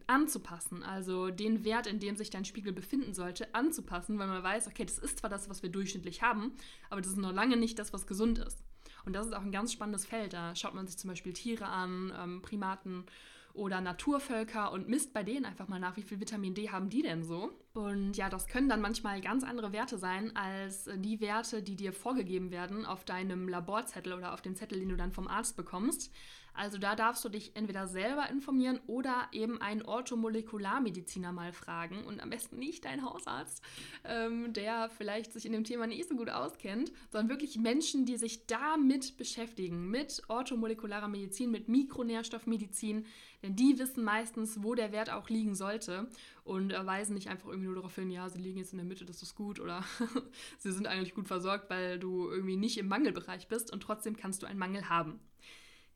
anzupassen, 0.07 0.83
also 0.83 1.29
den 1.29 1.63
Wert, 1.63 1.87
in 1.87 1.99
dem 1.99 2.17
sich 2.17 2.29
dein 2.29 2.45
Spiegel 2.45 2.73
befinden 2.73 3.13
sollte, 3.13 3.53
anzupassen, 3.55 4.19
weil 4.19 4.27
man 4.27 4.43
weiß, 4.43 4.67
okay, 4.67 4.85
das 4.85 4.99
ist 4.99 5.19
zwar 5.19 5.29
das, 5.29 5.49
was 5.49 5.63
wir 5.63 5.69
durchschnittlich 5.69 6.21
haben, 6.21 6.51
aber 6.89 7.01
das 7.01 7.11
ist 7.11 7.17
noch 7.17 7.33
lange 7.33 7.57
nicht 7.57 7.79
das, 7.79 7.93
was 7.93 8.07
gesund 8.07 8.39
ist. 8.39 8.63
Und 9.05 9.13
das 9.13 9.27
ist 9.27 9.33
auch 9.33 9.41
ein 9.41 9.51
ganz 9.51 9.71
spannendes 9.71 10.05
Feld. 10.05 10.33
Da 10.33 10.55
schaut 10.55 10.73
man 10.73 10.87
sich 10.87 10.97
zum 10.97 11.09
Beispiel 11.09 11.31
Tiere 11.31 11.67
an, 11.67 12.11
ähm, 12.21 12.41
Primaten 12.41 13.05
oder 13.53 13.81
Naturvölker 13.81 14.71
und 14.71 14.87
misst 14.87 15.13
bei 15.13 15.23
denen 15.23 15.45
einfach 15.45 15.67
mal 15.67 15.79
nach, 15.79 15.97
wie 15.97 16.03
viel 16.03 16.19
Vitamin 16.19 16.53
D 16.53 16.69
haben 16.69 16.89
die 16.89 17.01
denn 17.01 17.23
so. 17.23 17.51
Und 17.73 18.17
ja, 18.17 18.29
das 18.29 18.47
können 18.47 18.69
dann 18.69 18.81
manchmal 18.81 19.21
ganz 19.21 19.43
andere 19.43 19.71
Werte 19.71 19.97
sein 19.97 20.35
als 20.35 20.89
die 20.97 21.21
Werte, 21.21 21.63
die 21.63 21.75
dir 21.75 21.93
vorgegeben 21.93 22.51
werden 22.51 22.85
auf 22.85 23.05
deinem 23.05 23.47
Laborzettel 23.47 24.13
oder 24.13 24.33
auf 24.33 24.41
dem 24.41 24.55
Zettel, 24.55 24.79
den 24.79 24.89
du 24.89 24.97
dann 24.97 25.11
vom 25.11 25.27
Arzt 25.27 25.55
bekommst. 25.55 26.11
Also 26.57 26.79
da 26.79 26.95
darfst 26.95 27.23
du 27.23 27.29
dich 27.29 27.51
entweder 27.55 27.87
selber 27.87 28.29
informieren 28.29 28.79
oder 28.87 29.27
eben 29.31 29.61
einen 29.61 29.83
Orthomolekularmediziner 29.83 31.31
mal 31.31 31.53
fragen 31.53 32.03
und 32.03 32.19
am 32.19 32.31
besten 32.31 32.57
nicht 32.57 32.85
deinen 32.85 33.05
Hausarzt, 33.05 33.61
ähm, 34.03 34.53
der 34.53 34.89
vielleicht 34.89 35.33
sich 35.33 35.45
in 35.45 35.51
dem 35.51 35.63
Thema 35.63 35.85
nicht 35.85 36.09
so 36.09 36.15
gut 36.15 36.29
auskennt, 36.29 36.91
sondern 37.11 37.29
wirklich 37.29 37.59
Menschen, 37.59 38.05
die 38.05 38.17
sich 38.17 38.47
damit 38.47 39.17
beschäftigen, 39.17 39.91
mit 39.91 40.23
orthomolekularer 40.29 41.07
Medizin, 41.07 41.51
mit 41.51 41.69
Mikronährstoffmedizin, 41.69 43.05
denn 43.43 43.55
die 43.55 43.77
wissen 43.77 44.03
meistens, 44.03 44.63
wo 44.63 44.73
der 44.73 44.91
Wert 44.91 45.11
auch 45.11 45.29
liegen 45.29 45.53
sollte 45.53 46.09
und 46.43 46.73
weisen 46.73 47.13
nicht 47.13 47.27
einfach 47.27 47.49
irgendwie 47.49 47.67
nur 47.67 47.75
darauf 47.75 47.93
hin, 47.93 48.09
ja, 48.09 48.27
sie 48.29 48.39
liegen 48.39 48.57
jetzt 48.57 48.71
in 48.71 48.79
der 48.79 48.85
Mitte, 48.87 49.05
das 49.05 49.21
ist 49.21 49.35
gut 49.35 49.59
oder 49.59 49.83
sie 50.57 50.71
sind 50.71 50.87
eigentlich 50.87 51.13
gut 51.13 51.27
versorgt, 51.27 51.69
weil 51.69 51.99
du 51.99 52.31
irgendwie 52.31 52.55
nicht 52.55 52.79
im 52.79 52.87
Mangelbereich 52.87 53.47
bist 53.47 53.71
und 53.71 53.81
trotzdem 53.81 54.17
kannst 54.17 54.41
du 54.41 54.47
einen 54.47 54.57
Mangel 54.57 54.89
haben. 54.89 55.19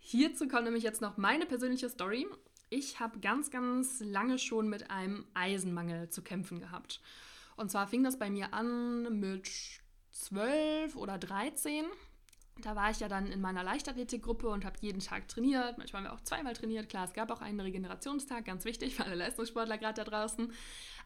Hierzu 0.04 0.48
kommt 0.48 0.66
nämlich 0.66 0.84
jetzt 0.84 1.00
noch 1.00 1.18
meine 1.18 1.46
persönliche 1.46 1.88
Story. 1.88 2.28
Ich 2.70 3.00
habe 3.00 3.20
ganz, 3.20 3.52
ganz 3.52 4.02
lange 4.02 4.40
schon 4.40 4.68
mit 4.68 4.90
einem 4.90 5.26
Eisenmangel 5.36 6.10
zu 6.10 6.24
kämpfen 6.24 6.60
gehabt. 6.60 7.00
Und 7.56 7.70
zwar 7.70 7.88
fing 7.88 8.04
das 8.04 8.18
bei 8.18 8.30
mir 8.30 8.54
an 8.54 9.20
mit 9.20 9.48
12 10.12 10.96
oder 10.96 11.18
13. 11.20 11.86
Da 12.62 12.76
war 12.76 12.90
ich 12.90 13.00
ja 13.00 13.08
dann 13.08 13.28
in 13.28 13.42
meiner 13.42 13.64
Leichtathletikgruppe 13.64 14.50
und 14.50 14.66
habe 14.66 14.78
jeden 14.82 15.00
Tag 15.00 15.28
trainiert. 15.28 15.78
Manchmal 15.78 16.02
haben 16.02 16.10
wir 16.10 16.14
auch 16.14 16.24
zweimal 16.24 16.54
trainiert. 16.54 16.90
Klar, 16.90 17.06
es 17.06 17.14
gab 17.14 17.30
auch 17.30 17.42
einen 17.42 17.60
Regenerationstag, 17.60 18.44
ganz 18.46 18.66
wichtig 18.66 18.96
für 18.96 19.06
alle 19.06 19.16
Leistungssportler 19.16 19.78
gerade 19.78 20.04
da 20.04 20.10
draußen. 20.10 20.52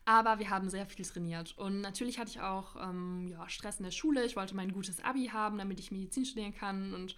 Aber 0.05 0.39
wir 0.39 0.49
haben 0.49 0.69
sehr 0.69 0.85
viel 0.85 1.05
trainiert. 1.05 1.57
Und 1.57 1.81
natürlich 1.81 2.17
hatte 2.17 2.31
ich 2.31 2.39
auch 2.39 2.75
ähm, 2.81 3.27
ja, 3.27 3.47
Stress 3.49 3.79
in 3.79 3.83
der 3.83 3.91
Schule. 3.91 4.23
Ich 4.23 4.35
wollte 4.35 4.55
mein 4.55 4.71
gutes 4.71 5.03
Abi 5.03 5.27
haben, 5.27 5.57
damit 5.57 5.79
ich 5.79 5.91
Medizin 5.91 6.25
studieren 6.25 6.55
kann. 6.55 6.93
Und 6.93 7.15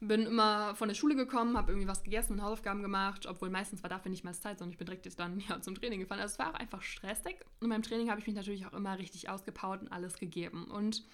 bin 0.00 0.26
immer 0.26 0.74
von 0.76 0.88
der 0.88 0.94
Schule 0.94 1.16
gekommen, 1.16 1.56
habe 1.56 1.72
irgendwie 1.72 1.88
was 1.88 2.02
gegessen 2.02 2.34
und 2.34 2.42
Hausaufgaben 2.42 2.82
gemacht, 2.82 3.26
obwohl 3.26 3.50
meistens 3.50 3.82
war 3.82 3.90
dafür 3.90 4.10
nicht 4.10 4.24
mal 4.24 4.34
Zeit, 4.34 4.58
sondern 4.58 4.72
ich 4.72 4.78
bin 4.78 4.86
direkt 4.86 5.06
jetzt 5.06 5.18
dann 5.18 5.40
ja, 5.48 5.60
zum 5.60 5.74
Training 5.74 6.00
gefahren. 6.00 6.20
Also 6.20 6.32
es 6.34 6.38
war 6.38 6.50
auch 6.50 6.58
einfach 6.58 6.82
stressig. 6.82 7.36
Und 7.60 7.68
beim 7.68 7.82
Training 7.82 8.10
habe 8.10 8.20
ich 8.20 8.26
mich 8.26 8.36
natürlich 8.36 8.66
auch 8.66 8.72
immer 8.72 8.98
richtig 8.98 9.28
ausgepowert 9.28 9.82
und 9.82 9.88
alles 9.92 10.14
gegeben. 10.18 10.64
Und 10.64 11.04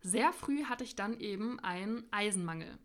sehr 0.00 0.32
früh 0.32 0.64
hatte 0.64 0.84
ich 0.84 0.96
dann 0.96 1.18
eben 1.18 1.60
einen 1.60 2.04
Eisenmangel. 2.10 2.78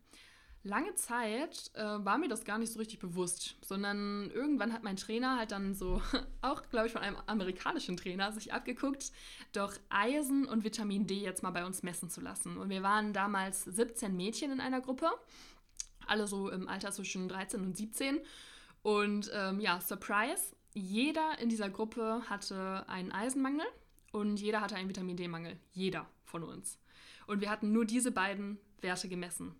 Lange 0.64 0.94
Zeit 0.96 1.72
äh, 1.74 1.84
war 1.84 2.18
mir 2.18 2.28
das 2.28 2.44
gar 2.44 2.58
nicht 2.58 2.74
so 2.74 2.80
richtig 2.80 3.00
bewusst, 3.00 3.56
sondern 3.62 4.30
irgendwann 4.32 4.74
hat 4.74 4.84
mein 4.84 4.98
Trainer 4.98 5.38
halt 5.38 5.52
dann 5.52 5.74
so, 5.74 6.02
auch 6.42 6.64
glaube 6.70 6.88
ich 6.88 6.94
von 6.94 7.02
einem 7.02 7.16
amerikanischen 7.28 7.96
Trainer, 7.96 8.34
sich 8.34 8.52
abgeguckt, 8.52 9.14
doch 9.54 9.74
Eisen 9.88 10.46
und 10.46 10.66
Vitamin 10.66 11.08
D 11.08 11.16
jetzt 11.16 11.44
mal 11.44 11.52
bei 11.52 11.66
uns 11.66 11.82
messen 11.82 12.10
zu 12.10 12.20
lassen. 12.20 12.58
Und 12.58 12.70
wir 12.70 12.84
waren 12.84 13.14
damals 13.14 13.64
17 13.64 14.16
Mädchen 14.16 14.52
in 14.52 14.60
einer 14.60 14.82
Gruppe, 14.82 15.10
alle 16.08 16.28
so 16.28 16.50
im 16.50 16.68
Alter 16.68 16.92
zwischen 16.92 17.30
13 17.30 17.62
und 17.62 17.78
17. 17.78 18.20
Und 18.82 19.32
ähm, 19.34 19.62
ja, 19.62 19.80
Surprise, 19.80 20.56
jeder 20.74 21.40
in 21.40 21.48
dieser 21.48 21.70
Gruppe 21.70 22.24
hatte 22.30 22.88
einen 22.90 23.12
Eisenmangel 23.14 23.66
und 24.12 24.42
jeder 24.42 24.60
hatte 24.60 24.76
einen 24.76 24.90
Vitamin 24.90 25.16
D-Mangel. 25.16 25.58
Jeder 25.72 26.06
von 26.26 26.44
uns. 26.44 26.80
Und 27.28 27.42
wir 27.42 27.50
hatten 27.50 27.72
nur 27.72 27.86
diese 27.86 28.12
beiden 28.12 28.60
Werte 28.82 29.08
gemessen. 29.08 29.56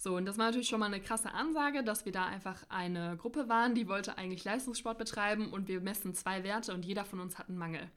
So, 0.00 0.14
und 0.14 0.26
das 0.26 0.38
war 0.38 0.46
natürlich 0.46 0.68
schon 0.68 0.78
mal 0.78 0.86
eine 0.86 1.00
krasse 1.00 1.32
Ansage, 1.32 1.82
dass 1.82 2.04
wir 2.04 2.12
da 2.12 2.24
einfach 2.24 2.64
eine 2.68 3.16
Gruppe 3.16 3.48
waren, 3.48 3.74
die 3.74 3.88
wollte 3.88 4.16
eigentlich 4.16 4.44
Leistungssport 4.44 4.96
betreiben 4.96 5.50
und 5.50 5.66
wir 5.66 5.80
messen 5.80 6.14
zwei 6.14 6.44
Werte 6.44 6.72
und 6.72 6.84
jeder 6.84 7.04
von 7.04 7.18
uns 7.18 7.36
hat 7.36 7.48
einen 7.48 7.58
Mangel. 7.58 7.90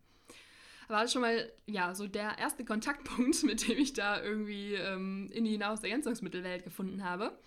War 0.88 1.08
schon 1.08 1.22
mal, 1.22 1.52
ja, 1.68 1.94
so 1.94 2.08
der 2.08 2.40
erste 2.40 2.66
Kontaktpunkt, 2.66 3.44
mit 3.44 3.68
dem 3.68 3.78
ich 3.78 3.94
da 3.94 4.20
irgendwie 4.20 4.74
ähm, 4.74 5.30
in 5.32 5.46
die 5.46 5.60
Nahrungsergänzungsmittelwelt 5.60 6.64
gefunden 6.64 7.04
habe. 7.04 7.38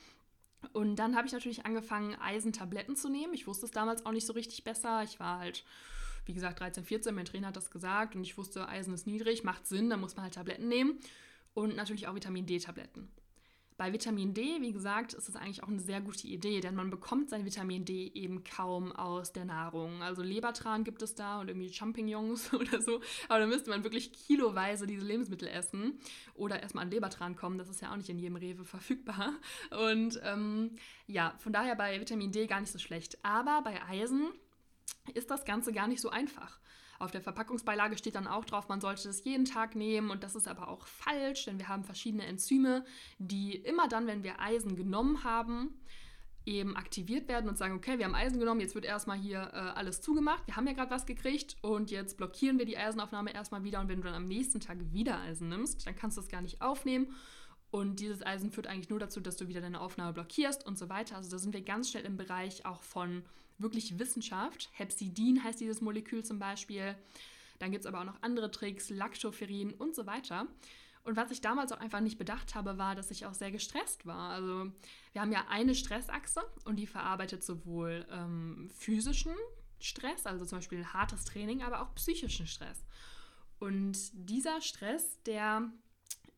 Und 0.72 0.96
dann 0.96 1.16
habe 1.16 1.26
ich 1.26 1.32
natürlich 1.32 1.66
angefangen, 1.66 2.14
Eisentabletten 2.14 2.94
zu 2.94 3.08
nehmen. 3.08 3.34
Ich 3.34 3.48
wusste 3.48 3.66
es 3.66 3.72
damals 3.72 4.06
auch 4.06 4.12
nicht 4.12 4.26
so 4.26 4.32
richtig 4.34 4.62
besser. 4.62 5.02
Ich 5.02 5.18
war 5.18 5.40
halt, 5.40 5.64
wie 6.26 6.32
gesagt, 6.32 6.60
13, 6.60 6.84
14, 6.84 7.12
mein 7.12 7.24
Trainer 7.24 7.48
hat 7.48 7.56
das 7.56 7.72
gesagt 7.72 8.14
und 8.14 8.22
ich 8.22 8.38
wusste, 8.38 8.68
Eisen 8.68 8.94
ist 8.94 9.08
niedrig, 9.08 9.42
macht 9.42 9.66
Sinn, 9.66 9.90
da 9.90 9.96
muss 9.96 10.14
man 10.14 10.22
halt 10.22 10.34
Tabletten 10.34 10.68
nehmen. 10.68 11.00
Und 11.54 11.74
natürlich 11.74 12.06
auch 12.06 12.14
Vitamin 12.14 12.46
D-Tabletten. 12.46 13.08
Bei 13.76 13.92
Vitamin 13.92 14.34
D, 14.34 14.60
wie 14.60 14.72
gesagt, 14.72 15.14
ist 15.14 15.28
es 15.28 15.34
eigentlich 15.34 15.64
auch 15.64 15.68
eine 15.68 15.80
sehr 15.80 16.00
gute 16.00 16.28
Idee, 16.28 16.60
denn 16.60 16.76
man 16.76 16.90
bekommt 16.90 17.28
sein 17.28 17.44
Vitamin 17.44 17.84
D 17.84 18.06
eben 18.14 18.44
kaum 18.44 18.92
aus 18.92 19.32
der 19.32 19.44
Nahrung. 19.44 20.00
Also 20.00 20.22
Lebertran 20.22 20.84
gibt 20.84 21.02
es 21.02 21.16
da 21.16 21.40
und 21.40 21.48
irgendwie 21.48 21.72
Champignons 21.72 22.52
oder 22.54 22.80
so, 22.80 23.00
aber 23.28 23.40
da 23.40 23.46
müsste 23.46 23.70
man 23.70 23.82
wirklich 23.82 24.12
kiloweise 24.12 24.86
diese 24.86 25.04
Lebensmittel 25.04 25.48
essen 25.48 25.98
oder 26.34 26.62
erstmal 26.62 26.84
an 26.84 26.90
Lebertran 26.92 27.34
kommen. 27.34 27.58
Das 27.58 27.68
ist 27.68 27.82
ja 27.82 27.90
auch 27.90 27.96
nicht 27.96 28.08
in 28.08 28.18
jedem 28.20 28.36
Rewe 28.36 28.64
verfügbar. 28.64 29.32
Und 29.70 30.20
ähm, 30.22 30.76
ja, 31.08 31.34
von 31.38 31.52
daher 31.52 31.74
bei 31.74 32.00
Vitamin 32.00 32.30
D 32.30 32.46
gar 32.46 32.60
nicht 32.60 32.72
so 32.72 32.78
schlecht. 32.78 33.18
Aber 33.24 33.62
bei 33.62 33.82
Eisen 33.82 34.28
ist 35.14 35.30
das 35.30 35.44
Ganze 35.44 35.72
gar 35.72 35.88
nicht 35.88 36.00
so 36.00 36.10
einfach. 36.10 36.60
Auf 37.04 37.10
der 37.10 37.20
Verpackungsbeilage 37.20 37.98
steht 37.98 38.14
dann 38.14 38.26
auch 38.26 38.46
drauf, 38.46 38.68
man 38.68 38.80
sollte 38.80 39.08
das 39.08 39.24
jeden 39.24 39.44
Tag 39.44 39.76
nehmen 39.76 40.10
und 40.10 40.24
das 40.24 40.34
ist 40.34 40.48
aber 40.48 40.68
auch 40.68 40.86
falsch, 40.86 41.44
denn 41.44 41.58
wir 41.58 41.68
haben 41.68 41.84
verschiedene 41.84 42.24
Enzyme, 42.24 42.82
die 43.18 43.56
immer 43.56 43.88
dann, 43.88 44.06
wenn 44.06 44.22
wir 44.24 44.40
Eisen 44.40 44.74
genommen 44.74 45.22
haben, 45.22 45.78
eben 46.46 46.76
aktiviert 46.76 47.28
werden 47.28 47.50
und 47.50 47.58
sagen, 47.58 47.74
okay, 47.74 47.98
wir 47.98 48.06
haben 48.06 48.14
Eisen 48.14 48.38
genommen, 48.38 48.60
jetzt 48.60 48.74
wird 48.74 48.86
erstmal 48.86 49.18
hier 49.18 49.50
äh, 49.52 49.56
alles 49.56 50.00
zugemacht, 50.00 50.46
wir 50.46 50.56
haben 50.56 50.66
ja 50.66 50.72
gerade 50.72 50.90
was 50.90 51.04
gekriegt 51.04 51.56
und 51.60 51.90
jetzt 51.90 52.16
blockieren 52.16 52.58
wir 52.58 52.64
die 52.64 52.78
Eisenaufnahme 52.78 53.34
erstmal 53.34 53.64
wieder 53.64 53.80
und 53.80 53.88
wenn 53.88 54.00
du 54.00 54.04
dann 54.04 54.14
am 54.14 54.24
nächsten 54.24 54.60
Tag 54.60 54.78
wieder 54.92 55.20
Eisen 55.20 55.50
nimmst, 55.50 55.86
dann 55.86 55.94
kannst 55.94 56.16
du 56.16 56.22
es 56.22 56.28
gar 56.28 56.40
nicht 56.40 56.62
aufnehmen 56.62 57.14
und 57.74 57.98
dieses 57.98 58.24
Eisen 58.24 58.52
führt 58.52 58.68
eigentlich 58.68 58.88
nur 58.88 59.00
dazu, 59.00 59.18
dass 59.18 59.36
du 59.36 59.48
wieder 59.48 59.60
deine 59.60 59.80
Aufnahme 59.80 60.12
blockierst 60.12 60.64
und 60.64 60.78
so 60.78 60.88
weiter. 60.88 61.16
Also 61.16 61.28
da 61.28 61.38
sind 61.38 61.52
wir 61.52 61.60
ganz 61.60 61.90
schnell 61.90 62.04
im 62.04 62.16
Bereich 62.16 62.64
auch 62.64 62.84
von 62.84 63.24
wirklich 63.58 63.98
Wissenschaft. 63.98 64.70
Hepsidin 64.74 65.42
heißt 65.42 65.58
dieses 65.58 65.80
Molekül 65.80 66.24
zum 66.24 66.38
Beispiel. 66.38 66.94
Dann 67.58 67.72
gibt 67.72 67.84
es 67.84 67.88
aber 67.88 67.98
auch 67.98 68.04
noch 68.04 68.22
andere 68.22 68.52
Tricks, 68.52 68.90
Lactoferrin 68.90 69.72
und 69.72 69.96
so 69.96 70.06
weiter. 70.06 70.46
Und 71.02 71.16
was 71.16 71.32
ich 71.32 71.40
damals 71.40 71.72
auch 71.72 71.80
einfach 71.80 71.98
nicht 71.98 72.16
bedacht 72.16 72.54
habe, 72.54 72.78
war, 72.78 72.94
dass 72.94 73.10
ich 73.10 73.26
auch 73.26 73.34
sehr 73.34 73.50
gestresst 73.50 74.06
war. 74.06 74.30
Also 74.30 74.70
wir 75.12 75.20
haben 75.20 75.32
ja 75.32 75.46
eine 75.48 75.74
Stressachse 75.74 76.42
und 76.64 76.76
die 76.76 76.86
verarbeitet 76.86 77.42
sowohl 77.42 78.06
ähm, 78.08 78.70
physischen 78.72 79.34
Stress, 79.80 80.26
also 80.26 80.44
zum 80.44 80.58
Beispiel 80.58 80.86
hartes 80.86 81.24
Training, 81.24 81.64
aber 81.64 81.82
auch 81.82 81.92
psychischen 81.96 82.46
Stress. 82.46 82.84
Und 83.58 83.98
dieser 84.12 84.60
Stress, 84.60 85.20
der 85.24 85.72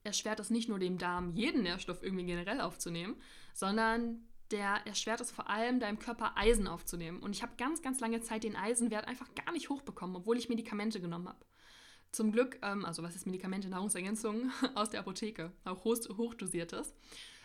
erschwert 0.07 0.41
es 0.41 0.51
nicht 0.51 0.69
nur 0.69 0.79
dem 0.79 0.99
Darm, 0.99 1.33
jeden 1.35 1.63
Nährstoff 1.63 2.03
irgendwie 2.03 2.25
generell 2.25 2.61
aufzunehmen, 2.61 3.17
sondern 3.53 4.27
der 4.51 4.87
erschwert 4.87 5.21
es 5.21 5.31
vor 5.31 5.51
allem, 5.51 5.81
deinem 5.81 5.99
Körper 5.99 6.37
Eisen 6.37 6.69
aufzunehmen. 6.69 7.21
Und 7.21 7.35
ich 7.35 7.43
habe 7.43 7.53
ganz, 7.59 7.83
ganz 7.83 8.01
lange 8.01 8.21
Zeit 8.21 8.45
den 8.45 8.57
Eisenwert 8.57 9.07
einfach 9.09 9.29
gar 9.35 9.53
nicht 9.53 9.69
hochbekommen, 9.69 10.17
obwohl 10.17 10.39
ich 10.39 10.49
Medikamente 10.49 11.01
genommen 11.01 11.29
habe. 11.29 11.45
Zum 12.13 12.33
Glück, 12.33 12.59
ähm, 12.63 12.85
also 12.85 13.03
was 13.03 13.17
ist 13.17 13.27
Medikamente, 13.27 13.69
Nahrungsergänzung 13.69 14.51
aus 14.75 14.91
der 14.91 15.01
Apotheke, 15.01 15.53
auch 15.65 15.85
hoch, 15.85 15.99
hochdosiertes. 16.17 16.95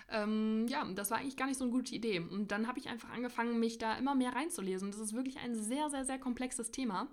Ähm, 0.10 0.68
ja, 0.68 0.86
das 0.94 1.10
war 1.10 1.20
eigentlich 1.20 1.38
gar 1.38 1.48
nicht 1.48 1.58
so 1.58 1.64
eine 1.64 1.74
gute 1.74 1.96
Idee. 1.96 2.20
Und 2.20 2.52
dann 2.52 2.68
habe 2.68 2.80
ich 2.80 2.88
einfach 2.88 3.10
angefangen, 3.10 3.60
mich 3.60 3.78
da 3.78 3.98
immer 3.98 4.14
mehr 4.14 4.36
reinzulesen. 4.36 4.92
Das 4.92 5.00
ist 5.00 5.14
wirklich 5.14 5.40
ein 5.40 5.56
sehr, 5.56 5.90
sehr, 5.90 6.06
sehr 6.06 6.20
komplexes 6.20 6.70
Thema. 6.70 7.08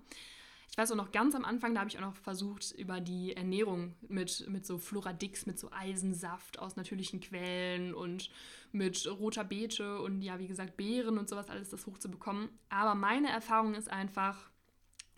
Ich 0.71 0.77
weiß 0.77 0.91
auch 0.91 0.95
noch 0.95 1.11
ganz 1.11 1.35
am 1.35 1.45
Anfang, 1.45 1.73
da 1.73 1.81
habe 1.81 1.89
ich 1.89 1.97
auch 1.97 2.03
noch 2.03 2.15
versucht, 2.15 2.71
über 2.77 3.01
die 3.01 3.35
Ernährung 3.35 3.95
mit, 4.07 4.47
mit 4.49 4.65
so 4.65 4.77
Floradix, 4.77 5.45
mit 5.45 5.59
so 5.59 5.71
Eisensaft 5.71 6.59
aus 6.59 6.75
natürlichen 6.75 7.19
Quellen 7.19 7.93
und 7.93 8.29
mit 8.71 9.07
roter 9.07 9.43
Beete 9.43 9.99
und 9.99 10.21
ja, 10.21 10.39
wie 10.39 10.47
gesagt, 10.47 10.77
Beeren 10.77 11.17
und 11.17 11.27
sowas 11.27 11.49
alles 11.49 11.69
das 11.69 11.85
hochzubekommen. 11.87 12.49
Aber 12.69 12.95
meine 12.95 13.29
Erfahrung 13.29 13.73
ist 13.73 13.89
einfach, 13.89 14.49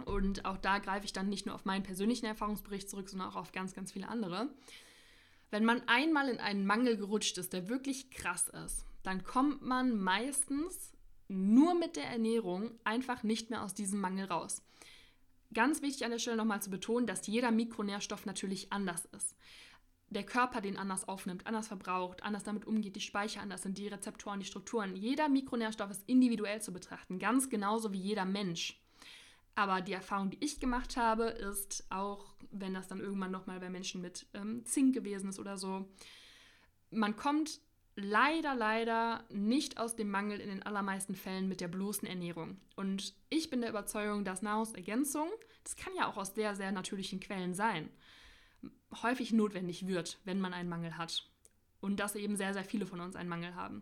und 0.05 0.45
auch 0.45 0.57
da 0.57 0.79
greife 0.79 1.05
ich 1.05 1.13
dann 1.13 1.29
nicht 1.29 1.45
nur 1.45 1.55
auf 1.55 1.65
meinen 1.65 1.83
persönlichen 1.83 2.25
Erfahrungsbericht 2.25 2.89
zurück, 2.89 3.09
sondern 3.09 3.29
auch 3.29 3.35
auf 3.35 3.51
ganz, 3.51 3.73
ganz 3.73 3.91
viele 3.91 4.07
andere. 4.07 4.49
Wenn 5.49 5.65
man 5.65 5.81
einmal 5.87 6.29
in 6.29 6.39
einen 6.39 6.65
Mangel 6.65 6.95
gerutscht 6.95 7.37
ist, 7.37 7.51
der 7.51 7.67
wirklich 7.67 8.09
krass 8.09 8.47
ist, 8.65 8.85
dann 9.03 9.23
kommt 9.23 9.61
man 9.61 9.99
meistens 9.99 10.93
nur 11.27 11.75
mit 11.75 11.97
der 11.97 12.05
Ernährung 12.05 12.71
einfach 12.83 13.23
nicht 13.23 13.49
mehr 13.49 13.63
aus 13.63 13.73
diesem 13.73 13.99
Mangel 13.99 14.25
raus. 14.25 14.63
Ganz 15.53 15.81
wichtig 15.81 16.05
an 16.05 16.11
der 16.11 16.19
Stelle 16.19 16.37
nochmal 16.37 16.61
zu 16.61 16.69
betonen, 16.69 17.07
dass 17.07 17.27
jeder 17.27 17.51
Mikronährstoff 17.51 18.25
natürlich 18.25 18.71
anders 18.71 19.05
ist. 19.17 19.35
Der 20.09 20.25
Körper 20.25 20.61
den 20.61 20.77
anders 20.77 21.07
aufnimmt, 21.07 21.47
anders 21.47 21.67
verbraucht, 21.67 22.23
anders 22.23 22.43
damit 22.43 22.65
umgeht, 22.65 22.95
die 22.95 23.01
Speicher 23.01 23.41
anders 23.41 23.63
sind, 23.63 23.77
die 23.77 23.87
Rezeptoren, 23.87 24.39
die 24.39 24.45
Strukturen. 24.45 24.95
Jeder 24.95 25.29
Mikronährstoff 25.29 25.89
ist 25.89 26.03
individuell 26.07 26.61
zu 26.61 26.73
betrachten, 26.73 27.17
ganz 27.17 27.49
genauso 27.49 27.93
wie 27.93 27.99
jeder 27.99 28.25
Mensch. 28.25 28.81
Aber 29.55 29.81
die 29.81 29.93
Erfahrung, 29.93 30.29
die 30.29 30.43
ich 30.43 30.59
gemacht 30.59 30.97
habe, 30.97 31.25
ist 31.25 31.85
auch, 31.89 32.35
wenn 32.51 32.73
das 32.73 32.87
dann 32.87 32.99
irgendwann 32.99 33.31
nochmal 33.31 33.59
bei 33.59 33.69
Menschen 33.69 34.01
mit 34.01 34.25
ähm, 34.33 34.65
Zink 34.65 34.93
gewesen 34.93 35.29
ist 35.29 35.39
oder 35.39 35.57
so, 35.57 35.87
man 36.89 37.15
kommt 37.15 37.61
leider, 38.03 38.55
leider 38.55 39.23
nicht 39.29 39.77
aus 39.79 39.95
dem 39.95 40.09
Mangel 40.09 40.39
in 40.39 40.49
den 40.49 40.63
allermeisten 40.63 41.15
Fällen 41.15 41.47
mit 41.47 41.61
der 41.61 41.67
bloßen 41.67 42.07
Ernährung. 42.07 42.57
Und 42.75 43.13
ich 43.29 43.49
bin 43.49 43.61
der 43.61 43.69
Überzeugung, 43.69 44.23
dass 44.23 44.41
Nahrungsergänzung, 44.41 45.29
das 45.63 45.75
kann 45.75 45.93
ja 45.95 46.07
auch 46.07 46.17
aus 46.17 46.35
sehr, 46.35 46.55
sehr 46.55 46.71
natürlichen 46.71 47.19
Quellen 47.19 47.53
sein, 47.53 47.89
häufig 49.01 49.31
notwendig 49.31 49.87
wird, 49.87 50.19
wenn 50.25 50.39
man 50.39 50.53
einen 50.53 50.69
Mangel 50.69 50.97
hat. 50.97 51.27
Und 51.79 51.99
dass 51.99 52.15
eben 52.15 52.35
sehr, 52.35 52.53
sehr 52.53 52.65
viele 52.65 52.85
von 52.85 52.99
uns 52.99 53.15
einen 53.15 53.29
Mangel 53.29 53.55
haben. 53.55 53.81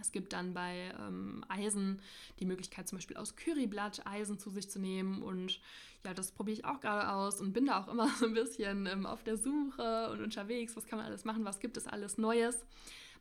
Es 0.00 0.12
gibt 0.12 0.32
dann 0.32 0.54
bei 0.54 0.92
ähm, 0.98 1.44
Eisen 1.48 2.00
die 2.40 2.44
Möglichkeit, 2.44 2.88
zum 2.88 2.98
Beispiel 2.98 3.16
aus 3.16 3.36
Curryblatt 3.36 4.06
Eisen 4.06 4.38
zu 4.38 4.50
sich 4.50 4.70
zu 4.70 4.78
nehmen. 4.78 5.22
Und 5.22 5.60
ja, 6.04 6.14
das 6.14 6.32
probiere 6.32 6.58
ich 6.58 6.64
auch 6.64 6.80
gerade 6.80 7.10
aus 7.10 7.40
und 7.40 7.52
bin 7.52 7.66
da 7.66 7.82
auch 7.82 7.88
immer 7.88 8.08
so 8.18 8.26
ein 8.26 8.34
bisschen 8.34 8.86
ähm, 8.86 9.06
auf 9.06 9.22
der 9.22 9.36
Suche 9.36 10.10
und 10.10 10.22
unterwegs. 10.22 10.76
Was 10.76 10.86
kann 10.86 10.98
man 10.98 11.06
alles 11.06 11.24
machen? 11.24 11.44
Was 11.44 11.60
gibt 11.60 11.76
es 11.76 11.86
alles 11.86 12.18
Neues? 12.18 12.64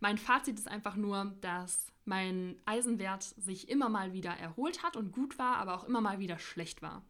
Mein 0.02 0.18
Fazit 0.18 0.58
ist 0.58 0.68
einfach 0.68 0.96
nur, 0.96 1.36
dass 1.42 1.94
mein 2.06 2.60
Eisenwert 2.66 3.22
sich 3.24 3.70
immer 3.70 3.88
mal 3.88 4.14
wieder 4.14 4.32
erholt 4.32 4.82
hat 4.82 4.98
und 4.98 5.12
gut 5.12 5.38
war, 5.38 5.58
aber 5.58 5.76
auch 5.76 5.84
immer 5.84 6.02
mal 6.02 6.18
wieder 6.18 6.40
schlecht 6.40 6.82
war. 6.82 7.06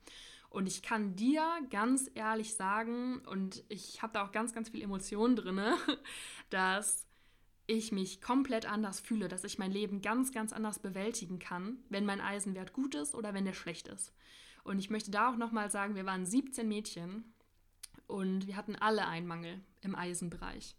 Und 0.50 0.68
ich 0.68 0.82
kann 0.82 1.16
dir 1.16 1.42
ganz 1.70 2.12
ehrlich 2.16 2.54
sagen, 2.56 3.20
und 3.20 3.64
ich 3.70 4.02
habe 4.02 4.12
da 4.12 4.26
auch 4.26 4.34
ganz, 4.34 4.54
ganz 4.54 4.68
viel 4.68 4.82
Emotionen 4.82 5.38
drin, 5.38 5.62
dass 6.50 7.08
ich 7.66 7.94
mich 7.94 8.22
komplett 8.22 8.66
anders 8.66 9.00
fühle, 9.00 9.30
dass 9.30 9.46
ich 9.46 9.58
mein 9.58 9.72
Leben 9.72 10.02
ganz, 10.02 10.34
ganz 10.34 10.52
anders 10.52 10.80
bewältigen 10.80 11.40
kann, 11.40 11.78
wenn 11.88 12.06
mein 12.06 12.20
Eisenwert 12.20 12.74
gut 12.74 12.96
ist 12.96 13.16
oder 13.16 13.34
wenn 13.34 13.46
der 13.46 13.54
schlecht 13.54 13.88
ist. 13.88 14.14
Und 14.66 14.80
ich 14.80 14.90
möchte 14.90 15.12
da 15.12 15.32
auch 15.32 15.38
nochmal 15.38 15.72
sagen, 15.72 15.96
wir 15.96 16.06
waren 16.06 16.26
17 16.26 16.68
Mädchen 16.68 17.34
und 18.08 18.48
wir 18.48 18.58
hatten 18.58 18.76
alle 18.76 19.08
einen 19.08 19.28
Mangel 19.28 19.62
im 19.80 19.96
Eisenbereich. 19.96 20.76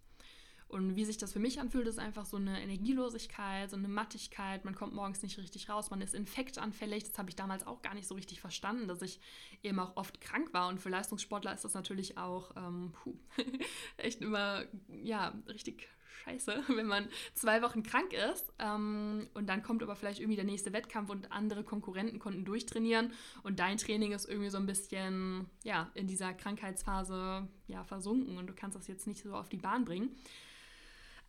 Und 0.72 0.96
wie 0.96 1.04
sich 1.04 1.18
das 1.18 1.34
für 1.34 1.38
mich 1.38 1.60
anfühlt, 1.60 1.86
ist 1.86 1.98
einfach 1.98 2.24
so 2.24 2.38
eine 2.38 2.62
Energielosigkeit, 2.62 3.68
so 3.68 3.76
eine 3.76 3.88
Mattigkeit. 3.88 4.64
Man 4.64 4.74
kommt 4.74 4.94
morgens 4.94 5.22
nicht 5.22 5.36
richtig 5.36 5.68
raus, 5.68 5.90
man 5.90 6.00
ist 6.00 6.14
infektanfällig. 6.14 7.04
Das 7.04 7.18
habe 7.18 7.28
ich 7.28 7.36
damals 7.36 7.66
auch 7.66 7.82
gar 7.82 7.92
nicht 7.92 8.08
so 8.08 8.14
richtig 8.14 8.40
verstanden, 8.40 8.88
dass 8.88 9.02
ich 9.02 9.20
eben 9.62 9.78
auch 9.78 9.96
oft 9.96 10.22
krank 10.22 10.54
war. 10.54 10.68
Und 10.68 10.80
für 10.80 10.88
Leistungssportler 10.88 11.52
ist 11.52 11.64
das 11.64 11.74
natürlich 11.74 12.16
auch 12.16 12.56
ähm, 12.56 12.94
puh, 12.94 13.14
echt 13.98 14.22
immer 14.22 14.64
ja 14.88 15.34
richtig 15.46 15.90
scheiße, 16.24 16.64
wenn 16.76 16.86
man 16.86 17.08
zwei 17.34 17.60
Wochen 17.60 17.82
krank 17.82 18.12
ist 18.12 18.52
ähm, 18.58 19.28
und 19.34 19.48
dann 19.48 19.62
kommt 19.62 19.82
aber 19.82 19.96
vielleicht 19.96 20.20
irgendwie 20.20 20.36
der 20.36 20.44
nächste 20.44 20.72
Wettkampf 20.72 21.10
und 21.10 21.32
andere 21.32 21.64
Konkurrenten 21.64 22.18
konnten 22.18 22.44
durchtrainieren 22.44 23.12
und 23.42 23.58
dein 23.58 23.76
Training 23.76 24.12
ist 24.12 24.28
irgendwie 24.28 24.50
so 24.50 24.58
ein 24.58 24.66
bisschen 24.66 25.50
ja 25.64 25.90
in 25.94 26.06
dieser 26.06 26.32
Krankheitsphase 26.34 27.48
ja 27.66 27.84
versunken 27.84 28.38
und 28.38 28.46
du 28.46 28.54
kannst 28.54 28.76
das 28.76 28.86
jetzt 28.86 29.06
nicht 29.06 29.22
so 29.22 29.34
auf 29.34 29.48
die 29.48 29.56
Bahn 29.56 29.84
bringen. 29.84 30.16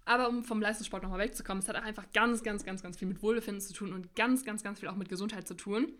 Aber 0.05 0.27
um 0.27 0.43
vom 0.43 0.61
Leistungssport 0.61 1.03
nochmal 1.03 1.19
wegzukommen, 1.19 1.61
es 1.61 1.69
hat 1.69 1.75
auch 1.75 1.83
einfach 1.83 2.11
ganz, 2.13 2.43
ganz, 2.43 2.65
ganz, 2.65 2.83
ganz 2.83 2.97
viel 2.97 3.07
mit 3.07 3.21
Wohlbefinden 3.21 3.61
zu 3.61 3.73
tun 3.73 3.93
und 3.93 4.15
ganz, 4.15 4.43
ganz, 4.43 4.63
ganz 4.63 4.79
viel 4.79 4.89
auch 4.89 4.95
mit 4.95 5.09
Gesundheit 5.09 5.47
zu 5.47 5.55
tun. 5.55 5.93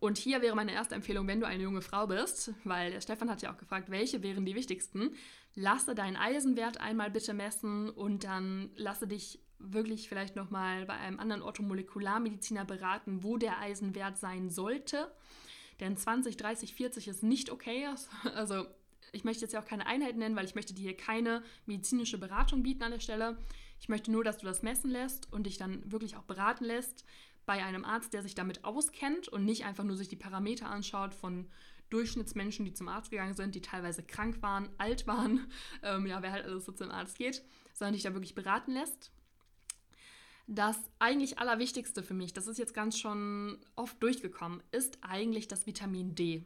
Und 0.00 0.18
hier 0.18 0.42
wäre 0.42 0.56
meine 0.56 0.72
erste 0.72 0.94
Empfehlung, 0.94 1.26
wenn 1.26 1.40
du 1.40 1.46
eine 1.46 1.62
junge 1.62 1.82
Frau 1.82 2.06
bist, 2.06 2.52
weil 2.64 2.90
der 2.90 3.00
Stefan 3.00 3.30
hat 3.30 3.42
ja 3.42 3.52
auch 3.52 3.58
gefragt, 3.58 3.90
welche 3.90 4.22
wären 4.22 4.44
die 4.44 4.54
wichtigsten. 4.54 5.14
Lasse 5.54 5.94
deinen 5.94 6.16
Eisenwert 6.16 6.80
einmal 6.80 7.10
bitte 7.10 7.34
messen 7.34 7.90
und 7.90 8.24
dann 8.24 8.70
lasse 8.74 9.06
dich 9.06 9.40
wirklich 9.58 10.08
vielleicht 10.08 10.36
nochmal 10.36 10.86
bei 10.86 10.94
einem 10.94 11.18
anderen 11.18 11.42
Orthomolekularmediziner 11.42 12.64
beraten, 12.64 13.22
wo 13.22 13.36
der 13.36 13.58
Eisenwert 13.60 14.18
sein 14.18 14.50
sollte. 14.50 15.10
Denn 15.80 15.96
20, 15.96 16.36
30, 16.36 16.74
40 16.74 17.08
ist 17.08 17.22
nicht 17.22 17.50
okay. 17.50 17.88
Also 18.34 18.66
ich 19.12 19.24
möchte 19.24 19.42
jetzt 19.42 19.52
ja 19.52 19.60
auch 19.60 19.66
keine 19.66 19.86
Einheiten 19.86 20.18
nennen, 20.18 20.36
weil 20.36 20.44
ich 20.44 20.54
möchte 20.54 20.74
dir 20.74 20.82
hier 20.82 20.96
keine 20.96 21.42
medizinische 21.66 22.18
Beratung 22.18 22.62
bieten 22.62 22.82
an 22.82 22.92
der 22.92 23.00
Stelle. 23.00 23.36
Ich 23.80 23.88
möchte 23.88 24.10
nur, 24.10 24.24
dass 24.24 24.38
du 24.38 24.46
das 24.46 24.62
messen 24.62 24.90
lässt 24.90 25.32
und 25.32 25.44
dich 25.44 25.58
dann 25.58 25.90
wirklich 25.90 26.16
auch 26.16 26.24
beraten 26.24 26.64
lässt 26.64 27.04
bei 27.44 27.64
einem 27.64 27.84
Arzt, 27.84 28.12
der 28.12 28.22
sich 28.22 28.34
damit 28.34 28.64
auskennt 28.64 29.28
und 29.28 29.44
nicht 29.44 29.64
einfach 29.64 29.84
nur 29.84 29.96
sich 29.96 30.08
die 30.08 30.16
Parameter 30.16 30.68
anschaut 30.68 31.14
von 31.14 31.46
Durchschnittsmenschen, 31.90 32.64
die 32.64 32.74
zum 32.74 32.88
Arzt 32.88 33.10
gegangen 33.10 33.34
sind, 33.34 33.54
die 33.54 33.60
teilweise 33.60 34.02
krank 34.02 34.42
waren, 34.42 34.68
alt 34.78 35.06
waren, 35.06 35.46
ähm, 35.82 36.06
ja, 36.06 36.22
wer 36.22 36.32
halt 36.32 36.44
alles 36.44 36.64
so 36.64 36.72
zum 36.72 36.90
Arzt 36.90 37.16
geht, 37.16 37.42
sondern 37.72 37.94
dich 37.94 38.02
da 38.02 38.12
wirklich 38.12 38.34
beraten 38.34 38.72
lässt. 38.72 39.12
Das 40.48 40.76
eigentlich 40.98 41.38
Allerwichtigste 41.38 42.02
für 42.02 42.14
mich, 42.14 42.32
das 42.32 42.46
ist 42.46 42.58
jetzt 42.58 42.74
ganz 42.74 42.98
schon 42.98 43.58
oft 43.74 44.00
durchgekommen, 44.00 44.62
ist 44.70 44.98
eigentlich 45.02 45.48
das 45.48 45.66
Vitamin 45.66 46.14
D 46.14 46.44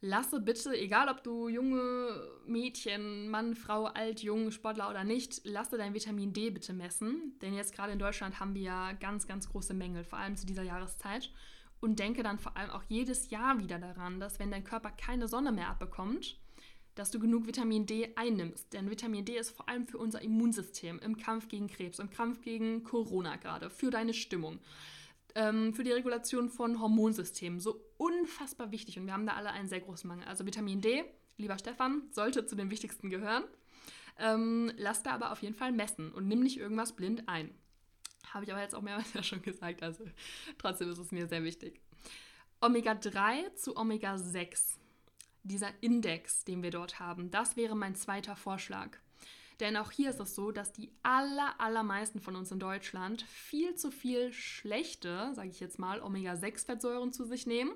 lasse 0.00 0.40
bitte, 0.40 0.76
egal 0.76 1.08
ob 1.08 1.22
du 1.22 1.48
junge 1.48 2.10
Mädchen, 2.46 3.28
Mann, 3.28 3.54
Frau, 3.54 3.86
alt, 3.86 4.22
jung, 4.22 4.50
Sportler 4.50 4.88
oder 4.90 5.04
nicht, 5.04 5.40
lasse 5.44 5.76
dein 5.76 5.94
Vitamin 5.94 6.32
D 6.32 6.50
bitte 6.50 6.72
messen. 6.72 7.34
Denn 7.42 7.54
jetzt 7.54 7.74
gerade 7.74 7.92
in 7.92 7.98
Deutschland 7.98 8.40
haben 8.40 8.54
wir 8.54 8.62
ja 8.62 8.92
ganz, 8.92 9.26
ganz 9.26 9.48
große 9.48 9.74
Mängel, 9.74 10.04
vor 10.04 10.18
allem 10.18 10.36
zu 10.36 10.46
dieser 10.46 10.62
Jahreszeit. 10.62 11.32
Und 11.80 12.00
denke 12.00 12.24
dann 12.24 12.38
vor 12.40 12.56
allem 12.56 12.70
auch 12.70 12.82
jedes 12.88 13.30
Jahr 13.30 13.60
wieder 13.60 13.78
daran, 13.78 14.18
dass 14.18 14.40
wenn 14.40 14.50
dein 14.50 14.64
Körper 14.64 14.90
keine 14.90 15.28
Sonne 15.28 15.52
mehr 15.52 15.68
abbekommt, 15.68 16.36
dass 16.96 17.12
du 17.12 17.20
genug 17.20 17.46
Vitamin 17.46 17.86
D 17.86 18.12
einnimmst. 18.16 18.72
Denn 18.72 18.90
Vitamin 18.90 19.24
D 19.24 19.36
ist 19.36 19.50
vor 19.50 19.68
allem 19.68 19.86
für 19.86 19.98
unser 19.98 20.20
Immunsystem 20.20 20.98
im 20.98 21.16
Kampf 21.16 21.46
gegen 21.46 21.68
Krebs, 21.68 22.00
im 22.00 22.10
Kampf 22.10 22.40
gegen 22.40 22.82
Corona 22.82 23.36
gerade, 23.36 23.70
für 23.70 23.90
deine 23.90 24.12
Stimmung 24.12 24.58
ähm, 25.34 25.72
für 25.72 25.84
die 25.84 25.92
Regulation 25.92 26.48
von 26.48 26.80
Hormonsystemen 26.80 27.60
so 27.60 27.80
unfassbar 27.98 28.70
wichtig 28.70 28.98
und 28.98 29.06
wir 29.06 29.12
haben 29.12 29.26
da 29.26 29.34
alle 29.34 29.50
einen 29.50 29.68
sehr 29.68 29.80
großen 29.80 30.08
Mangel. 30.08 30.26
Also 30.26 30.46
Vitamin 30.46 30.80
D, 30.80 31.04
lieber 31.36 31.58
Stefan, 31.58 32.02
sollte 32.12 32.46
zu 32.46 32.56
den 32.56 32.70
wichtigsten 32.70 33.10
gehören. 33.10 33.44
Ähm, 34.18 34.72
lass 34.76 35.02
da 35.02 35.12
aber 35.12 35.32
auf 35.32 35.42
jeden 35.42 35.54
Fall 35.54 35.72
messen 35.72 36.12
und 36.12 36.26
nimm 36.26 36.40
nicht 36.40 36.58
irgendwas 36.58 36.96
blind 36.96 37.28
ein. 37.28 37.54
Habe 38.32 38.44
ich 38.44 38.52
aber 38.52 38.62
jetzt 38.62 38.74
auch 38.74 38.82
mehrmals 38.82 39.12
ja 39.14 39.22
schon 39.22 39.42
gesagt, 39.42 39.82
also 39.82 40.04
trotzdem 40.56 40.90
ist 40.90 40.98
es 40.98 41.12
mir 41.12 41.28
sehr 41.28 41.44
wichtig. 41.44 41.80
Omega-3 42.60 43.54
zu 43.54 43.76
Omega-6, 43.76 44.78
dieser 45.44 45.70
Index, 45.80 46.44
den 46.44 46.62
wir 46.62 46.70
dort 46.70 46.98
haben, 46.98 47.30
das 47.30 47.56
wäre 47.56 47.76
mein 47.76 47.94
zweiter 47.94 48.34
Vorschlag. 48.34 48.98
Denn 49.60 49.76
auch 49.76 49.90
hier 49.90 50.10
ist 50.10 50.20
es 50.20 50.34
so, 50.34 50.52
dass 50.52 50.72
die 50.72 50.92
aller, 51.02 51.60
allermeisten 51.60 52.20
von 52.20 52.36
uns 52.36 52.52
in 52.52 52.60
Deutschland 52.60 53.22
viel 53.22 53.74
zu 53.74 53.90
viel 53.90 54.32
schlechte, 54.32 55.32
sage 55.34 55.48
ich 55.48 55.58
jetzt 55.58 55.78
mal, 55.78 56.00
Omega-6-Fettsäuren 56.00 57.12
zu 57.12 57.24
sich 57.24 57.46
nehmen. 57.46 57.72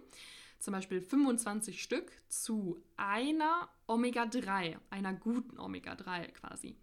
Zum 0.60 0.72
Beispiel 0.72 1.00
25 1.00 1.82
Stück 1.82 2.12
zu 2.28 2.80
einer 2.96 3.68
Omega-3, 3.88 4.76
einer 4.90 5.12
guten 5.12 5.58
Omega-3 5.58 6.28
quasi. 6.28 6.76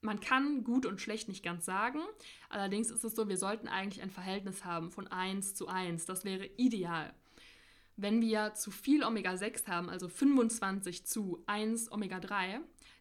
Man 0.00 0.20
kann 0.20 0.62
gut 0.62 0.86
und 0.86 1.00
schlecht 1.00 1.28
nicht 1.28 1.42
ganz 1.42 1.64
sagen. 1.64 2.00
Allerdings 2.48 2.90
ist 2.90 3.02
es 3.02 3.16
so, 3.16 3.28
wir 3.28 3.36
sollten 3.36 3.66
eigentlich 3.66 4.02
ein 4.02 4.10
Verhältnis 4.10 4.64
haben 4.64 4.92
von 4.92 5.08
1 5.08 5.54
zu 5.54 5.66
1. 5.66 6.06
Das 6.06 6.24
wäre 6.24 6.46
ideal. 6.56 7.12
Wenn 7.96 8.22
wir 8.22 8.54
zu 8.54 8.70
viel 8.70 9.04
Omega-6 9.04 9.66
haben, 9.66 9.90
also 9.90 10.08
25 10.08 11.04
zu 11.04 11.42
1 11.46 11.92
Omega-3, 11.92 12.60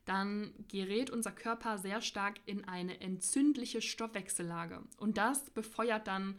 dann 0.10 0.53
gerät 0.68 1.10
unser 1.10 1.32
Körper 1.32 1.78
sehr 1.78 2.01
stark 2.01 2.39
in 2.45 2.68
eine 2.68 2.99
entzündliche 2.99 3.82
Stoffwechsellage. 3.82 4.82
Und 4.97 5.18
das 5.18 5.49
befeuert 5.51 6.07
dann 6.07 6.36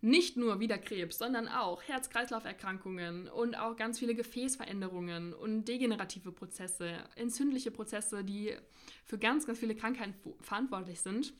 nicht 0.00 0.36
nur 0.36 0.58
wieder 0.58 0.78
Krebs, 0.78 1.18
sondern 1.18 1.46
auch 1.46 1.82
Herz-Kreislauf-Erkrankungen 1.82 3.28
und 3.28 3.54
auch 3.54 3.76
ganz 3.76 4.00
viele 4.00 4.14
Gefäßveränderungen 4.14 5.32
und 5.32 5.66
degenerative 5.66 6.32
Prozesse, 6.32 7.04
entzündliche 7.14 7.70
Prozesse, 7.70 8.24
die 8.24 8.56
für 9.04 9.18
ganz, 9.18 9.46
ganz 9.46 9.60
viele 9.60 9.76
Krankheiten 9.76 10.14
verantwortlich 10.40 11.00
sind. 11.00 11.32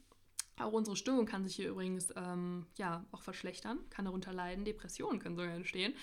Auch 0.59 0.73
unsere 0.73 0.97
Stimmung 0.97 1.27
kann 1.27 1.45
sich 1.45 1.57
hier 1.57 1.71
übrigens 1.71 2.13
ähm, 2.15 2.67
ja, 2.77 3.05
auch 3.11 3.23
verschlechtern, 3.23 3.79
kann 3.91 4.05
darunter 4.05 4.33
leiden, 4.33 4.65
Depressionen 4.65 5.19
können 5.19 5.35
sogar 5.35 5.55
entstehen. 5.55 5.95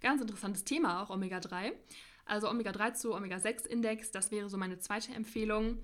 Ganz 0.00 0.20
interessantes 0.20 0.64
Thema, 0.64 1.02
auch 1.02 1.10
Omega-3. 1.10 1.72
Also 2.28 2.48
Omega-3 2.50 2.94
zu 2.94 3.14
Omega-6-Index, 3.14 4.10
das 4.10 4.30
wäre 4.30 4.48
so 4.48 4.56
meine 4.58 4.78
zweite 4.78 5.12
Empfehlung. 5.12 5.78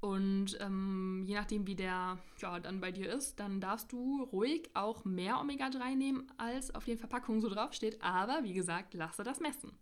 Und 0.00 0.56
ähm, 0.60 1.24
je 1.26 1.34
nachdem, 1.34 1.66
wie 1.66 1.74
der 1.74 2.18
ja, 2.38 2.60
dann 2.60 2.80
bei 2.80 2.92
dir 2.92 3.12
ist, 3.12 3.40
dann 3.40 3.60
darfst 3.60 3.90
du 3.90 4.22
ruhig 4.32 4.70
auch 4.74 5.04
mehr 5.04 5.40
Omega-3 5.40 5.96
nehmen, 5.96 6.30
als 6.36 6.72
auf 6.72 6.84
den 6.84 6.98
Verpackungen 6.98 7.40
so 7.40 7.48
draufsteht. 7.48 8.00
Aber 8.00 8.44
wie 8.44 8.54
gesagt, 8.54 8.94
lasse 8.94 9.24
das 9.24 9.40
messen. 9.40 9.72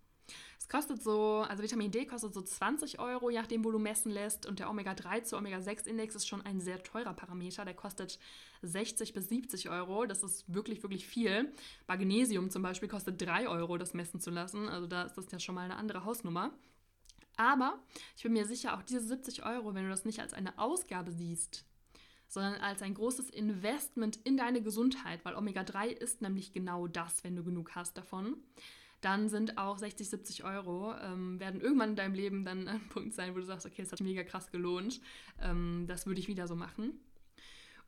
Es 0.58 0.68
kostet 0.68 1.02
so, 1.02 1.44
also 1.48 1.62
Vitamin 1.62 1.90
D 1.90 2.06
kostet 2.06 2.34
so 2.34 2.42
20 2.42 2.98
Euro, 2.98 3.30
je 3.30 3.38
nachdem, 3.38 3.64
wo 3.64 3.70
du 3.70 3.78
messen 3.78 4.10
lässt. 4.10 4.46
Und 4.46 4.58
der 4.58 4.68
Omega-3 4.68 5.22
zu 5.22 5.36
Omega-6-Index 5.36 6.16
ist 6.16 6.26
schon 6.26 6.42
ein 6.42 6.60
sehr 6.60 6.82
teurer 6.82 7.14
Parameter. 7.14 7.64
Der 7.64 7.74
kostet 7.74 8.18
60 8.62 9.12
bis 9.12 9.28
70 9.28 9.70
Euro. 9.70 10.06
Das 10.06 10.22
ist 10.22 10.52
wirklich, 10.52 10.82
wirklich 10.82 11.06
viel. 11.06 11.52
Magnesium 11.86 12.50
zum 12.50 12.62
Beispiel 12.62 12.88
kostet 12.88 13.20
3 13.22 13.48
Euro, 13.48 13.78
das 13.78 13.94
messen 13.94 14.20
zu 14.20 14.30
lassen. 14.30 14.68
Also 14.68 14.86
da 14.86 15.02
ist 15.02 15.16
das 15.16 15.30
ja 15.30 15.38
schon 15.38 15.54
mal 15.54 15.66
eine 15.66 15.76
andere 15.76 16.04
Hausnummer. 16.04 16.52
Aber 17.36 17.78
ich 18.16 18.22
bin 18.22 18.32
mir 18.32 18.46
sicher, 18.46 18.76
auch 18.76 18.82
diese 18.82 19.00
70 19.00 19.44
Euro, 19.44 19.74
wenn 19.74 19.84
du 19.84 19.90
das 19.90 20.04
nicht 20.04 20.20
als 20.20 20.32
eine 20.32 20.58
Ausgabe 20.58 21.12
siehst, 21.12 21.64
sondern 22.28 22.54
als 22.54 22.82
ein 22.82 22.94
großes 22.94 23.30
Investment 23.30 24.18
in 24.24 24.36
deine 24.36 24.62
Gesundheit, 24.62 25.24
weil 25.24 25.36
Omega-3 25.36 25.88
ist 25.88 26.22
nämlich 26.22 26.52
genau 26.52 26.86
das, 26.86 27.22
wenn 27.24 27.36
du 27.36 27.44
genug 27.44 27.74
hast 27.74 27.96
davon, 27.96 28.36
dann 29.06 29.28
sind 29.28 29.56
auch 29.56 29.78
60, 29.78 30.10
70 30.10 30.44
Euro, 30.44 30.92
ähm, 31.00 31.38
werden 31.38 31.60
irgendwann 31.60 31.90
in 31.90 31.96
deinem 31.96 32.14
Leben 32.14 32.44
dann 32.44 32.66
ein 32.66 32.80
Punkt 32.88 33.14
sein, 33.14 33.34
wo 33.34 33.38
du 33.38 33.44
sagst, 33.44 33.64
okay, 33.64 33.82
das 33.82 33.92
hat 33.92 34.00
mega 34.00 34.24
krass 34.24 34.50
gelohnt, 34.50 35.00
ähm, 35.40 35.84
das 35.86 36.06
würde 36.06 36.18
ich 36.18 36.26
wieder 36.26 36.48
so 36.48 36.56
machen. 36.56 36.98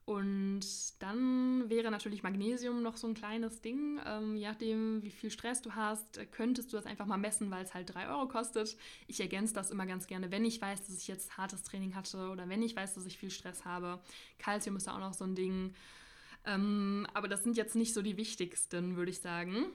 Und 0.04 0.62
dann 1.02 1.68
wäre 1.68 1.90
natürlich 1.90 2.22
Magnesium 2.22 2.82
noch 2.82 2.96
so 2.96 3.08
ein 3.08 3.14
kleines 3.14 3.60
Ding. 3.60 4.00
Ähm, 4.06 4.36
je 4.36 4.46
nachdem, 4.46 5.02
wie 5.02 5.10
viel 5.10 5.30
Stress 5.30 5.60
du 5.60 5.72
hast, 5.72 6.20
könntest 6.30 6.72
du 6.72 6.76
das 6.78 6.86
einfach 6.86 7.04
mal 7.04 7.18
messen, 7.18 7.50
weil 7.50 7.64
es 7.64 7.74
halt 7.74 7.92
3 7.92 8.08
Euro 8.08 8.26
kostet. 8.26 8.78
Ich 9.06 9.20
ergänze 9.20 9.52
das 9.52 9.70
immer 9.70 9.84
ganz 9.84 10.06
gerne, 10.06 10.30
wenn 10.30 10.46
ich 10.46 10.62
weiß, 10.62 10.86
dass 10.86 10.96
ich 10.96 11.08
jetzt 11.08 11.36
hartes 11.36 11.62
Training 11.62 11.94
hatte 11.94 12.30
oder 12.30 12.48
wenn 12.48 12.62
ich 12.62 12.74
weiß, 12.74 12.94
dass 12.94 13.04
ich 13.04 13.18
viel 13.18 13.30
Stress 13.30 13.66
habe. 13.66 14.00
Calcium 14.38 14.76
ist 14.76 14.86
da 14.86 14.94
auch 14.94 15.00
noch 15.00 15.12
so 15.14 15.24
ein 15.24 15.34
Ding. 15.34 15.74
Ähm, 16.46 17.06
aber 17.12 17.28
das 17.28 17.42
sind 17.42 17.58
jetzt 17.58 17.74
nicht 17.74 17.92
so 17.92 18.00
die 18.00 18.16
wichtigsten, 18.16 18.96
würde 18.96 19.10
ich 19.10 19.20
sagen 19.20 19.66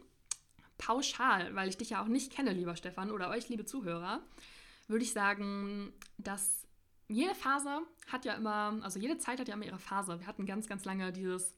pauschal, 0.78 1.54
weil 1.56 1.70
ich 1.70 1.78
dich 1.78 1.92
ja 1.92 2.02
auch 2.02 2.08
nicht 2.08 2.32
kenne, 2.32 2.54
lieber 2.54 2.76
Stefan, 2.76 3.12
oder 3.12 3.30
euch, 3.30 3.50
liebe 3.50 3.66
Zuhörer, 3.66 4.22
würde 4.88 5.04
ich 5.04 5.14
sagen, 5.14 5.94
dass 6.18 6.66
jede 7.08 7.36
Phase 7.36 7.82
hat 8.08 8.26
ja 8.26 8.34
immer, 8.34 8.80
also 8.82 9.00
jede 9.00 9.18
Zeit 9.18 9.40
hat 9.40 9.48
ja 9.48 9.54
immer 9.54 9.66
ihre 9.66 9.80
Phase. 9.80 10.20
Wir 10.20 10.28
hatten 10.28 10.46
ganz, 10.46 10.68
ganz 10.68 10.86
lange 10.86 11.12
dieses 11.12 11.56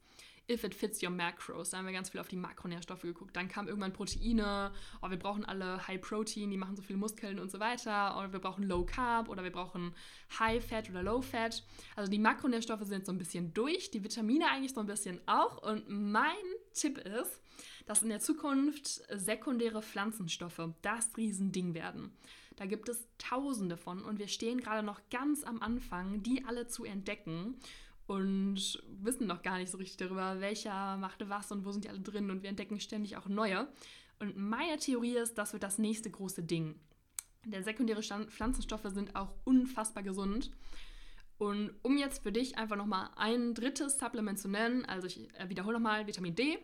If 0.47 0.63
it 0.63 0.75
fits 0.75 1.01
your 1.01 1.09
macros. 1.09 1.71
Da 1.71 1.77
haben 1.77 1.85
wir 1.87 1.93
ganz 1.93 2.11
viel 2.11 2.21
auf 2.21 2.27
die 2.27 2.35
Makronährstoffe 2.35 3.01
geguckt. 3.01 3.35
Dann 3.35 3.47
kam 3.47 3.67
irgendwann 3.67 3.93
Proteine. 3.93 4.71
Oh, 5.01 5.09
wir 5.09 5.17
brauchen 5.17 5.43
alle 5.43 5.87
High 5.87 5.99
Protein, 5.99 6.51
die 6.51 6.57
machen 6.57 6.75
so 6.75 6.83
viele 6.83 6.99
Muskeln 6.99 7.39
und 7.39 7.49
so 7.49 7.59
weiter. 7.59 8.15
Oder 8.17 8.31
wir 8.31 8.39
brauchen 8.39 8.63
Low 8.63 8.85
Carb 8.85 9.27
oder 9.27 9.43
wir 9.43 9.51
brauchen 9.51 9.95
High 10.37 10.63
Fat 10.63 10.87
oder 10.89 11.01
Low 11.01 11.21
Fat. 11.21 11.63
Also 11.95 12.11
die 12.11 12.19
Makronährstoffe 12.19 12.83
sind 12.83 13.07
so 13.07 13.11
ein 13.11 13.17
bisschen 13.17 13.55
durch, 13.55 13.89
die 13.89 14.03
Vitamine 14.03 14.47
eigentlich 14.51 14.73
so 14.73 14.81
ein 14.81 14.85
bisschen 14.85 15.19
auch. 15.25 15.63
Und 15.63 15.89
mein 15.89 16.35
Tipp 16.73 16.99
ist, 16.99 17.41
dass 17.85 18.03
in 18.03 18.09
der 18.09 18.19
Zukunft 18.19 19.03
sekundäre 19.13 19.81
Pflanzenstoffe 19.81 20.69
das 20.81 21.15
Riesending 21.17 21.73
werden. 21.73 22.11
Da 22.55 22.65
gibt 22.65 22.89
es 22.89 23.07
tausende 23.17 23.77
von 23.77 24.03
und 24.03 24.17
wir 24.17 24.27
stehen 24.27 24.61
gerade 24.61 24.85
noch 24.85 25.01
ganz 25.09 25.43
am 25.43 25.61
Anfang, 25.61 26.23
die 26.23 26.45
alle 26.45 26.67
zu 26.67 26.85
entdecken 26.85 27.57
und 28.07 28.83
wissen 29.01 29.27
noch 29.27 29.41
gar 29.41 29.57
nicht 29.57 29.71
so 29.71 29.77
richtig 29.77 29.97
darüber, 29.97 30.39
welcher 30.39 30.97
macht 30.97 31.27
was 31.27 31.51
und 31.51 31.65
wo 31.65 31.71
sind 31.71 31.85
die 31.85 31.89
alle 31.89 31.99
drin 31.99 32.31
und 32.31 32.43
wir 32.43 32.49
entdecken 32.49 32.79
ständig 32.79 33.17
auch 33.17 33.27
neue. 33.27 33.67
Und 34.19 34.37
meine 34.37 34.77
Theorie 34.77 35.17
ist, 35.17 35.37
das 35.37 35.53
wird 35.53 35.63
das 35.63 35.77
nächste 35.77 36.09
große 36.09 36.43
Ding. 36.43 36.79
Denn 37.43 37.63
sekundäre 37.63 38.01
Pflanzenstoffe 38.01 38.87
sind 38.93 39.15
auch 39.15 39.33
unfassbar 39.43 40.03
gesund. 40.03 40.51
Und 41.37 41.71
um 41.81 41.97
jetzt 41.97 42.23
für 42.23 42.31
dich 42.31 42.57
einfach 42.57 42.77
nochmal 42.77 43.09
ein 43.17 43.53
drittes 43.53 43.99
Supplement 43.99 44.39
zu 44.39 44.47
nennen, 44.47 44.85
also 44.85 45.07
ich 45.07 45.27
wiederhole 45.47 45.73
nochmal 45.73 46.07
Vitamin 46.07 46.33
D, 46.33 46.57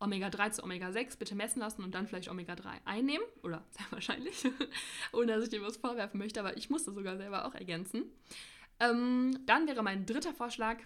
Omega-3 0.00 0.52
zu 0.52 0.62
Omega-6 0.64 1.18
bitte 1.18 1.34
messen 1.34 1.60
lassen 1.60 1.82
und 1.82 1.94
dann 1.94 2.06
vielleicht 2.06 2.30
Omega-3 2.30 2.66
einnehmen. 2.84 3.26
Oder 3.42 3.64
sehr 3.70 3.86
wahrscheinlich, 3.90 4.46
ohne 5.12 5.26
dass 5.26 5.44
ich 5.44 5.50
dir 5.50 5.62
was 5.62 5.76
vorwerfen 5.76 6.18
möchte, 6.18 6.40
aber 6.40 6.56
ich 6.56 6.70
muss 6.70 6.84
das 6.84 6.94
sogar 6.94 7.16
selber 7.16 7.46
auch 7.46 7.54
ergänzen. 7.54 8.04
Ähm, 8.78 9.38
dann 9.46 9.66
wäre 9.66 9.82
mein 9.82 10.06
dritter 10.06 10.34
Vorschlag 10.34 10.78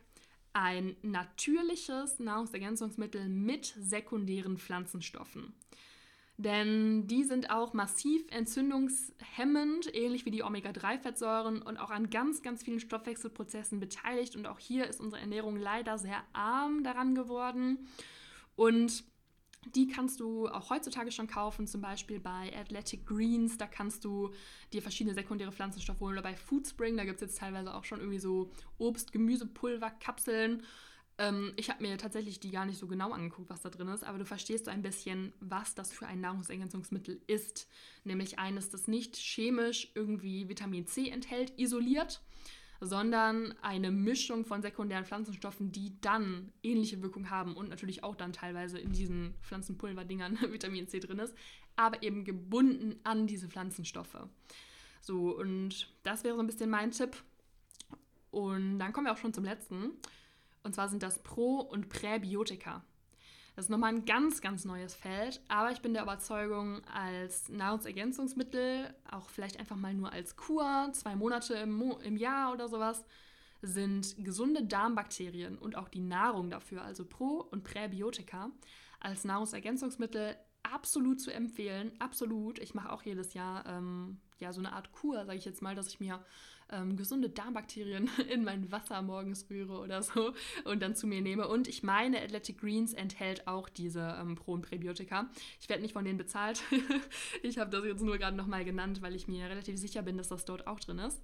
ein 0.52 0.96
natürliches 1.02 2.18
Nahrungsergänzungsmittel 2.18 3.28
mit 3.28 3.74
sekundären 3.78 4.58
Pflanzenstoffen. 4.58 5.54
Denn 6.36 7.06
die 7.06 7.24
sind 7.24 7.50
auch 7.50 7.74
massiv 7.74 8.24
entzündungshemmend, 8.30 9.94
ähnlich 9.94 10.24
wie 10.24 10.30
die 10.30 10.42
Omega-3-Fettsäuren 10.42 11.60
und 11.60 11.76
auch 11.76 11.90
an 11.90 12.08
ganz, 12.08 12.40
ganz 12.40 12.62
vielen 12.62 12.80
Stoffwechselprozessen 12.80 13.78
beteiligt. 13.78 14.36
Und 14.36 14.46
auch 14.46 14.58
hier 14.58 14.86
ist 14.86 15.00
unsere 15.00 15.20
Ernährung 15.20 15.56
leider 15.56 15.98
sehr 15.98 16.22
arm 16.32 16.82
daran 16.82 17.14
geworden. 17.14 17.86
Und 18.60 19.04
Die 19.66 19.88
kannst 19.88 20.20
du 20.20 20.48
auch 20.48 20.70
heutzutage 20.70 21.12
schon 21.12 21.26
kaufen, 21.26 21.66
zum 21.66 21.82
Beispiel 21.82 22.18
bei 22.18 22.50
Athletic 22.56 23.06
Greens. 23.06 23.58
Da 23.58 23.66
kannst 23.66 24.04
du 24.04 24.30
dir 24.72 24.80
verschiedene 24.80 25.14
sekundäre 25.14 25.52
Pflanzenstoffe 25.52 26.00
holen. 26.00 26.14
Oder 26.14 26.22
bei 26.22 26.34
Foodspring, 26.34 26.96
da 26.96 27.04
gibt 27.04 27.16
es 27.16 27.28
jetzt 27.28 27.38
teilweise 27.38 27.74
auch 27.74 27.84
schon 27.84 28.00
irgendwie 28.00 28.18
so 28.18 28.50
Obst, 28.78 29.12
Gemüsepulver, 29.12 29.90
Kapseln. 29.90 30.62
Ähm, 31.18 31.52
ich 31.56 31.68
habe 31.68 31.82
mir 31.82 31.98
tatsächlich 31.98 32.40
die 32.40 32.50
gar 32.50 32.64
nicht 32.64 32.78
so 32.78 32.86
genau 32.86 33.12
angeguckt, 33.12 33.50
was 33.50 33.60
da 33.60 33.68
drin 33.68 33.88
ist, 33.88 34.02
aber 34.02 34.16
du 34.18 34.24
verstehst 34.24 34.64
so 34.64 34.70
ein 34.70 34.80
bisschen, 34.82 35.34
was 35.40 35.74
das 35.74 35.92
für 35.92 36.06
ein 36.06 36.20
Nahrungsergänzungsmittel 36.22 37.20
ist. 37.26 37.68
Nämlich 38.04 38.38
eines, 38.38 38.70
das 38.70 38.88
nicht 38.88 39.16
chemisch 39.16 39.92
irgendwie 39.94 40.48
Vitamin 40.48 40.86
C 40.86 41.10
enthält, 41.10 41.52
isoliert, 41.58 42.22
sondern 42.80 43.54
eine 43.60 43.90
Mischung 43.90 44.44
von 44.44 44.62
sekundären 44.62 45.04
Pflanzenstoffen, 45.04 45.70
die 45.70 46.00
dann 46.00 46.52
ähnliche 46.62 47.02
Wirkung 47.02 47.28
haben 47.28 47.54
und 47.54 47.68
natürlich 47.68 48.02
auch 48.02 48.16
dann 48.16 48.32
teilweise 48.32 48.78
in 48.78 48.92
diesen 48.92 49.34
Pflanzenpulverdingern 49.42 50.38
Vitamin 50.50 50.88
C 50.88 50.98
drin 50.98 51.18
ist, 51.18 51.34
aber 51.76 52.02
eben 52.02 52.24
gebunden 52.24 52.98
an 53.04 53.26
diese 53.26 53.48
Pflanzenstoffe. 53.48 54.26
So, 55.02 55.36
und 55.36 55.92
das 56.02 56.24
wäre 56.24 56.34
so 56.34 56.40
ein 56.40 56.46
bisschen 56.46 56.70
mein 56.70 56.90
Tipp. 56.90 57.22
Und 58.30 58.78
dann 58.78 58.92
kommen 58.92 59.06
wir 59.06 59.12
auch 59.12 59.18
schon 59.18 59.34
zum 59.34 59.44
letzten. 59.44 59.92
Und 60.62 60.74
zwar 60.74 60.88
sind 60.88 61.02
das 61.02 61.22
Pro- 61.22 61.60
und 61.60 61.88
Präbiotika. 61.88 62.84
Das 63.60 63.66
ist 63.66 63.70
nochmal 63.72 63.92
ein 63.92 64.06
ganz, 64.06 64.40
ganz 64.40 64.64
neues 64.64 64.94
Feld, 64.94 65.42
aber 65.48 65.70
ich 65.70 65.82
bin 65.82 65.92
der 65.92 66.04
Überzeugung, 66.04 66.80
als 66.86 67.50
Nahrungsergänzungsmittel, 67.50 68.94
auch 69.10 69.28
vielleicht 69.28 69.60
einfach 69.60 69.76
mal 69.76 69.92
nur 69.92 70.10
als 70.10 70.34
Kur, 70.36 70.88
zwei 70.94 71.14
Monate 71.14 71.52
im, 71.56 71.70
Mo 71.70 71.98
im 72.02 72.16
Jahr 72.16 72.54
oder 72.54 72.68
sowas, 72.68 73.04
sind 73.60 74.16
gesunde 74.24 74.64
Darmbakterien 74.64 75.58
und 75.58 75.76
auch 75.76 75.90
die 75.90 76.00
Nahrung 76.00 76.48
dafür, 76.48 76.80
also 76.80 77.04
Pro- 77.04 77.46
und 77.50 77.62
Präbiotika, 77.62 78.50
als 78.98 79.24
Nahrungsergänzungsmittel 79.24 80.36
absolut 80.62 81.20
zu 81.20 81.30
empfehlen. 81.30 81.92
Absolut. 81.98 82.58
Ich 82.60 82.72
mache 82.72 82.90
auch 82.90 83.02
jedes 83.02 83.34
Jahr 83.34 83.66
ähm, 83.66 84.22
ja, 84.38 84.54
so 84.54 84.60
eine 84.60 84.72
Art 84.72 84.90
Kur, 84.92 85.26
sage 85.26 85.36
ich 85.36 85.44
jetzt 85.44 85.60
mal, 85.60 85.74
dass 85.74 85.88
ich 85.88 86.00
mir 86.00 86.24
ähm, 86.72 86.96
gesunde 86.96 87.28
Darmbakterien 87.28 88.10
in 88.32 88.44
mein 88.44 88.70
Wasser 88.70 89.02
morgens 89.02 89.46
rühre 89.50 89.78
oder 89.78 90.02
so 90.02 90.32
und 90.64 90.82
dann 90.82 90.94
zu 90.94 91.06
mir 91.06 91.20
nehme. 91.20 91.48
Und 91.48 91.68
ich 91.68 91.82
meine, 91.82 92.20
Athletic 92.20 92.58
Greens 92.58 92.92
enthält 92.92 93.46
auch 93.46 93.68
diese 93.68 94.16
ähm, 94.20 94.36
Pro- 94.36 94.52
und 94.52 94.62
Präbiotika. 94.62 95.28
Ich 95.60 95.68
werde 95.68 95.82
nicht 95.82 95.92
von 95.92 96.04
denen 96.04 96.18
bezahlt. 96.18 96.62
ich 97.42 97.58
habe 97.58 97.70
das 97.70 97.84
jetzt 97.84 98.02
nur 98.02 98.18
gerade 98.18 98.36
nochmal 98.36 98.64
genannt, 98.64 99.02
weil 99.02 99.14
ich 99.14 99.28
mir 99.28 99.48
relativ 99.48 99.78
sicher 99.78 100.02
bin, 100.02 100.16
dass 100.16 100.28
das 100.28 100.44
dort 100.44 100.66
auch 100.66 100.80
drin 100.80 100.98
ist. 100.98 101.20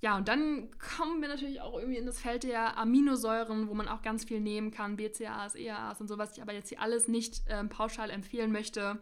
Ja, 0.00 0.16
und 0.16 0.28
dann 0.28 0.68
kommen 0.78 1.20
wir 1.20 1.28
natürlich 1.28 1.60
auch 1.60 1.76
irgendwie 1.76 1.98
in 1.98 2.06
das 2.06 2.20
Feld 2.20 2.44
der 2.44 2.78
Aminosäuren, 2.78 3.68
wo 3.68 3.74
man 3.74 3.88
auch 3.88 4.00
ganz 4.00 4.24
viel 4.24 4.40
nehmen 4.40 4.70
kann, 4.70 4.96
BCAAs, 4.96 5.56
EAAs 5.56 6.00
und 6.00 6.06
so, 6.06 6.18
was 6.18 6.36
ich 6.36 6.42
aber 6.42 6.52
jetzt 6.52 6.68
hier 6.68 6.80
alles 6.80 7.08
nicht 7.08 7.42
ähm, 7.48 7.68
pauschal 7.68 8.10
empfehlen 8.10 8.52
möchte. 8.52 9.00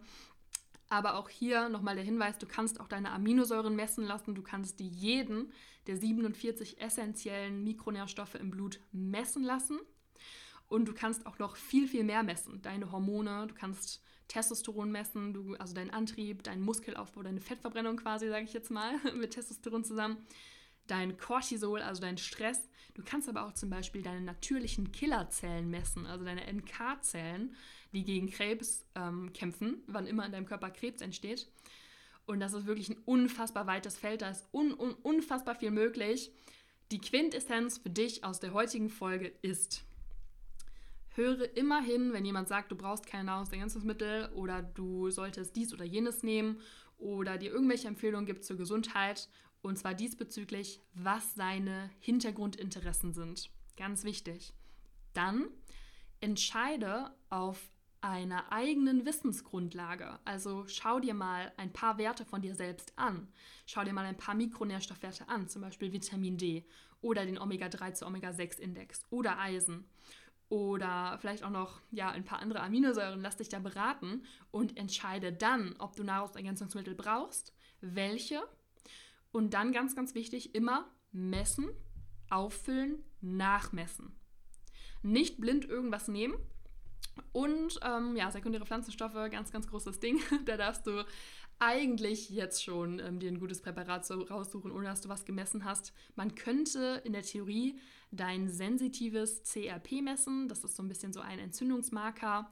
Aber 0.89 1.15
auch 1.15 1.29
hier 1.29 1.69
nochmal 1.69 1.95
der 1.95 2.03
Hinweis, 2.03 2.37
du 2.37 2.45
kannst 2.45 2.79
auch 2.79 2.87
deine 2.87 3.11
Aminosäuren 3.11 3.75
messen 3.75 4.05
lassen. 4.05 4.35
Du 4.35 4.41
kannst 4.41 4.79
die 4.79 4.87
jeden 4.87 5.51
der 5.85 5.97
47 5.97 6.81
essentiellen 6.81 7.63
Mikronährstoffe 7.63 8.35
im 8.35 8.51
Blut 8.51 8.79
messen 8.91 9.43
lassen. 9.43 9.79
Und 10.67 10.85
du 10.87 10.93
kannst 10.93 11.25
auch 11.25 11.39
noch 11.39 11.55
viel, 11.55 11.87
viel 11.87 12.03
mehr 12.03 12.23
messen. 12.23 12.61
Deine 12.61 12.91
Hormone, 12.91 13.47
du 13.47 13.55
kannst 13.55 14.01
Testosteron 14.27 14.91
messen, 14.91 15.33
du, 15.33 15.55
also 15.55 15.73
deinen 15.73 15.91
Antrieb, 15.91 16.43
deinen 16.43 16.61
Muskelaufbau, 16.61 17.23
deine 17.23 17.39
Fettverbrennung 17.39 17.97
quasi, 17.97 18.27
sage 18.27 18.43
ich 18.43 18.53
jetzt 18.53 18.71
mal, 18.71 18.97
mit 19.15 19.31
Testosteron 19.31 19.83
zusammen. 19.83 20.17
Dein 20.87 21.17
Cortisol, 21.17 21.81
also 21.81 22.01
dein 22.01 22.17
Stress. 22.17 22.69
Du 22.93 23.03
kannst 23.03 23.27
aber 23.29 23.45
auch 23.45 23.53
zum 23.53 23.69
Beispiel 23.69 24.01
deine 24.01 24.21
natürlichen 24.21 24.91
Killerzellen 24.91 25.69
messen, 25.69 26.05
also 26.05 26.25
deine 26.25 26.51
NK-Zellen 26.51 27.55
die 27.97 28.03
gegen 28.03 28.29
Krebs 28.29 28.85
ähm, 28.95 29.33
kämpfen, 29.33 29.81
wann 29.87 30.05
immer 30.05 30.25
in 30.25 30.31
deinem 30.31 30.45
Körper 30.45 30.69
Krebs 30.69 31.01
entsteht. 31.01 31.47
Und 32.25 32.39
das 32.39 32.53
ist 32.53 32.65
wirklich 32.65 32.89
ein 32.89 33.01
unfassbar 33.05 33.65
weites 33.67 33.97
Feld, 33.97 34.21
da 34.21 34.29
ist 34.29 34.47
un, 34.51 34.73
un, 34.73 34.93
unfassbar 34.93 35.55
viel 35.55 35.71
möglich. 35.71 36.31
Die 36.91 36.99
Quintessenz 36.99 37.79
für 37.79 37.89
dich 37.89 38.23
aus 38.23 38.39
der 38.39 38.53
heutigen 38.53 38.89
Folge 38.89 39.31
ist, 39.41 39.83
höre 41.15 41.57
immer 41.57 41.81
hin, 41.81 42.13
wenn 42.13 42.25
jemand 42.25 42.47
sagt, 42.47 42.71
du 42.71 42.75
brauchst 42.75 43.07
keine 43.07 43.25
Nahrungsergänzungsmittel 43.25 44.29
oder 44.35 44.61
du 44.61 45.09
solltest 45.09 45.55
dies 45.55 45.73
oder 45.73 45.85
jenes 45.85 46.21
nehmen 46.21 46.61
oder 46.97 47.37
dir 47.37 47.51
irgendwelche 47.51 47.87
Empfehlungen 47.87 48.25
gibt 48.25 48.45
zur 48.45 48.57
Gesundheit. 48.57 49.27
Und 49.61 49.77
zwar 49.79 49.95
diesbezüglich, 49.95 50.81
was 50.93 51.33
seine 51.33 51.89
Hintergrundinteressen 51.99 53.13
sind. 53.13 53.49
Ganz 53.75 54.03
wichtig. 54.03 54.53
Dann 55.13 55.47
entscheide 56.21 57.11
auf 57.29 57.69
einer 58.01 58.51
eigenen 58.51 59.05
Wissensgrundlage. 59.05 60.19
Also 60.25 60.65
schau 60.67 60.99
dir 60.99 61.13
mal 61.13 61.51
ein 61.57 61.73
paar 61.73 61.97
Werte 61.97 62.25
von 62.25 62.41
dir 62.41 62.55
selbst 62.55 62.93
an. 62.97 63.27
Schau 63.65 63.83
dir 63.83 63.93
mal 63.93 64.05
ein 64.05 64.17
paar 64.17 64.35
Mikronährstoffwerte 64.35 65.27
an, 65.29 65.47
zum 65.47 65.61
Beispiel 65.61 65.91
Vitamin 65.91 66.37
D 66.37 66.65
oder 67.01 67.25
den 67.25 67.39
Omega-3 67.39 67.93
zu 67.93 68.05
Omega-6-Index 68.05 69.05
oder 69.09 69.39
Eisen 69.39 69.85
oder 70.49 71.17
vielleicht 71.19 71.43
auch 71.43 71.49
noch 71.49 71.81
ja, 71.91 72.09
ein 72.09 72.23
paar 72.23 72.39
andere 72.39 72.61
Aminosäuren. 72.61 73.21
Lass 73.21 73.37
dich 73.37 73.49
da 73.49 73.59
beraten 73.59 74.23
und 74.51 74.77
entscheide 74.77 75.33
dann, 75.33 75.75
ob 75.79 75.95
du 75.95 76.03
Nahrungsergänzungsmittel 76.03 76.95
brauchst, 76.95 77.53
welche. 77.81 78.41
Und 79.31 79.53
dann 79.53 79.73
ganz, 79.73 79.95
ganz 79.95 80.15
wichtig, 80.15 80.55
immer 80.55 80.89
messen, 81.11 81.69
auffüllen, 82.29 83.03
nachmessen. 83.21 84.15
Nicht 85.03 85.39
blind 85.39 85.65
irgendwas 85.65 86.07
nehmen, 86.07 86.35
und 87.31 87.79
ähm, 87.83 88.15
ja, 88.15 88.31
sekundäre 88.31 88.65
Pflanzenstoffe, 88.65 89.13
ganz, 89.31 89.51
ganz 89.51 89.67
großes 89.67 89.99
Ding. 89.99 90.19
da 90.45 90.57
darfst 90.57 90.87
du 90.87 91.03
eigentlich 91.59 92.29
jetzt 92.29 92.63
schon 92.63 92.99
ähm, 92.99 93.19
dir 93.19 93.31
ein 93.31 93.39
gutes 93.39 93.61
Präparat 93.61 94.05
so 94.05 94.21
raussuchen, 94.21 94.71
ohne 94.71 94.85
dass 94.85 95.01
du 95.01 95.09
was 95.09 95.25
gemessen 95.25 95.65
hast. 95.65 95.93
Man 96.15 96.35
könnte 96.35 97.01
in 97.03 97.13
der 97.13 97.23
Theorie 97.23 97.79
dein 98.11 98.49
sensitives 98.49 99.43
CRP 99.43 100.01
messen. 100.01 100.47
Das 100.47 100.63
ist 100.63 100.75
so 100.75 100.83
ein 100.83 100.87
bisschen 100.87 101.13
so 101.13 101.19
ein 101.19 101.39
Entzündungsmarker. 101.39 102.51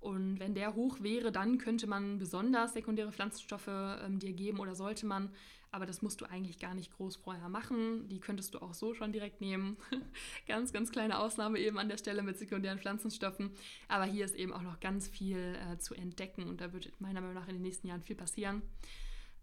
Und 0.00 0.38
wenn 0.38 0.54
der 0.54 0.74
hoch 0.74 0.98
wäre, 1.00 1.32
dann 1.32 1.58
könnte 1.58 1.86
man 1.86 2.18
besonders 2.18 2.74
sekundäre 2.74 3.10
Pflanzenstoffe 3.10 3.68
ähm, 3.68 4.18
dir 4.18 4.32
geben 4.32 4.60
oder 4.60 4.74
sollte 4.74 5.06
man. 5.06 5.30
Aber 5.74 5.86
das 5.86 6.02
musst 6.02 6.20
du 6.20 6.30
eigentlich 6.30 6.60
gar 6.60 6.72
nicht 6.72 6.92
groß 6.92 7.16
vorher 7.16 7.48
machen. 7.48 8.08
Die 8.08 8.20
könntest 8.20 8.54
du 8.54 8.60
auch 8.60 8.74
so 8.74 8.94
schon 8.94 9.10
direkt 9.10 9.40
nehmen. 9.40 9.76
ganz, 10.46 10.72
ganz 10.72 10.92
kleine 10.92 11.18
Ausnahme 11.18 11.58
eben 11.58 11.80
an 11.80 11.88
der 11.88 11.98
Stelle 11.98 12.22
mit 12.22 12.38
sekundären 12.38 12.78
Pflanzenstoffen. 12.78 13.50
Aber 13.88 14.04
hier 14.04 14.24
ist 14.24 14.36
eben 14.36 14.52
auch 14.52 14.62
noch 14.62 14.78
ganz 14.78 15.08
viel 15.08 15.56
äh, 15.56 15.76
zu 15.78 15.96
entdecken 15.96 16.44
und 16.44 16.60
da 16.60 16.72
wird 16.72 16.92
meiner 17.00 17.20
Meinung 17.20 17.34
nach 17.34 17.48
in 17.48 17.54
den 17.54 17.62
nächsten 17.62 17.88
Jahren 17.88 18.02
viel 18.02 18.14
passieren. 18.14 18.62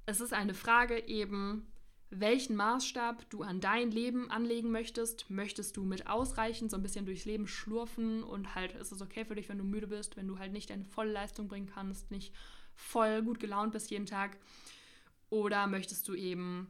Es 0.06 0.22
ist 0.22 0.32
eine 0.32 0.54
Frage 0.54 1.06
eben, 1.06 1.68
welchen 2.12 2.56
Maßstab 2.56 3.30
du 3.30 3.42
an 3.42 3.60
dein 3.60 3.92
Leben 3.92 4.32
anlegen 4.32 4.72
möchtest. 4.72 5.30
Möchtest 5.30 5.76
du 5.76 5.84
mit 5.84 6.08
ausreichend 6.08 6.72
so 6.72 6.78
ein 6.78 6.84
bisschen 6.84 7.06
durchs 7.06 7.26
Leben 7.26 7.46
schlurfen 7.46 8.24
und 8.24 8.56
halt 8.56 8.72
ist 8.76 8.94
es 8.94 9.02
okay 9.02 9.26
für 9.26 9.36
dich, 9.36 9.50
wenn 9.50 9.58
du 9.58 9.66
müde 9.66 9.88
bist, 9.88 10.16
wenn 10.16 10.30
du 10.30 10.40
halt 10.40 10.54
nicht 10.54 10.70
deine 10.70 10.86
volle 10.86 11.12
Leistung 11.12 11.50
bringen 11.50 11.68
kannst, 11.68 12.10
nicht 12.10 12.34
voll 12.74 13.22
gut 13.22 13.42
gelaunt 13.42 13.74
bist 13.74 13.92
jeden 13.92 14.06
Tag? 14.06 14.38
Oder 15.32 15.66
möchtest 15.66 16.10
du 16.10 16.14
eben 16.14 16.68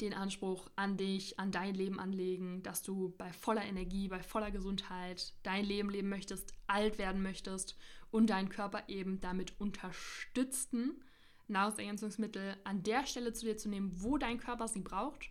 den 0.00 0.14
Anspruch 0.14 0.70
an 0.76 0.96
dich, 0.96 1.40
an 1.40 1.50
dein 1.50 1.74
Leben 1.74 1.98
anlegen, 1.98 2.62
dass 2.62 2.82
du 2.82 3.12
bei 3.18 3.32
voller 3.32 3.64
Energie, 3.64 4.06
bei 4.06 4.22
voller 4.22 4.52
Gesundheit 4.52 5.34
dein 5.42 5.64
Leben 5.64 5.90
leben 5.90 6.08
möchtest, 6.08 6.54
alt 6.68 6.98
werden 6.98 7.20
möchtest 7.20 7.76
und 8.12 8.30
deinen 8.30 8.48
Körper 8.48 8.84
eben 8.88 9.20
damit 9.20 9.58
unterstützen, 9.58 11.02
Nahrungsergänzungsmittel 11.48 12.56
an 12.62 12.84
der 12.84 13.06
Stelle 13.06 13.32
zu 13.32 13.44
dir 13.44 13.56
zu 13.56 13.68
nehmen, 13.68 13.90
wo 13.96 14.18
dein 14.18 14.38
Körper 14.38 14.68
sie 14.68 14.80
braucht. 14.80 15.30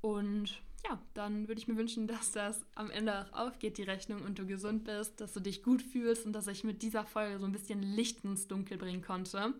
Und 0.00 0.62
ja, 0.86 0.98
dann 1.12 1.46
würde 1.46 1.60
ich 1.60 1.68
mir 1.68 1.76
wünschen, 1.76 2.06
dass 2.06 2.32
das 2.32 2.64
am 2.74 2.90
Ende 2.90 3.26
auch 3.32 3.48
aufgeht, 3.48 3.76
die 3.76 3.82
Rechnung, 3.82 4.22
und 4.22 4.38
du 4.38 4.46
gesund 4.46 4.84
bist, 4.84 5.20
dass 5.20 5.34
du 5.34 5.40
dich 5.40 5.62
gut 5.62 5.82
fühlst 5.82 6.24
und 6.24 6.32
dass 6.32 6.46
ich 6.46 6.64
mit 6.64 6.82
dieser 6.82 7.04
Folge 7.04 7.38
so 7.38 7.44
ein 7.44 7.52
bisschen 7.52 7.82
Licht 7.82 8.24
ins 8.24 8.48
Dunkel 8.48 8.78
bringen 8.78 9.02
konnte. 9.02 9.54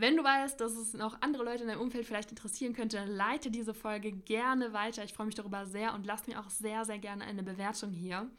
Wenn 0.00 0.16
du 0.16 0.22
weißt, 0.22 0.60
dass 0.60 0.76
es 0.76 0.94
noch 0.94 1.20
andere 1.22 1.42
Leute 1.42 1.64
in 1.64 1.68
deinem 1.68 1.80
Umfeld 1.80 2.06
vielleicht 2.06 2.30
interessieren 2.30 2.72
könnte, 2.72 3.04
leite 3.04 3.50
diese 3.50 3.74
Folge 3.74 4.12
gerne 4.12 4.72
weiter. 4.72 5.02
Ich 5.02 5.12
freue 5.12 5.26
mich 5.26 5.34
darüber 5.34 5.66
sehr 5.66 5.92
und 5.92 6.06
lass 6.06 6.28
mir 6.28 6.38
auch 6.38 6.48
sehr, 6.50 6.84
sehr 6.84 7.00
gerne 7.00 7.24
eine 7.24 7.42
Bewertung 7.42 7.90
hier. 7.90 8.30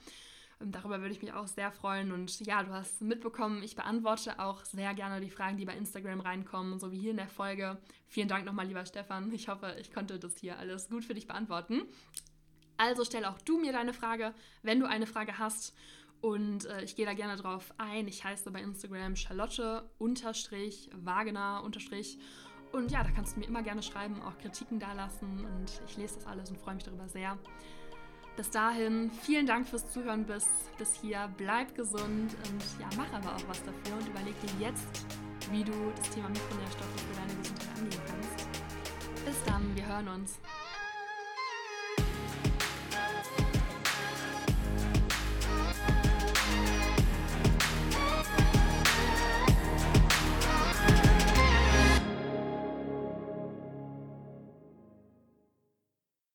Und 0.59 0.73
darüber 0.73 1.01
würde 1.01 1.11
ich 1.11 1.21
mich 1.21 1.33
auch 1.33 1.47
sehr 1.47 1.73
freuen. 1.73 2.13
Und 2.13 2.39
ja, 2.45 2.63
du 2.63 2.71
hast 2.71 3.01
mitbekommen, 3.01 3.61
ich 3.61 3.75
beantworte 3.75 4.39
auch 4.39 4.63
sehr 4.63 4.93
gerne 4.93 5.19
die 5.19 5.29
Fragen, 5.29 5.57
die 5.57 5.65
bei 5.65 5.75
Instagram 5.75 6.21
reinkommen, 6.21 6.79
so 6.79 6.93
wie 6.93 6.99
hier 6.99 7.11
in 7.11 7.17
der 7.17 7.27
Folge. 7.27 7.77
Vielen 8.07 8.29
Dank 8.29 8.45
nochmal, 8.45 8.65
lieber 8.65 8.85
Stefan. 8.85 9.29
Ich 9.33 9.49
hoffe, 9.49 9.75
ich 9.81 9.93
konnte 9.93 10.17
das 10.17 10.37
hier 10.37 10.57
alles 10.59 10.87
gut 10.87 11.03
für 11.03 11.13
dich 11.13 11.27
beantworten. 11.27 11.81
Also 12.77 13.03
stell 13.03 13.25
auch 13.25 13.41
du 13.41 13.59
mir 13.59 13.73
deine 13.73 13.91
Frage, 13.91 14.33
wenn 14.63 14.79
du 14.79 14.87
eine 14.87 15.07
Frage 15.07 15.37
hast. 15.37 15.75
Und 16.21 16.65
äh, 16.65 16.83
ich 16.83 16.95
gehe 16.95 17.05
da 17.05 17.13
gerne 17.13 17.35
drauf 17.37 17.73
ein. 17.77 18.07
Ich 18.07 18.23
heiße 18.23 18.51
bei 18.51 18.61
Instagram 18.61 19.15
Charlotte 19.15 19.89
unterstrich 19.97 20.89
Wagener 20.93 21.61
unterstrich. 21.63 22.17
Und 22.71 22.91
ja, 22.91 23.03
da 23.03 23.09
kannst 23.11 23.35
du 23.35 23.39
mir 23.39 23.47
immer 23.47 23.63
gerne 23.63 23.81
schreiben, 23.81 24.21
auch 24.21 24.37
Kritiken 24.37 24.79
dalassen. 24.79 25.45
Und 25.45 25.81
ich 25.87 25.97
lese 25.97 26.15
das 26.15 26.27
alles 26.27 26.49
und 26.49 26.57
freue 26.57 26.75
mich 26.75 26.83
darüber 26.83 27.07
sehr. 27.07 27.37
Bis 28.35 28.49
dahin, 28.51 29.11
vielen 29.11 29.45
Dank 29.45 29.67
fürs 29.67 29.91
Zuhören 29.91 30.25
bis, 30.25 30.47
bis 30.77 30.93
hier. 31.01 31.29
Bleib 31.37 31.75
gesund 31.75 32.35
und 32.47 32.63
ja, 32.79 32.87
mach 32.95 33.11
aber 33.11 33.35
auch 33.35 33.47
was 33.47 33.61
dafür 33.63 33.97
und 33.97 34.07
überleg 34.07 34.33
dir 34.41 34.67
jetzt, 34.67 35.05
wie 35.51 35.63
du 35.63 35.73
das 35.95 36.09
Thema 36.11 36.29
Mikronährstoffe 36.29 37.01
für 37.01 37.15
deine 37.15 37.41
Gesundheit 37.41 37.77
angehen 37.77 38.01
kannst. 38.07 38.47
Bis 39.25 39.43
dann, 39.45 39.75
wir 39.75 39.85
hören 39.85 40.07
uns. 40.07 40.39